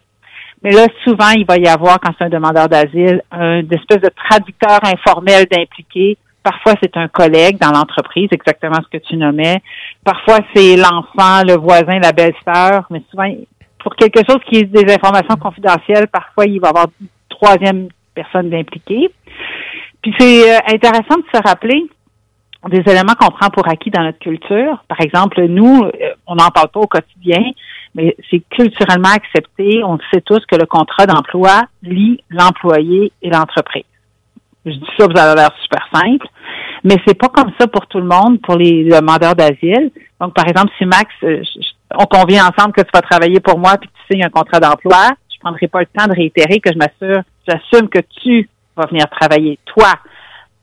Mais 0.62 0.73
là, 0.73 0.87
souvent, 1.05 1.31
il 1.37 1.45
va 1.45 1.57
y 1.59 1.67
avoir, 1.67 2.01
quand 2.01 2.12
c'est 2.17 2.25
un 2.25 2.29
demandeur 2.31 2.69
d'asile, 2.69 3.23
un 3.31 3.61
espèce 3.71 4.01
de 4.01 4.11
traducteur 4.29 4.81
informel 4.85 5.47
d'impliqué 5.51 6.17
Parfois, 6.47 6.75
c'est 6.81 6.97
un 6.97 7.09
collègue 7.09 7.59
dans 7.59 7.73
l'entreprise, 7.73 8.29
exactement 8.31 8.77
ce 8.81 8.97
que 8.97 9.03
tu 9.03 9.17
nommais. 9.17 9.61
Parfois, 10.05 10.39
c'est 10.55 10.77
l'enfant, 10.77 11.43
le 11.45 11.55
voisin, 11.55 11.99
la 11.99 12.12
belle-sœur. 12.12 12.87
Mais 12.91 13.03
souvent, 13.11 13.29
pour 13.81 13.97
quelque 13.97 14.21
chose 14.25 14.39
qui 14.49 14.59
est 14.59 14.62
des 14.62 14.95
informations 14.95 15.35
confidentielles, 15.35 16.07
parfois, 16.07 16.47
il 16.47 16.61
va 16.61 16.69
y 16.69 16.71
avoir 16.71 16.87
une 17.01 17.09
troisième 17.29 17.89
personne 18.15 18.55
impliquée. 18.55 19.11
Puis 20.03 20.15
c'est 20.21 20.55
euh, 20.55 20.59
intéressant 20.69 21.17
de 21.17 21.25
se 21.35 21.43
rappeler 21.43 21.85
des 22.68 22.83
éléments 22.90 23.14
qu'on 23.18 23.31
prend 23.31 23.50
pour 23.50 23.68
acquis 23.68 23.90
dans 23.90 24.02
notre 24.02 24.18
culture. 24.18 24.83
Par 24.88 25.00
exemple, 25.00 25.44
nous, 25.46 25.85
euh, 25.85 25.90
on 26.26 26.35
n'en 26.35 26.48
parle 26.48 26.68
pas 26.68 26.81
au 26.81 26.87
quotidien, 26.87 27.42
mais 27.94 28.16
c'est 28.31 28.42
culturellement 28.50 29.11
accepté. 29.14 29.83
On 29.85 29.98
sait 30.12 30.20
tous 30.20 30.44
que 30.46 30.57
le 30.57 30.66
contrat 30.66 31.07
d'emploi 31.07 31.62
lie 31.83 32.22
l'employé 32.31 33.12
et 33.22 33.31
l'entreprise. 33.31 33.85
Je 34.64 34.72
dis 34.72 34.87
ça, 34.98 35.07
vous 35.07 35.18
avez 35.18 35.37
l'air 35.37 35.50
super 35.62 35.87
simple, 35.94 36.26
mais 36.83 36.96
c'est 37.07 37.14
pas 37.14 37.29
comme 37.29 37.52
ça 37.59 37.68
pour 37.68 37.87
tout 37.87 37.98
le 37.98 38.07
monde, 38.07 38.40
pour 38.42 38.57
les 38.57 38.85
demandeurs 38.85 39.37
d'asile. 39.37 39.92
Donc, 40.20 40.35
par 40.35 40.48
exemple, 40.48 40.72
si 40.79 40.85
Max, 40.85 41.07
euh, 41.22 41.42
on 41.94 42.07
convient 42.07 42.48
ensemble 42.48 42.72
que 42.72 42.83
tu 42.83 42.90
vas 42.92 43.02
travailler 43.02 43.38
pour 43.38 43.59
moi 43.59 43.76
puis 43.79 43.88
que 43.88 43.94
tu 43.94 44.14
signes 44.14 44.24
un 44.24 44.31
contrat 44.31 44.59
d'emploi, 44.59 45.11
je 45.33 45.38
prendrai 45.38 45.68
pas 45.68 45.81
le 45.81 45.87
temps 45.87 46.07
de 46.07 46.14
réitérer 46.14 46.59
que 46.59 46.70
je 46.72 46.79
m'assure, 46.79 47.22
j'assume 47.46 47.88
que 47.88 48.00
tu 48.22 48.48
vas 48.76 48.87
venir 48.87 49.09
travailler, 49.09 49.59
toi, 49.66 49.92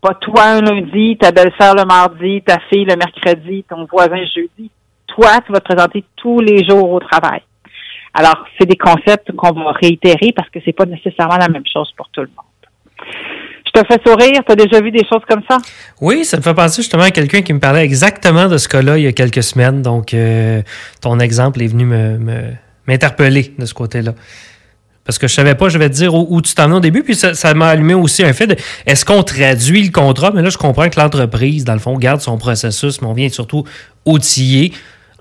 Pas 0.04 0.16
toi 0.16 0.44
un 0.44 0.62
lundi, 0.62 1.18
ta 1.18 1.32
belle-sœur 1.32 1.76
le 1.76 1.86
mardi, 1.86 2.42
ta 2.46 2.60
fille 2.70 2.84
le 2.84 2.98
mercredi, 2.98 3.64
ton 3.70 3.88
voisin 3.90 4.22
jeudi. 4.36 4.70
Toi, 5.08 5.40
tu 5.46 5.54
vas 5.54 5.62
te 5.62 5.64
présenter 5.64 6.04
tous 6.18 6.42
les 6.42 6.66
jours 6.68 6.92
au 6.92 7.00
travail. 7.00 7.40
Alors, 8.14 8.44
c'est 8.60 8.68
des 8.68 8.76
concepts 8.76 9.32
qu'on 9.32 9.54
va 9.54 9.72
réitérer 9.72 10.34
parce 10.36 10.50
que 10.50 10.60
c'est 10.66 10.74
pas 10.74 10.86
nécessairement 10.86 11.38
la 11.38 11.48
même 11.48 11.64
chose 11.72 11.90
pour 11.96 12.10
tout 12.10 12.20
le 12.20 12.28
monde. 12.28 13.16
Je 13.66 13.82
te 13.82 13.88
fais 13.88 14.02
sourire, 14.06 14.42
tu 14.46 14.52
as 14.52 14.56
déjà 14.56 14.82
vu 14.82 14.92
des 14.92 15.06
choses 15.10 15.24
comme 15.28 15.42
ça? 15.50 15.58
Oui, 16.02 16.26
ça 16.26 16.36
me 16.36 16.42
fait 16.42 16.54
penser 16.54 16.82
justement 16.82 17.04
à 17.04 17.12
quelqu'un 17.12 17.42
qui 17.42 17.54
me 17.54 17.62
parlait 17.62 17.86
exactement 17.86 18.50
de 18.50 18.58
ce 18.58 18.68
cas-là 18.68 18.98
il 18.98 19.06
y 19.06 19.08
a 19.08 19.14
quelques 19.14 19.42
semaines. 19.42 19.82
Donc, 19.82 20.14
euh, 20.14 20.62
ton 21.02 21.18
exemple 21.20 21.62
est 21.62 21.68
venu 21.68 21.86
m'interpeller 21.86 23.54
me, 23.58 23.62
de 23.62 23.66
ce 23.66 23.74
côté-là. 23.74 24.12
Parce 25.06 25.18
que 25.18 25.28
je 25.28 25.34
savais 25.34 25.56
pas, 25.56 25.68
je 25.70 25.78
vais 25.78 25.90
te 25.90 25.96
dire 25.96 26.14
où, 26.14 26.42
tu 26.42 26.56
t'en 26.56 26.72
es 26.72 26.76
au 26.76 26.80
début, 26.80 27.04
puis 27.04 27.16
ça, 27.16 27.54
m'a 27.54 27.68
allumé 27.68 27.94
aussi 27.94 28.24
un 28.24 28.32
fait 28.32 28.48
de 28.48 28.56
est-ce 28.86 29.04
qu'on 29.04 29.24
traduit 29.24 29.84
le 29.84 29.92
contrat? 29.92 30.32
Mais 30.34 30.42
là, 30.42 30.50
je 30.50 30.58
comprends 30.58 30.90
que 30.90 31.00
l'entreprise, 31.00 31.66
dans 31.66 31.74
le 31.74 31.80
fond, 31.80 31.98
garde 31.98 32.22
son 32.22 32.38
processus, 32.38 33.02
mais 33.02 33.08
on 33.08 33.14
vient 33.14 33.30
surtout 33.30 33.66
outiller 34.06 34.72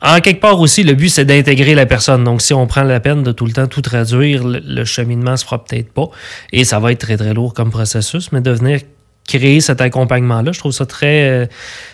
en 0.05 0.19
quelque 0.19 0.41
part 0.41 0.59
aussi, 0.59 0.83
le 0.83 0.95
but, 0.95 1.09
c'est 1.09 1.25
d'intégrer 1.25 1.75
la 1.77 1.87
personne. 1.87 2.25
Donc, 2.25 2.43
si 2.43 2.53
on 2.53 2.67
prend 2.67 2.83
la 2.83 2.99
peine 2.99 3.23
de 3.23 3.31
tout 3.31 3.47
le 3.47 3.53
temps 3.53 3.69
tout 3.69 3.83
traduire, 3.83 4.43
le, 4.45 4.85
cheminement 4.85 5.37
se 5.37 5.45
fera 5.45 5.63
peut-être 5.63 5.93
pas. 5.93 6.09
Et 6.53 6.65
ça 6.65 6.81
va 6.81 6.91
être 6.91 6.99
très, 6.99 7.17
très 7.17 7.33
lourd 7.33 7.55
comme 7.55 7.71
processus. 7.71 8.33
Mais 8.33 8.41
de 8.41 8.51
venir 8.51 8.81
créer 9.29 9.61
cet 9.61 9.81
accompagnement-là, 9.81 10.51
je 10.51 10.59
trouve 10.59 10.73
ça 10.73 10.87
très, 10.87 11.49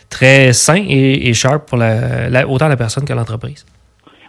très 0.08 0.54
sain 0.54 0.82
et, 0.88 1.34
sharp 1.34 1.68
pour 1.68 1.76
la, 1.76 2.48
autant 2.48 2.68
la 2.68 2.78
personne 2.78 3.04
que 3.04 3.12
l'entreprise. 3.12 3.66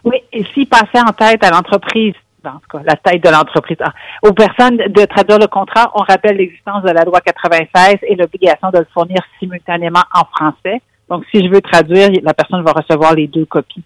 Oui, 0.04 0.16
et 0.30 0.44
s'il 0.52 0.66
passait 0.66 1.00
en 1.00 1.12
tête 1.12 1.42
à 1.42 1.50
l'entreprise, 1.50 2.14
dans 2.42 2.60
ce 2.60 2.66
cas, 2.68 2.82
la 2.84 2.96
tête 2.96 3.22
de 3.22 3.30
l'entreprise, 3.30 3.76
ah, 3.80 3.92
aux 4.22 4.32
personnes 4.32 4.76
de 4.76 5.04
traduire 5.04 5.38
le 5.38 5.46
contrat, 5.46 5.90
on 5.94 6.02
rappelle 6.02 6.36
l'existence 6.36 6.82
de 6.82 6.90
la 6.90 7.04
loi 7.04 7.20
96 7.20 7.98
et 8.02 8.14
l'obligation 8.14 8.70
de 8.70 8.78
le 8.78 8.86
fournir 8.92 9.18
simultanément 9.38 10.02
en 10.14 10.24
français. 10.24 10.80
Donc, 11.08 11.24
si 11.32 11.44
je 11.44 11.50
veux 11.50 11.60
traduire, 11.60 12.08
la 12.22 12.34
personne 12.34 12.62
va 12.62 12.72
recevoir 12.72 13.14
les 13.14 13.26
deux 13.26 13.44
copies. 13.44 13.82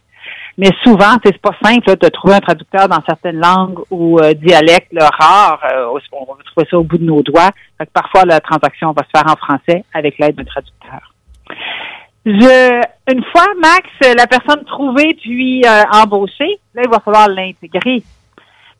Mais 0.57 0.71
souvent, 0.85 1.17
c'est 1.25 1.37
pas 1.38 1.55
simple 1.62 1.97
de 1.97 2.09
trouver 2.09 2.35
un 2.35 2.40
traducteur 2.40 2.88
dans 2.88 3.03
certaines 3.07 3.40
langues 3.40 3.81
ou 3.90 4.21
euh, 4.21 4.35
dialectes 4.35 4.93
rares. 4.97 5.61
Euh, 5.73 5.87
on 6.12 6.25
va 6.25 6.43
trouver 6.45 6.67
ça 6.71 6.79
au 6.79 6.85
bout 6.85 6.99
de 6.99 7.05
nos 7.05 7.23
doigts. 7.23 7.51
parfois, 7.93 8.25
la 8.25 8.40
transaction 8.40 8.93
va 8.93 9.03
se 9.03 9.11
faire 9.19 9.31
en 9.31 9.37
français 9.37 9.85
avec 9.93 10.19
l'aide 10.19 10.37
d'un 10.37 10.45
traducteur. 10.45 11.12
Je, 12.25 12.81
une 13.12 13.25
fois, 13.33 13.47
Max, 13.61 13.88
la 14.17 14.27
personne 14.27 14.64
trouvée 14.64 15.14
puis 15.21 15.62
euh, 15.67 15.83
embauchée, 15.93 16.59
là, 16.75 16.83
il 16.85 16.90
va 16.90 17.01
falloir 17.01 17.29
l'intégrer. 17.29 18.03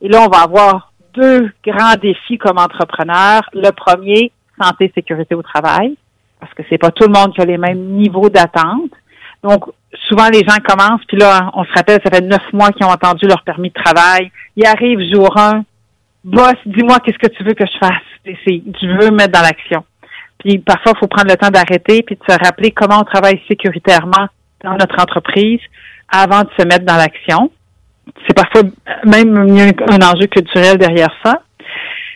Et 0.05 0.09
là, 0.09 0.23
on 0.23 0.29
va 0.29 0.43
avoir 0.43 0.93
deux 1.15 1.51
grands 1.67 1.95
défis 2.01 2.37
comme 2.37 2.59
entrepreneur. 2.59 3.41
Le 3.55 3.71
premier, 3.71 4.33
santé, 4.61 4.93
sécurité 4.95 5.35
au 5.35 5.43
travail 5.43 5.97
parce 6.39 6.53
que 6.53 6.63
c'est 6.69 6.77
pas 6.77 6.91
tout 6.91 7.05
le 7.05 7.13
monde 7.19 7.35
qui 7.35 7.41
a 7.41 7.47
les 7.47 7.57
mêmes 7.57 7.97
niveaux 7.97 8.29
d'attente. 8.29 8.91
Donc, 9.43 9.65
souvent, 10.07 10.29
les 10.29 10.41
gens 10.41 10.59
commencent, 10.63 11.05
puis 11.09 11.17
là, 11.17 11.51
on 11.55 11.65
se 11.65 11.73
rappelle, 11.73 12.01
ça 12.05 12.11
fait 12.11 12.21
neuf 12.21 12.53
mois 12.53 12.71
qu'ils 12.71 12.85
ont 12.85 12.91
entendu 12.91 13.27
leur 13.27 13.43
permis 13.45 13.71
de 13.71 13.83
travail. 13.83 14.31
Ils 14.57 14.67
arrivent 14.67 15.01
jour 15.11 15.35
un. 15.39 15.65
Boss, 16.23 16.55
dis-moi 16.67 16.99
qu'est-ce 17.01 17.19
que 17.19 17.35
tu 17.35 17.43
veux 17.43 17.55
que 17.55 17.65
je 17.67 17.79
fasse? 17.79 18.03
Je 18.27 19.01
veux 19.01 19.11
me 19.11 19.17
mettre 19.17 19.33
dans 19.33 19.41
l'action. 19.41 19.85
Puis 20.39 20.59
parfois, 20.59 20.93
il 20.97 20.99
faut 20.99 21.07
prendre 21.07 21.31
le 21.31 21.37
temps 21.37 21.51
d'arrêter 21.51 22.03
puis 22.03 22.17
de 22.17 22.23
se 22.29 22.39
rappeler 22.39 22.73
comment 22.73 23.01
on 23.01 23.05
travaille 23.05 23.41
sécuritairement 23.49 24.27
dans 24.63 24.73
notre 24.73 25.01
entreprise 25.01 25.61
avant 26.11 26.43
de 26.43 26.51
se 26.59 26.67
mettre 26.67 26.85
dans 26.85 26.97
l'action. 26.97 27.51
C'est 28.27 28.35
parfois 28.35 28.63
même 29.05 29.37
un 29.37 30.03
enjeu 30.03 30.27
culturel 30.27 30.79
derrière 30.79 31.13
ça. 31.25 31.41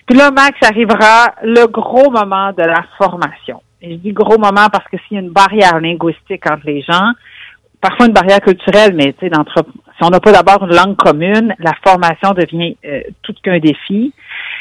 Puis 0.06 0.16
là, 0.16 0.30
Max, 0.30 0.56
arrivera 0.62 1.34
le 1.42 1.66
gros 1.66 2.10
moment 2.10 2.52
de 2.52 2.62
la 2.62 2.84
formation. 2.96 3.60
Et 3.82 3.92
je 3.92 3.96
dis 3.96 4.12
gros 4.12 4.38
moment 4.38 4.68
parce 4.72 4.88
que 4.90 4.96
s'il 5.06 5.16
y 5.16 5.20
a 5.20 5.22
une 5.22 5.30
barrière 5.30 5.78
linguistique 5.80 6.50
entre 6.50 6.66
les 6.66 6.82
gens, 6.82 7.12
parfois 7.80 8.06
une 8.06 8.12
barrière 8.12 8.40
culturelle, 8.40 8.94
mais 8.94 9.12
tu 9.12 9.28
sais, 9.28 9.30
si 9.30 10.04
on 10.04 10.10
n'a 10.10 10.20
pas 10.20 10.32
d'abord 10.32 10.64
une 10.64 10.74
langue 10.74 10.96
commune, 10.96 11.54
la 11.58 11.72
formation 11.86 12.32
devient 12.32 12.76
euh, 12.84 13.00
tout 13.22 13.34
qu'un 13.42 13.58
défi. 13.58 14.12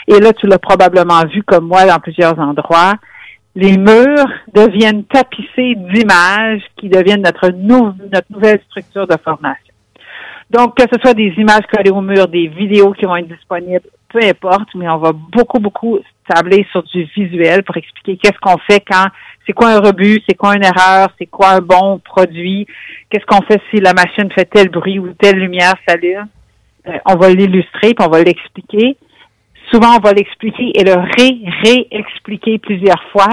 Et 0.07 0.19
là, 0.19 0.33
tu 0.33 0.47
l'as 0.47 0.59
probablement 0.59 1.25
vu 1.25 1.43
comme 1.43 1.67
moi 1.67 1.85
dans 1.85 1.99
plusieurs 1.99 2.37
endroits. 2.39 2.95
Les 3.55 3.77
murs 3.77 4.29
deviennent 4.53 5.03
tapissés 5.05 5.75
d'images 5.75 6.61
qui 6.77 6.89
deviennent 6.89 7.23
notre, 7.23 7.49
notre 7.49 8.27
nouvelle 8.29 8.59
structure 8.67 9.07
de 9.07 9.15
formation. 9.23 9.66
Donc, 10.49 10.77
que 10.77 10.83
ce 10.83 10.99
soit 11.01 11.13
des 11.13 11.33
images 11.37 11.65
collées 11.71 11.91
au 11.91 12.01
mur, 12.01 12.27
des 12.27 12.47
vidéos 12.47 12.93
qui 12.93 13.05
vont 13.05 13.17
être 13.17 13.27
disponibles, 13.27 13.83
peu 14.09 14.19
importe, 14.23 14.69
mais 14.75 14.87
on 14.87 14.97
va 14.97 15.11
beaucoup, 15.11 15.59
beaucoup 15.59 15.99
tabler 16.27 16.65
sur 16.71 16.83
du 16.83 17.03
visuel 17.15 17.63
pour 17.63 17.75
expliquer 17.75 18.17
qu'est-ce 18.17 18.39
qu'on 18.39 18.57
fait 18.69 18.81
quand, 18.89 19.07
c'est 19.45 19.53
quoi 19.53 19.69
un 19.69 19.79
rebut, 19.79 20.21
c'est 20.27 20.35
quoi 20.35 20.55
une 20.55 20.63
erreur, 20.63 21.09
c'est 21.17 21.25
quoi 21.25 21.51
un 21.51 21.61
bon 21.61 21.99
produit, 21.99 22.65
qu'est-ce 23.09 23.25
qu'on 23.25 23.41
fait 23.45 23.61
si 23.71 23.81
la 23.81 23.93
machine 23.93 24.31
fait 24.31 24.45
tel 24.45 24.69
bruit 24.69 24.99
ou 24.99 25.13
telle 25.13 25.37
lumière 25.37 25.75
s'allume. 25.87 26.27
Euh, 26.87 26.97
on 27.05 27.15
va 27.15 27.29
l'illustrer, 27.29 27.93
puis 27.93 28.05
on 28.05 28.09
va 28.09 28.23
l'expliquer. 28.23 28.97
Souvent, 29.71 29.97
on 29.97 29.99
va 29.99 30.13
l'expliquer 30.13 30.71
et 30.75 30.83
le 30.83 30.93
ré-réexpliquer 30.95 32.59
plusieurs 32.59 33.03
fois. 33.11 33.27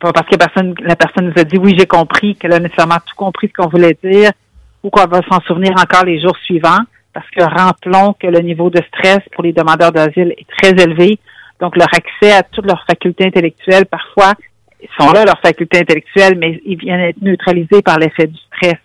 Pas 0.00 0.12
parce 0.12 0.28
que 0.28 0.36
personne, 0.36 0.74
la 0.80 0.96
personne 0.96 1.26
nous 1.26 1.40
a 1.40 1.44
dit 1.44 1.56
oui, 1.58 1.74
j'ai 1.78 1.86
compris, 1.86 2.36
qu'elle 2.36 2.52
a 2.52 2.60
nécessairement 2.60 2.98
tout 3.06 3.16
compris 3.16 3.48
ce 3.48 3.62
qu'on 3.62 3.68
voulait 3.68 3.96
dire, 4.02 4.30
ou 4.82 4.90
qu'on 4.90 5.06
va 5.06 5.20
s'en 5.30 5.40
souvenir 5.40 5.72
encore 5.72 6.04
les 6.04 6.20
jours 6.20 6.36
suivants, 6.44 6.78
parce 7.12 7.28
que 7.30 7.42
rappelons 7.42 8.14
que 8.14 8.26
le 8.26 8.40
niveau 8.40 8.70
de 8.70 8.80
stress 8.88 9.20
pour 9.32 9.42
les 9.42 9.52
demandeurs 9.52 9.92
d'asile 9.92 10.34
est 10.36 10.46
très 10.56 10.70
élevé. 10.70 11.18
Donc, 11.60 11.76
leur 11.76 11.88
accès 11.92 12.32
à 12.32 12.42
toutes 12.42 12.66
leurs 12.66 12.84
facultés 12.86 13.26
intellectuelles, 13.26 13.86
parfois, 13.86 14.34
sont 14.98 15.10
là 15.12 15.24
leurs 15.24 15.40
facultés 15.40 15.80
intellectuelles, 15.80 16.38
mais 16.38 16.60
ils 16.64 16.78
viennent 16.78 17.00
être 17.00 17.20
neutralisés 17.20 17.82
par 17.82 17.98
l'effet 17.98 18.26
du 18.28 18.38
stress. 18.46 18.78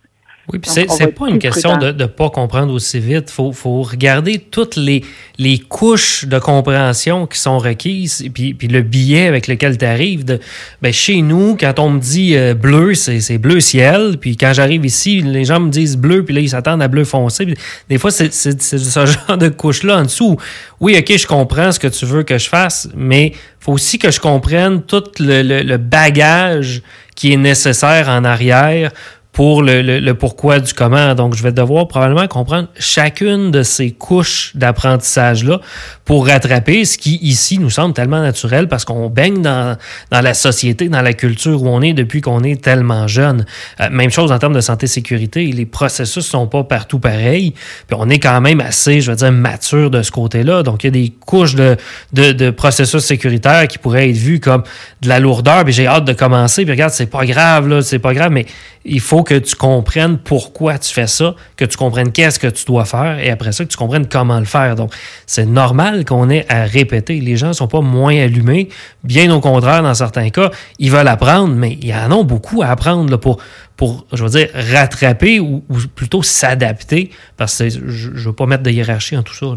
Oui, 0.51 0.59
puis 0.59 0.69
c'est 0.71 1.07
pas 1.07 1.29
une 1.29 1.39
question 1.39 1.77
de 1.77 1.93
ne 1.93 2.05
pas 2.05 2.29
comprendre 2.29 2.73
aussi 2.73 2.99
vite. 2.99 3.29
Il 3.29 3.33
faut, 3.33 3.53
faut, 3.53 3.81
regarder 3.81 4.39
toutes 4.39 4.75
les, 4.75 5.01
les 5.37 5.57
couches 5.57 6.25
de 6.25 6.37
compréhension 6.37 7.27
qui 7.27 7.39
sont 7.39 7.57
requises, 7.59 8.25
puis, 8.33 8.53
puis 8.53 8.67
le 8.67 8.81
billet 8.81 9.27
avec 9.27 9.47
lequel 9.47 9.77
tu 9.77 9.85
arrives. 9.85 10.25
De, 10.25 10.41
ben 10.81 10.91
chez 10.91 11.21
nous, 11.21 11.55
quand 11.57 11.79
on 11.79 11.91
me 11.91 11.99
dit 11.99 12.35
euh, 12.35 12.55
bleu, 12.55 12.93
c'est 12.93 13.37
bleu 13.37 13.61
ciel, 13.61 14.17
puis 14.19 14.35
quand 14.35 14.51
j'arrive 14.51 14.85
ici, 14.85 15.21
les 15.21 15.45
gens 15.45 15.61
me 15.61 15.69
disent 15.69 15.95
bleu, 15.95 16.25
puis 16.25 16.35
là, 16.35 16.41
ils 16.41 16.49
s'attendent 16.49 16.81
à 16.81 16.89
bleu 16.89 17.05
foncé. 17.05 17.47
des 17.87 17.97
fois, 17.97 18.11
c'est 18.11 18.33
ce 18.33 19.05
genre 19.05 19.37
de 19.37 19.47
couche-là 19.47 19.99
en 19.99 20.03
dessous. 20.03 20.37
Oui, 20.81 20.97
OK, 20.99 21.17
je 21.17 21.25
comprends 21.25 21.71
ce 21.71 21.79
que 21.79 21.87
tu 21.87 22.05
veux 22.05 22.23
que 22.23 22.37
je 22.37 22.49
fasse, 22.49 22.89
mais 22.93 23.31
faut 23.61 23.71
aussi 23.71 23.97
que 23.97 24.11
je 24.11 24.19
comprenne 24.19 24.81
tout 24.81 25.05
le, 25.19 25.41
le 25.63 25.77
bagage 25.77 26.81
qui 27.15 27.31
est 27.31 27.37
nécessaire 27.37 28.09
en 28.09 28.25
arrière 28.25 28.91
pour 29.33 29.63
le, 29.63 29.81
le, 29.81 30.13
pourquoi 30.13 30.59
du 30.59 30.73
comment. 30.73 31.15
Donc, 31.15 31.33
je 31.33 31.41
vais 31.41 31.51
devoir 31.51 31.87
probablement 31.87 32.27
comprendre 32.27 32.67
chacune 32.77 33.49
de 33.49 33.63
ces 33.63 33.89
couches 33.89 34.51
d'apprentissage-là 34.53 35.59
pour 36.05 36.27
rattraper 36.27 36.85
ce 36.85 36.99
qui, 36.99 37.17
ici, 37.23 37.57
nous 37.57 37.71
semble 37.71 37.95
tellement 37.95 38.21
naturel 38.21 38.67
parce 38.67 38.85
qu'on 38.85 39.09
baigne 39.09 39.41
dans, 39.41 39.75
dans 40.11 40.21
la 40.21 40.35
société, 40.35 40.87
dans 40.87 41.01
la 41.01 41.13
culture 41.13 41.63
où 41.63 41.67
on 41.67 41.81
est 41.81 41.93
depuis 41.93 42.21
qu'on 42.21 42.43
est 42.43 42.61
tellement 42.61 43.07
jeune. 43.07 43.45
Euh, 43.81 43.89
même 43.89 44.11
chose 44.11 44.31
en 44.31 44.37
termes 44.37 44.53
de 44.53 44.61
santé-sécurité. 44.61 45.45
Les 45.47 45.65
processus 45.65 46.27
sont 46.27 46.45
pas 46.45 46.63
partout 46.63 46.99
pareils. 46.99 47.55
Puis 47.87 47.97
on 47.99 48.09
est 48.09 48.19
quand 48.19 48.39
même 48.39 48.61
assez, 48.61 49.01
je 49.01 49.09
veux 49.09 49.17
dire, 49.17 49.31
mature 49.31 49.89
de 49.89 50.03
ce 50.03 50.11
côté-là. 50.11 50.61
Donc, 50.61 50.83
il 50.83 50.87
y 50.87 50.89
a 50.89 50.91
des 50.91 51.11
couches 51.25 51.55
de, 51.55 51.75
de, 52.13 52.33
de 52.33 52.51
processus 52.51 53.01
sécuritaires 53.01 53.67
qui 53.67 53.79
pourraient 53.79 54.11
être 54.11 54.15
vues 54.15 54.39
comme 54.39 54.61
de 55.01 55.09
la 55.09 55.19
lourdeur. 55.19 55.63
Puis 55.63 55.73
j'ai 55.73 55.87
hâte 55.87 56.05
de 56.05 56.13
commencer. 56.13 56.65
Puis 56.65 56.71
regarde, 56.71 56.93
c'est 56.93 57.07
pas 57.07 57.25
grave, 57.25 57.67
là, 57.67 57.81
c'est 57.81 57.97
pas 57.97 58.13
grave, 58.13 58.31
mais 58.31 58.45
il 58.85 58.99
faut 58.99 59.22
que 59.23 59.37
tu 59.37 59.55
comprennes 59.55 60.17
pourquoi 60.17 60.77
tu 60.77 60.93
fais 60.93 61.07
ça, 61.07 61.35
que 61.57 61.65
tu 61.65 61.77
comprennes 61.77 62.11
qu'est-ce 62.11 62.39
que 62.39 62.47
tu 62.47 62.65
dois 62.65 62.85
faire 62.85 63.19
et 63.19 63.29
après 63.29 63.51
ça, 63.51 63.63
que 63.63 63.69
tu 63.69 63.77
comprennes 63.77 64.07
comment 64.07 64.39
le 64.39 64.45
faire. 64.45 64.75
Donc, 64.75 64.93
c'est 65.25 65.45
normal 65.45 66.05
qu'on 66.05 66.29
ait 66.29 66.45
à 66.49 66.65
répéter. 66.65 67.19
Les 67.19 67.35
gens 67.35 67.49
ne 67.49 67.53
sont 67.53 67.67
pas 67.67 67.81
moins 67.81 68.17
allumés. 68.17 68.69
Bien 69.03 69.33
au 69.33 69.39
contraire, 69.39 69.83
dans 69.83 69.93
certains 69.93 70.29
cas, 70.29 70.51
ils 70.79 70.91
veulent 70.91 71.07
apprendre, 71.07 71.53
mais 71.55 71.73
il 71.81 71.87
y 71.87 71.93
en 71.93 72.11
a 72.11 72.23
beaucoup 72.23 72.61
à 72.61 72.67
apprendre 72.67 73.17
pour, 73.17 73.37
pour, 73.77 74.05
je 74.13 74.23
veux 74.23 74.29
dire, 74.29 74.49
rattraper 74.53 75.39
ou, 75.39 75.63
plutôt 75.95 76.23
s'adapter 76.23 77.11
parce 77.37 77.57
que 77.57 77.69
je 77.69 78.09
ne 78.09 78.17
veux 78.17 78.33
pas 78.33 78.45
mettre 78.45 78.63
de 78.63 78.71
hiérarchie 78.71 79.17
en 79.17 79.23
tout 79.23 79.33
ça. 79.33 79.47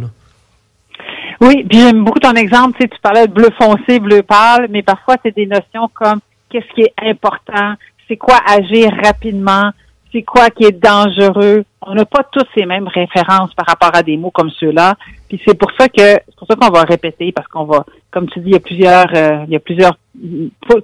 Oui, 1.40 1.64
puis 1.68 1.79
j'aime 1.79 2.05
beaucoup 2.05 2.18
ton 2.18 2.33
exemple. 2.33 2.79
Tu 2.81 2.88
parlais 3.02 3.26
de 3.26 3.33
bleu 3.33 3.50
foncé, 3.61 4.00
bleu 4.00 4.22
pâle, 4.22 4.68
mais 4.70 4.83
parfois, 4.83 5.16
c'est 5.22 5.35
des 5.35 5.46
notions 5.46 5.90
comme 5.92 6.20
qu'est-ce 6.50 6.74
qui 6.74 6.83
est 6.83 6.94
important, 7.02 7.74
c'est 8.09 8.16
quoi 8.16 8.37
agir 8.47 8.90
rapidement, 9.03 9.71
c'est 10.12 10.23
quoi 10.23 10.51
qui 10.51 10.64
est 10.64 10.83
dangereux? 10.83 11.64
On 11.83 11.95
n'a 11.95 12.05
pas 12.05 12.23
tous 12.33 12.47
ces 12.55 12.64
mêmes 12.64 12.88
références 12.88 13.53
par 13.55 13.66
rapport 13.66 13.90
à 13.95 14.03
des 14.03 14.16
mots 14.16 14.31
comme 14.31 14.51
ceux-là. 14.51 14.95
Puis 15.29 15.40
c'est 15.47 15.59
pour 15.59 15.71
ça 15.79 15.88
que 15.88 15.99
c'est 15.99 16.37
pour 16.37 16.47
ça 16.49 16.55
qu'on 16.57 16.71
va 16.71 16.83
répéter 16.83 17.33
parce 17.33 17.47
qu'on 17.49 17.64
va, 17.64 17.85
comme 18.11 18.29
tu 18.29 18.40
dis, 18.40 18.51
il 18.51 18.53
y 18.53 18.57
a 18.57 18.61
plusieurs, 18.61 19.07
euh, 19.14 19.45
il 19.47 19.53
y 19.53 19.57
a 19.57 19.61
plusieurs 19.61 19.97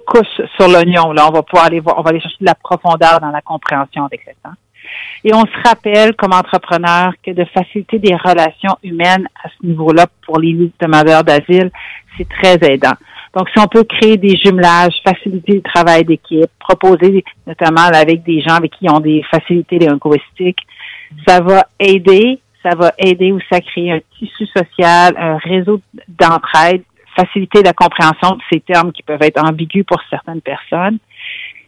couches 0.05 0.41
sur 0.57 0.67
l'oignon. 0.67 1.11
Là, 1.13 1.27
on 1.27 1.33
va 1.33 1.41
pouvoir 1.41 1.65
aller 1.65 1.79
voir, 1.79 1.97
on 1.97 2.01
va 2.01 2.09
aller 2.09 2.21
chercher 2.21 2.37
de 2.41 2.45
la 2.45 2.55
profondeur 2.55 3.19
dans 3.19 3.31
la 3.31 3.41
compréhension 3.41 4.05
avec 4.05 4.25
le 4.25 4.33
temps. 4.43 4.55
Et 5.23 5.33
on 5.33 5.41
se 5.41 5.67
rappelle 5.67 6.13
comme 6.15 6.33
entrepreneur 6.33 7.13
que 7.25 7.31
de 7.31 7.45
faciliter 7.45 7.99
des 7.99 8.15
relations 8.15 8.77
humaines 8.83 9.27
à 9.43 9.49
ce 9.49 9.65
niveau-là 9.65 10.07
pour 10.25 10.39
les 10.39 10.71
demandeurs 10.79 11.23
d'asile, 11.23 11.71
c'est 12.17 12.27
très 12.27 12.57
aidant. 12.69 12.93
Donc, 13.33 13.49
si 13.49 13.59
on 13.59 13.67
peut 13.67 13.83
créer 13.83 14.17
des 14.17 14.37
jumelages, 14.37 14.93
faciliter 15.03 15.53
le 15.53 15.61
travail 15.61 16.03
d'équipe, 16.03 16.49
proposer 16.59 17.23
notamment 17.47 17.87
avec 17.91 18.23
des 18.23 18.41
gens 18.41 18.55
avec 18.55 18.71
qui 18.71 18.89
ont 18.89 18.99
des 18.99 19.23
facilités 19.31 19.79
linguistiques, 19.79 20.61
ça 21.27 21.41
va 21.41 21.65
aider, 21.79 22.39
ça 22.61 22.75
va 22.75 22.93
aider 22.97 23.31
aussi 23.31 23.47
à 23.51 23.61
créer 23.61 23.91
un 23.91 23.99
tissu 24.19 24.45
social, 24.45 25.15
un 25.17 25.37
réseau 25.37 25.81
d'entraide, 26.07 26.83
faciliter 27.15 27.63
la 27.63 27.73
compréhension 27.73 28.35
de 28.35 28.41
ces 28.51 28.59
termes 28.59 28.91
qui 28.91 29.03
peuvent 29.03 29.21
être 29.21 29.43
ambigus 29.43 29.83
pour 29.83 29.99
certaines 30.09 30.41
personnes. 30.41 30.99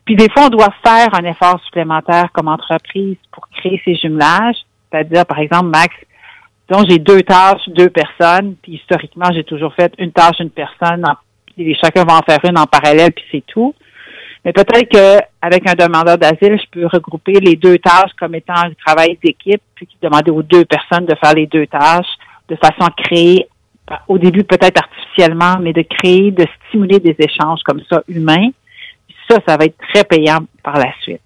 Puis 0.06 0.16
des 0.16 0.30
fois, 0.30 0.46
on 0.46 0.50
doit 0.50 0.74
faire 0.86 1.10
un 1.14 1.24
effort 1.24 1.60
supplémentaire 1.66 2.32
comme 2.32 2.48
entreprise 2.48 3.18
pour 3.32 3.48
créer 3.50 3.82
ces 3.84 3.96
jumelages. 3.96 4.58
C'est-à-dire, 4.92 5.26
par 5.26 5.40
exemple, 5.40 5.66
Max, 5.66 5.96
dont 6.70 6.84
j'ai 6.88 7.00
deux 7.00 7.24
tâches, 7.24 7.68
deux 7.70 7.90
personnes, 7.90 8.56
puis 8.62 8.74
historiquement, 8.74 9.32
j'ai 9.34 9.44
toujours 9.44 9.74
fait 9.74 9.94
une 9.98 10.12
tâche, 10.12 10.40
une 10.40 10.52
personne, 10.52 11.04
chacun 11.82 12.04
va 12.04 12.18
en 12.18 12.22
faire 12.22 12.40
une 12.44 12.58
en 12.58 12.66
parallèle, 12.66 13.12
puis 13.12 13.26
c'est 13.32 13.46
tout. 13.48 13.74
Mais 14.44 14.54
peut-être 14.54 14.90
qu'avec 14.90 15.68
un 15.68 15.74
demandeur 15.74 16.18
d'asile, 16.18 16.60
je 16.60 16.70
peux 16.72 16.86
regrouper 16.86 17.34
les 17.34 17.56
deux 17.56 17.80
tâches 17.80 18.12
comme 18.20 18.36
étant 18.36 18.54
un 18.54 18.72
travail 18.86 19.18
d'équipe, 19.24 19.62
puis 19.74 19.88
demander 20.02 20.30
aux 20.30 20.44
deux 20.44 20.66
personnes 20.66 21.06
de 21.06 21.16
faire 21.16 21.34
les 21.34 21.48
deux 21.48 21.66
tâches 21.66 22.06
de 22.48 22.56
façon 22.56 22.82
à 22.82 22.92
créer, 22.92 23.48
au 24.08 24.18
début 24.20 24.44
peut-être 24.44 24.84
artificiellement, 24.84 25.58
mais 25.60 25.74
de 25.74 25.82
créer, 25.82 26.32
de 26.32 26.46
stimuler 26.68 27.00
des 27.00 27.16
échanges 27.18 27.62
comme 27.66 27.82
ça 27.90 28.04
humains. 28.08 28.50
Ça, 29.30 29.40
ça 29.48 29.58
va 29.58 29.66
être 29.66 29.78
très 29.92 30.04
payant 30.04 30.40
par 30.62 30.78
la 30.78 30.94
suite. 31.02 31.22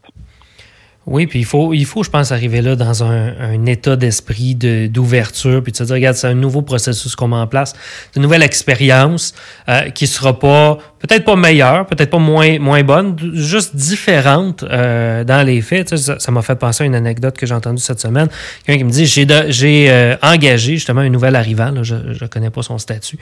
Oui, 1.06 1.26
puis 1.26 1.40
il 1.40 1.46
faut, 1.46 1.74
il 1.74 1.86
faut, 1.86 2.04
je 2.04 2.10
pense, 2.10 2.32
arriver 2.32 2.62
là 2.62 2.76
dans 2.76 3.04
un, 3.04 3.66
état 3.66 3.96
d'esprit 3.96 4.56
d'ouverture, 4.56 5.64
puis 5.64 5.72
de 5.72 5.78
se 5.78 5.84
dire, 5.84 5.96
regarde, 5.96 6.16
c'est 6.16 6.28
un 6.28 6.36
nouveau 6.36 6.62
processus 6.62 7.16
qu'on 7.16 7.30
met 7.30 7.36
en 7.36 7.48
place, 7.48 7.74
une 8.16 8.22
nouvelle 8.22 8.44
expérience 8.44 9.34
euh, 9.70 9.90
qui 9.90 10.08
sera 10.08 10.38
pas 10.38 10.78
peut-être 11.00 11.26
pas 11.26 11.36
meilleure, 11.36 11.86
peut-être 11.86 12.10
pas 12.10 12.20
moins, 12.20 12.60
moins 12.60 12.84
bonne, 12.84 13.16
juste 13.34 13.76
différente 13.76 14.64
euh, 14.64 15.24
dans 15.24 15.46
les 15.46 15.62
faits. 15.62 15.96
ça 15.96 16.32
m'a 16.32 16.42
fait 16.42 16.56
penser 16.56 16.84
à 16.84 16.88
une 16.88 16.96
anecdote 16.96 17.38
que 17.38 17.46
j'ai 17.46 17.54
entendue 17.54 17.82
cette 17.82 18.00
semaine. 18.00 18.28
Quelqu'un 18.66 18.80
qui 18.80 18.84
me 18.84 18.92
dit 18.92 19.06
j'ai 19.06 19.90
euh, 19.90 20.16
engagé 20.22 20.74
justement 20.74 21.02
un 21.02 21.10
nouvel 21.10 21.36
arrivant, 21.36 21.84
je 21.84 21.96
ne 21.96 22.28
connais 22.28 22.50
pas 22.50 22.62
son 22.62 22.78
statut. 22.78 23.18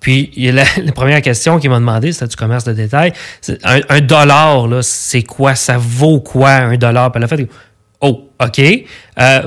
Puis 0.00 0.30
il 0.36 0.54
la, 0.54 0.64
la 0.84 0.92
première 0.92 1.22
question 1.22 1.58
qu'il 1.58 1.70
m'a 1.70 1.78
demandé, 1.78 2.12
c'était 2.12 2.26
du 2.26 2.36
commerce 2.36 2.64
de 2.64 2.72
détail. 2.72 3.12
Un, 3.64 3.80
un, 3.88 4.00
dollar, 4.00 4.68
c'est 4.82 5.22
quoi? 5.22 5.54
Ça 5.54 5.78
vaut 5.78 6.20
quoi 6.20 6.50
un 6.50 6.76
dollar? 6.76 7.12
Puis 7.12 7.18
elle 7.18 7.24
a 7.24 7.28
fait 7.28 7.48
Oh, 8.00 8.29
OK. 8.40 8.60
Euh, 9.20 9.42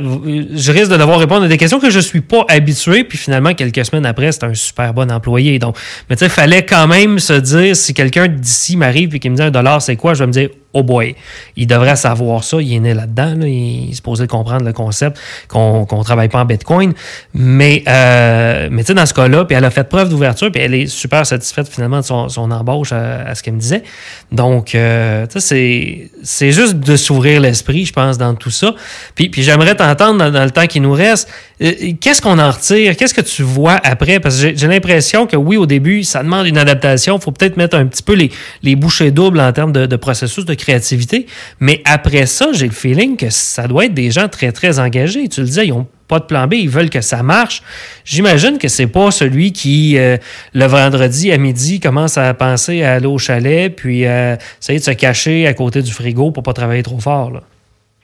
je 0.53 0.71
risque 0.71 0.91
de 0.91 0.97
devoir 0.97 1.19
répondre 1.19 1.45
à 1.45 1.47
des 1.47 1.57
questions 1.57 1.79
que 1.79 1.89
je 1.89 1.99
suis 1.99 2.21
pas 2.21 2.45
habitué, 2.47 3.03
puis 3.03 3.17
finalement, 3.17 3.53
quelques 3.53 3.85
semaines 3.85 4.05
après, 4.05 4.31
c'est 4.31 4.43
un 4.43 4.53
super 4.53 4.93
bon 4.93 5.11
employé. 5.11 5.57
Donc, 5.57 5.77
mais 6.09 6.15
tu 6.15 6.25
sais, 6.25 6.29
fallait 6.29 6.65
quand 6.65 6.87
même 6.87 7.17
se 7.17 7.33
dire, 7.33 7.75
si 7.75 7.93
quelqu'un 7.93 8.27
d'ici 8.27 8.77
m'arrive 8.77 9.15
et 9.15 9.19
qui 9.19 9.29
me 9.29 9.35
dit 9.35 9.41
un 9.41 9.51
dollar, 9.51 9.81
c'est 9.81 9.95
quoi, 9.95 10.13
je 10.13 10.19
vais 10.19 10.27
me 10.27 10.31
dire, 10.31 10.49
oh 10.73 10.83
boy, 10.83 11.15
il 11.55 11.67
devrait 11.67 11.95
savoir 11.95 12.43
ça, 12.43 12.59
il 12.59 12.73
est 12.73 12.79
né 12.79 12.93
là-dedans, 12.93 13.35
il 13.41 13.91
est 13.91 13.93
supposé 13.93 14.27
comprendre 14.27 14.65
le 14.65 14.73
concept 14.73 15.19
qu'on 15.47 15.87
ne 15.89 16.03
travaille 16.03 16.29
pas 16.29 16.39
en 16.39 16.45
Bitcoin. 16.45 16.93
Mais, 17.33 17.83
euh, 17.87 18.69
mais 18.71 18.81
tu 18.81 18.87
sais, 18.87 18.93
dans 18.93 19.05
ce 19.05 19.13
cas-là, 19.13 19.45
puis 19.45 19.55
elle 19.55 19.65
a 19.65 19.69
fait 19.69 19.83
preuve 19.83 20.09
d'ouverture, 20.09 20.51
puis 20.51 20.61
elle 20.61 20.73
est 20.73 20.87
super 20.87 21.25
satisfaite 21.25 21.67
finalement 21.67 21.99
de 21.99 22.05
son, 22.05 22.27
son 22.29 22.49
embauche 22.51 22.91
à, 22.91 23.33
ce 23.35 23.43
qu'elle 23.43 23.53
me 23.53 23.59
disait. 23.59 23.83
Donc, 24.31 24.73
euh, 24.73 25.27
tu 25.27 25.39
sais, 25.39 26.09
c'est 26.23 26.51
juste 26.51 26.79
de 26.79 26.95
s'ouvrir 26.95 27.39
l'esprit, 27.39 27.85
je 27.85 27.93
pense, 27.93 28.17
dans 28.17 28.33
tout 28.33 28.51
ça. 28.51 28.73
Puis, 29.15 29.31
j'aimerais 29.37 29.75
t'entendre 29.75 30.29
dans, 30.29 30.43
le 30.43 30.51
temps 30.51 30.67
qui 30.67 30.79
nous 30.79 30.93
reste. 30.93 31.29
Euh, 31.61 31.71
qu'est-ce 31.99 32.21
qu'on 32.21 32.39
en 32.39 32.51
retire? 32.51 32.95
Qu'est-ce 32.95 33.13
que 33.13 33.21
tu 33.21 33.43
vois 33.43 33.79
après? 33.83 34.19
Parce 34.19 34.41
que 34.41 34.55
j'ai 34.55 34.67
l'impression 34.67 35.27
que 35.27 35.35
oui, 35.35 35.57
au 35.57 35.65
début, 35.65 36.03
ça 36.03 36.23
demande 36.23 36.47
une 36.47 36.57
adaptation. 36.57 37.17
Il 37.17 37.21
faut 37.21 37.31
peut-être 37.31 37.57
mettre 37.57 37.77
un 37.77 37.85
petit 37.85 38.03
peu 38.03 38.13
les, 38.13 38.31
les 38.61 38.75
bouchées 38.75 39.11
doubles 39.11 39.39
en 39.39 39.51
termes 39.51 39.71
de, 39.71 39.95
processus 39.95 40.45
de 40.45 40.53
créativité. 40.53 41.27
Mais 41.59 41.81
après 41.85 42.25
ça, 42.25 42.49
j'ai 42.53 42.65
le 42.65 42.73
feeling 42.73 43.15
que 43.15 43.29
ça 43.29 43.67
doit 43.67 43.85
être 43.85 43.93
des 43.93 44.11
gens 44.11 44.27
très, 44.27 44.51
très 44.51 44.79
engagés. 44.79 45.27
Tu 45.29 45.41
le 45.41 45.45
disais, 45.45 45.67
ils 45.67 45.73
n'ont 45.73 45.87
pas 46.07 46.19
de 46.19 46.25
plan 46.25 46.47
B, 46.47 46.53
ils 46.53 46.69
veulent 46.69 46.89
que 46.89 47.01
ça 47.01 47.23
marche. 47.23 47.63
J'imagine 48.05 48.57
que 48.57 48.67
c'est 48.67 48.87
pas 48.87 49.11
celui 49.11 49.51
qui, 49.51 49.97
euh, 49.97 50.17
le 50.53 50.65
vendredi 50.65 51.31
à 51.31 51.37
midi, 51.37 51.79
commence 51.79 52.17
à 52.17 52.33
penser 52.33 52.83
à 52.83 52.95
aller 52.95 53.07
au 53.07 53.17
chalet, 53.17 53.73
puis 53.73 54.05
euh, 54.05 54.35
essayer 54.61 54.79
de 54.79 54.83
se 54.83 54.91
cacher 54.91 55.47
à 55.47 55.53
côté 55.53 55.81
du 55.81 55.91
frigo 55.91 56.31
pour 56.31 56.43
pas 56.43 56.53
travailler 56.53 56.83
trop 56.83 56.99
fort. 56.99 57.41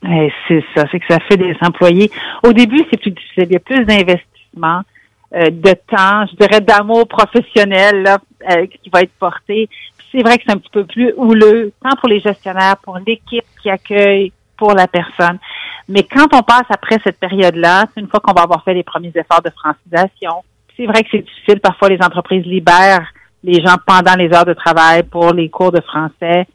C'est 0.02 0.64
ça, 0.74 0.84
c'est 0.90 0.98
que 0.98 1.06
ça 1.08 1.18
fait 1.28 1.36
des 1.36 1.54
employés. 1.60 2.10
Au 2.42 2.52
début, 2.52 2.82
c'est 2.90 3.00
plus 3.00 3.10
difficile. 3.10 3.44
Il 3.44 3.52
y 3.52 3.56
a 3.56 3.60
plus 3.60 3.84
d'investissement, 3.84 4.80
euh, 5.34 5.50
de 5.50 5.72
temps, 5.72 6.26
je 6.30 6.36
dirais 6.36 6.60
d'amour 6.60 7.06
professionnel 7.06 8.02
là, 8.02 8.18
qui 8.82 8.90
va 8.90 9.02
être 9.02 9.12
porté 9.18 9.68
c'est 10.12 10.22
vrai 10.22 10.38
que 10.38 10.44
c'est 10.46 10.52
un 10.52 10.58
petit 10.58 10.70
peu 10.70 10.84
plus 10.84 11.12
houleux, 11.16 11.72
tant 11.82 11.96
pour 11.96 12.08
les 12.08 12.20
gestionnaires, 12.20 12.76
pour 12.82 12.98
l'équipe 12.98 13.44
qui 13.62 13.70
accueille, 13.70 14.32
pour 14.56 14.74
la 14.74 14.86
personne. 14.86 15.38
Mais 15.88 16.02
quand 16.02 16.26
on 16.34 16.42
passe 16.42 16.66
après 16.68 16.98
cette 17.04 17.18
période-là, 17.18 17.86
c'est 17.92 18.00
une 18.00 18.08
fois 18.08 18.20
qu'on 18.20 18.32
va 18.32 18.42
avoir 18.42 18.62
fait 18.64 18.74
les 18.74 18.82
premiers 18.82 19.12
efforts 19.14 19.42
de 19.42 19.50
francisation. 19.50 20.42
C'est 20.76 20.86
vrai 20.86 21.02
que 21.02 21.08
c'est 21.12 21.22
difficile. 21.22 21.60
Parfois, 21.60 21.88
les 21.88 21.98
entreprises 22.02 22.44
libèrent 22.44 23.06
les 23.42 23.60
gens 23.64 23.76
pendant 23.86 24.14
les 24.16 24.32
heures 24.34 24.44
de 24.44 24.52
travail 24.52 25.02
pour 25.02 25.32
les 25.32 25.48
cours 25.48 25.72
de 25.72 25.80
français. 25.80 26.46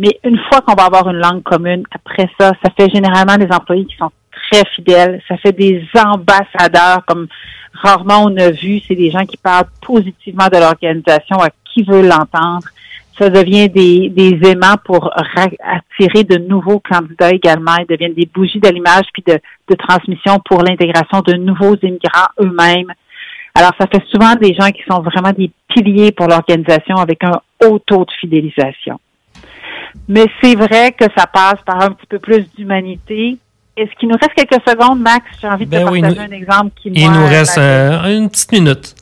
Mais 0.00 0.18
une 0.24 0.38
fois 0.48 0.62
qu'on 0.62 0.74
va 0.74 0.84
avoir 0.84 1.08
une 1.10 1.18
langue 1.18 1.42
commune, 1.42 1.84
après 1.92 2.28
ça, 2.40 2.52
ça 2.64 2.70
fait 2.76 2.88
généralement 2.88 3.36
des 3.36 3.52
employés 3.54 3.84
qui 3.84 3.96
sont 3.96 4.10
très 4.32 4.64
fidèles. 4.74 5.20
Ça 5.28 5.36
fait 5.36 5.52
des 5.52 5.86
ambassadeurs, 5.94 7.04
comme 7.06 7.28
rarement 7.74 8.24
on 8.24 8.36
a 8.38 8.50
vu. 8.50 8.80
C'est 8.88 8.94
des 8.94 9.10
gens 9.10 9.26
qui 9.26 9.36
parlent 9.36 9.68
positivement 9.82 10.48
de 10.48 10.56
l'organisation 10.56 11.36
à 11.36 11.50
qui 11.72 11.82
veut 11.82 12.02
l'entendre 12.02 12.66
ça 13.20 13.28
devient 13.28 13.68
des, 13.68 14.08
des 14.08 14.50
aimants 14.50 14.76
pour 14.82 15.12
attirer 15.14 16.24
de 16.24 16.38
nouveaux 16.38 16.80
candidats 16.80 17.30
également. 17.30 17.76
Ils 17.78 17.86
deviennent 17.86 18.14
des 18.14 18.26
bougies 18.26 18.60
d'allumage 18.60 19.04
puis 19.12 19.22
de, 19.26 19.38
de 19.68 19.74
transmission 19.74 20.40
pour 20.44 20.62
l'intégration 20.62 21.20
de 21.20 21.34
nouveaux 21.34 21.76
immigrants 21.82 22.30
eux-mêmes. 22.40 22.90
Alors, 23.54 23.72
ça 23.78 23.86
fait 23.88 24.02
souvent 24.10 24.34
des 24.36 24.54
gens 24.54 24.70
qui 24.70 24.82
sont 24.90 25.02
vraiment 25.02 25.32
des 25.32 25.50
piliers 25.68 26.12
pour 26.12 26.28
l'organisation 26.28 26.96
avec 26.96 27.22
un 27.24 27.40
haut 27.62 27.78
taux 27.80 28.06
de 28.06 28.12
fidélisation. 28.20 28.98
Mais 30.08 30.26
c'est 30.42 30.54
vrai 30.54 30.92
que 30.92 31.04
ça 31.16 31.26
passe 31.26 31.60
par 31.64 31.80
un 31.80 31.92
petit 31.92 32.06
peu 32.06 32.18
plus 32.18 32.44
d'humanité. 32.54 33.38
Est-ce 33.76 33.90
qu'il 33.98 34.08
nous 34.08 34.16
reste 34.20 34.34
quelques 34.34 34.62
secondes, 34.68 35.00
Max? 35.00 35.24
J'ai 35.40 35.48
envie 35.48 35.66
de 35.66 35.70
te 35.70 35.76
ben 35.76 35.84
partager 35.84 36.20
un 36.20 36.32
exemple 36.32 36.72
qui 36.76 36.90
Il 36.94 37.10
nous 37.10 37.26
reste 37.26 37.58
euh, 37.58 38.18
une 38.18 38.28
petite 38.28 38.52
minute. 38.52 38.94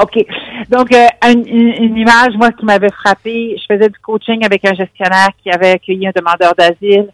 OK. 0.00 0.24
Donc, 0.68 0.92
euh, 0.92 1.06
une, 1.30 1.96
image, 1.96 2.34
moi, 2.36 2.50
qui 2.52 2.64
m'avait 2.64 2.90
frappé, 2.90 3.56
je 3.58 3.74
faisais 3.74 3.88
du 3.88 3.98
coaching 3.98 4.44
avec 4.44 4.64
un 4.64 4.74
gestionnaire 4.74 5.30
qui 5.42 5.50
avait 5.50 5.72
accueilli 5.72 6.06
un 6.06 6.12
demandeur 6.14 6.54
d'asile. 6.56 7.08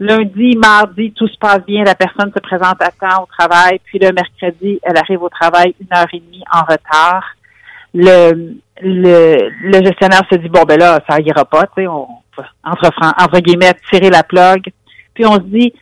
Lundi, 0.00 0.56
mardi, 0.56 1.12
tout 1.12 1.26
se 1.26 1.36
passe 1.38 1.64
bien, 1.66 1.82
la 1.82 1.94
personne 1.94 2.32
se 2.32 2.40
présente 2.40 2.80
à 2.80 2.90
temps 2.90 3.24
au 3.24 3.26
travail, 3.26 3.80
puis 3.84 3.98
le 3.98 4.12
mercredi, 4.12 4.78
elle 4.82 4.96
arrive 4.96 5.22
au 5.22 5.28
travail 5.28 5.74
une 5.80 5.96
heure 5.96 6.06
et 6.12 6.20
demie 6.20 6.44
en 6.52 6.60
retard. 6.60 7.24
Le, 7.94 8.54
le, 8.80 9.50
le 9.60 9.84
gestionnaire 9.84 10.22
se 10.30 10.36
dit, 10.36 10.48
bon, 10.48 10.62
ben 10.62 10.78
là, 10.78 11.00
ça 11.08 11.18
ira 11.20 11.44
pas, 11.44 11.62
tu 11.62 11.82
sais, 11.82 11.86
on, 11.88 12.06
entre, 12.64 12.90
entre 13.02 13.40
guillemets, 13.40 13.74
tirer 13.90 14.10
la 14.10 14.22
plug. 14.22 14.70
Puis 15.14 15.26
on 15.26 15.34
se 15.34 15.40
dit, 15.40 15.72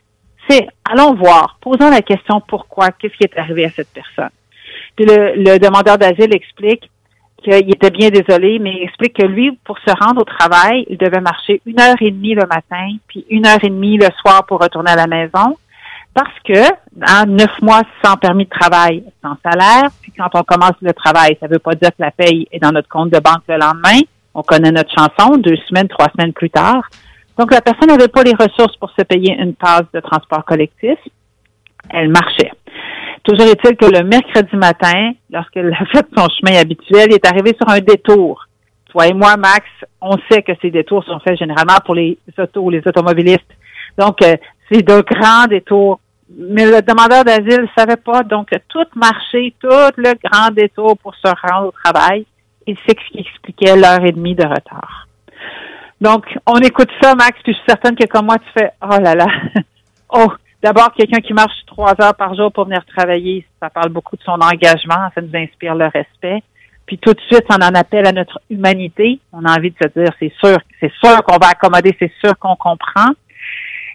c'est, 0.49 0.67
allons 0.85 1.15
voir, 1.15 1.59
posons 1.61 1.91
la 1.91 2.03
question 2.03 2.41
pourquoi, 2.41 2.91
qu'est-ce 2.91 3.17
qui 3.17 3.25
est 3.25 3.39
arrivé 3.39 3.65
à 3.65 3.71
cette 3.71 3.89
personne? 3.93 4.31
Puis 4.97 5.07
le, 5.07 5.59
demandeur 5.59 5.99
d'asile 5.99 6.35
explique 6.35 6.91
qu'il 7.43 7.71
était 7.71 7.91
bien 7.91 8.09
désolé, 8.09 8.59
mais 8.59 8.73
il 8.73 8.83
explique 8.85 9.15
que 9.15 9.27
lui, 9.27 9.53
pour 9.65 9.79
se 9.79 9.91
rendre 10.05 10.23
au 10.23 10.25
travail, 10.25 10.87
il 10.89 10.97
devait 10.97 11.21
marcher 11.21 11.61
une 11.67 11.81
heure 11.81 11.97
et 12.01 12.11
demie 12.11 12.35
le 12.35 12.47
matin, 12.47 12.89
puis 13.09 13.27
une 13.31 13.47
heure 13.47 13.63
et 13.63 13.69
demie 13.69 13.99
le 13.99 14.09
soir 14.21 14.47
pour 14.47 14.61
retourner 14.61 14.93
à 14.93 14.97
la 14.97 15.07
maison, 15.07 15.57
parce 16.15 16.33
que 16.45 16.73
en 17.07 17.27
neuf 17.27 17.61
mois 17.61 17.83
sans 18.03 18.17
permis 18.17 18.45
de 18.45 18.51
travail, 18.51 19.05
sans 19.23 19.37
salaire, 19.45 19.91
puis 20.01 20.13
quand 20.17 20.31
on 20.35 20.43
commence 20.43 20.77
le 20.81 20.95
travail, 20.95 21.37
ça 21.39 21.47
ne 21.47 21.53
veut 21.53 21.59
pas 21.59 21.75
dire 21.75 21.91
que 21.91 22.03
la 22.03 22.11
paye 22.11 22.49
est 22.51 22.59
dans 22.59 22.73
notre 22.73 22.89
compte 22.89 23.11
de 23.11 23.19
banque 23.19 23.43
le 23.49 23.59
lendemain. 23.59 24.01
On 24.39 24.43
connaît 24.43 24.71
notre 24.71 24.91
chanson, 24.93 25.39
deux 25.39 25.57
semaines, 25.67 25.89
trois 25.89 26.09
semaines 26.15 26.35
plus 26.35 26.51
tard. 26.51 26.83
Donc 27.39 27.51
la 27.55 27.63
personne 27.63 27.89
n'avait 27.89 28.09
pas 28.09 28.23
les 28.23 28.35
ressources 28.35 28.77
pour 28.77 28.91
se 28.91 29.03
payer 29.03 29.35
une 29.41 29.55
passe 29.55 29.87
de 29.95 30.01
transport 30.01 30.45
collectif. 30.45 30.99
Elle 31.89 32.11
marchait. 32.11 32.53
Toujours 33.25 33.47
est-il 33.47 33.77
que 33.77 33.87
le 33.87 34.05
mercredi 34.05 34.55
matin, 34.55 35.13
lorsqu'elle 35.31 35.73
a 35.81 35.87
fait 35.87 36.07
son 36.15 36.29
chemin 36.29 36.61
habituel, 36.61 37.07
il 37.09 37.15
est 37.15 37.27
arrivé 37.27 37.57
sur 37.59 37.67
un 37.71 37.81
détour. 37.81 38.47
Toi 38.91 39.07
et 39.07 39.15
moi, 39.15 39.39
Max, 39.39 39.65
on 40.03 40.19
sait 40.31 40.43
que 40.43 40.53
ces 40.61 40.71
détours 40.71 41.03
sont 41.05 41.19
faits 41.21 41.39
généralement 41.39 41.79
pour 41.87 41.95
les 41.95 42.19
autos, 42.37 42.69
les 42.69 42.87
automobilistes. 42.87 43.41
Donc, 43.97 44.21
euh, 44.21 44.37
c'est 44.71 44.83
de 44.83 45.01
grands 45.01 45.47
détours. 45.47 45.99
Mais 46.39 46.67
le 46.67 46.83
demandeur 46.83 47.25
d'asile 47.25 47.63
ne 47.63 47.69
savait 47.75 47.97
pas. 47.97 48.23
Donc, 48.23 48.51
tout 48.69 48.87
marché, 48.97 49.55
tout 49.61 49.93
le 49.97 50.13
grand 50.23 50.51
détour 50.51 50.99
pour 50.99 51.15
se 51.15 51.27
rendre 51.27 51.69
au 51.69 51.73
travail. 51.73 52.27
Et 52.67 52.77
c'est 52.87 52.97
ce 52.99 53.13
qui 53.13 53.21
expliquait 53.21 53.77
l'heure 53.77 54.05
et 54.05 54.13
demie 54.13 54.35
de 54.35 54.45
retard. 54.45 55.07
Donc, 56.01 56.27
on 56.47 56.59
écoute 56.59 56.91
ça, 57.01 57.15
Max, 57.15 57.39
puis 57.43 57.53
je 57.53 57.59
suis 57.59 57.67
certaine 57.67 57.97
que 57.97 58.07
comme 58.07 58.27
moi, 58.27 58.39
tu 58.39 58.51
fais, 58.59 58.71
oh 58.83 59.01
là 59.01 59.15
là, 59.15 59.27
oh, 60.11 60.33
D'abord, 60.67 60.93
quelqu'un 60.95 61.21
qui 61.21 61.33
marche 61.33 61.55
trois 61.67 61.95
heures 62.03 62.17
par 62.17 62.35
jour 62.35 62.51
pour 62.51 62.65
venir 62.65 62.85
travailler, 62.87 63.47
ça 63.61 63.71
parle 63.71 63.91
beaucoup 63.91 64.17
de 64.17 64.23
son 64.23 64.41
engagement, 64.41 65.11
ça 65.15 65.21
nous 65.21 65.37
inspire 65.37 65.77
le 65.77 65.85
respect. 65.87 66.43
puis 66.87 66.99
tout 66.99 67.13
de 67.13 67.21
suite, 67.21 67.45
on 67.51 67.65
en 67.65 67.75
appelle 67.75 68.05
à 68.05 68.13
notre 68.13 68.41
humanité. 68.51 69.21
On 69.33 69.45
a 69.45 69.57
envie 69.57 69.71
de 69.71 69.77
se 69.81 69.89
dire, 69.97 70.13
c'est 70.19 70.33
sûr, 70.41 70.59
c'est 70.81 70.93
sûr 71.05 71.23
qu'on 71.25 71.37
va 71.37 71.51
accommoder, 71.51 71.97
c'est 72.01 72.13
sûr 72.21 72.37
qu'on 72.39 72.57
comprend. 72.57 73.11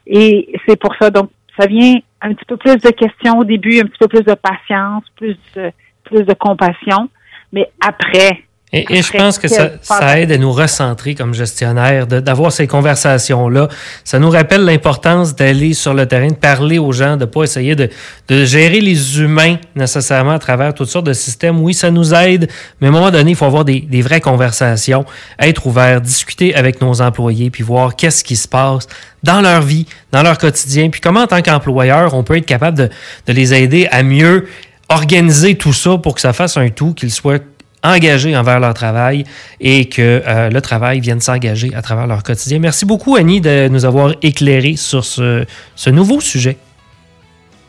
Et 0.07 0.53
c'est 0.65 0.79
pour 0.79 0.95
ça, 0.95 1.09
donc, 1.09 1.29
ça 1.59 1.67
vient 1.67 1.99
un 2.21 2.33
petit 2.33 2.45
peu 2.45 2.57
plus 2.57 2.77
de 2.77 2.89
questions 2.91 3.39
au 3.39 3.43
début, 3.43 3.79
un 3.79 3.85
petit 3.85 3.99
peu 3.99 4.07
plus 4.07 4.23
de 4.23 4.33
patience, 4.33 5.03
plus 5.17 5.37
de, 5.55 5.71
plus 6.03 6.23
de 6.23 6.33
compassion. 6.33 7.09
Mais 7.51 7.69
après, 7.85 8.43
et, 8.73 9.01
je 9.01 9.11
pense 9.11 9.37
que 9.37 9.49
ça, 9.49 9.71
ça, 9.81 10.17
aide 10.17 10.31
à 10.31 10.37
nous 10.37 10.53
recentrer 10.53 11.13
comme 11.13 11.33
gestionnaire, 11.33 12.07
d'avoir 12.07 12.53
ces 12.53 12.67
conversations-là. 12.67 13.67
Ça 14.05 14.17
nous 14.17 14.29
rappelle 14.29 14.63
l'importance 14.63 15.35
d'aller 15.35 15.73
sur 15.73 15.93
le 15.93 16.05
terrain, 16.05 16.29
de 16.29 16.35
parler 16.35 16.79
aux 16.79 16.93
gens, 16.93 17.17
de 17.17 17.25
pas 17.25 17.43
essayer 17.43 17.75
de, 17.75 17.89
de, 18.29 18.45
gérer 18.45 18.79
les 18.79 19.19
humains 19.19 19.57
nécessairement 19.75 20.31
à 20.31 20.39
travers 20.39 20.73
toutes 20.73 20.87
sortes 20.87 21.07
de 21.07 21.13
systèmes. 21.13 21.59
Oui, 21.59 21.73
ça 21.73 21.91
nous 21.91 22.13
aide, 22.13 22.49
mais 22.79 22.87
à 22.87 22.89
un 22.91 22.93
moment 22.93 23.11
donné, 23.11 23.31
il 23.31 23.35
faut 23.35 23.45
avoir 23.45 23.65
des, 23.65 23.81
des 23.81 24.01
vraies 24.01 24.21
conversations, 24.21 25.05
être 25.37 25.67
ouvert, 25.67 25.99
discuter 25.99 26.55
avec 26.55 26.79
nos 26.79 27.01
employés, 27.01 27.49
puis 27.49 27.63
voir 27.63 27.97
qu'est-ce 27.97 28.23
qui 28.23 28.37
se 28.37 28.47
passe 28.47 28.87
dans 29.21 29.41
leur 29.41 29.61
vie, 29.61 29.85
dans 30.13 30.23
leur 30.23 30.37
quotidien, 30.37 30.89
puis 30.89 31.01
comment 31.01 31.23
en 31.23 31.27
tant 31.27 31.41
qu'employeur, 31.41 32.13
on 32.13 32.23
peut 32.23 32.37
être 32.37 32.45
capable 32.45 32.77
de, 32.77 32.89
de 33.27 33.33
les 33.33 33.53
aider 33.53 33.87
à 33.91 34.01
mieux 34.01 34.47
organiser 34.91 35.55
tout 35.55 35.73
ça 35.73 35.97
pour 35.97 36.15
que 36.15 36.21
ça 36.21 36.33
fasse 36.33 36.57
un 36.57 36.69
tout, 36.69 36.93
qu'il 36.93 37.11
soit 37.11 37.41
engagés 37.83 38.35
envers 38.37 38.59
leur 38.59 38.73
travail 38.73 39.23
et 39.59 39.85
que 39.85 40.21
euh, 40.25 40.49
le 40.49 40.61
travail 40.61 40.99
vienne 40.99 41.19
s'engager 41.19 41.73
à 41.75 41.81
travers 41.81 42.07
leur 42.07 42.23
quotidien. 42.23 42.59
Merci 42.59 42.85
beaucoup, 42.85 43.15
Annie, 43.15 43.41
de 43.41 43.67
nous 43.69 43.85
avoir 43.85 44.13
éclairé 44.21 44.75
sur 44.75 45.03
ce, 45.03 45.45
ce 45.75 45.89
nouveau 45.89 46.19
sujet. 46.21 46.57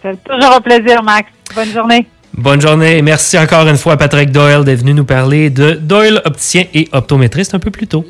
C'est 0.03 0.23
toujours 0.25 0.53
un 0.57 0.61
plaisir, 0.61 1.03
Max. 1.03 1.29
Bonne 1.55 1.71
journée. 1.73 2.07
Bonne 2.35 2.61
journée. 2.61 3.03
Merci 3.03 3.39
encore 3.39 3.69
une 3.69 3.77
fois 3.77 3.93
à 3.93 3.97
Patrick 3.99 4.31
Doyle 4.31 4.65
d'être 4.65 4.81
venu 4.81 4.95
nous 4.95 5.05
parler 5.05 5.51
de 5.51 5.73
Doyle 5.73 6.23
opticien 6.25 6.65
et 6.73 6.89
optométriste 6.93 7.55
un 7.55 7.59
peu 7.59 7.71
plus 7.71 7.87
tôt. 7.87 8.07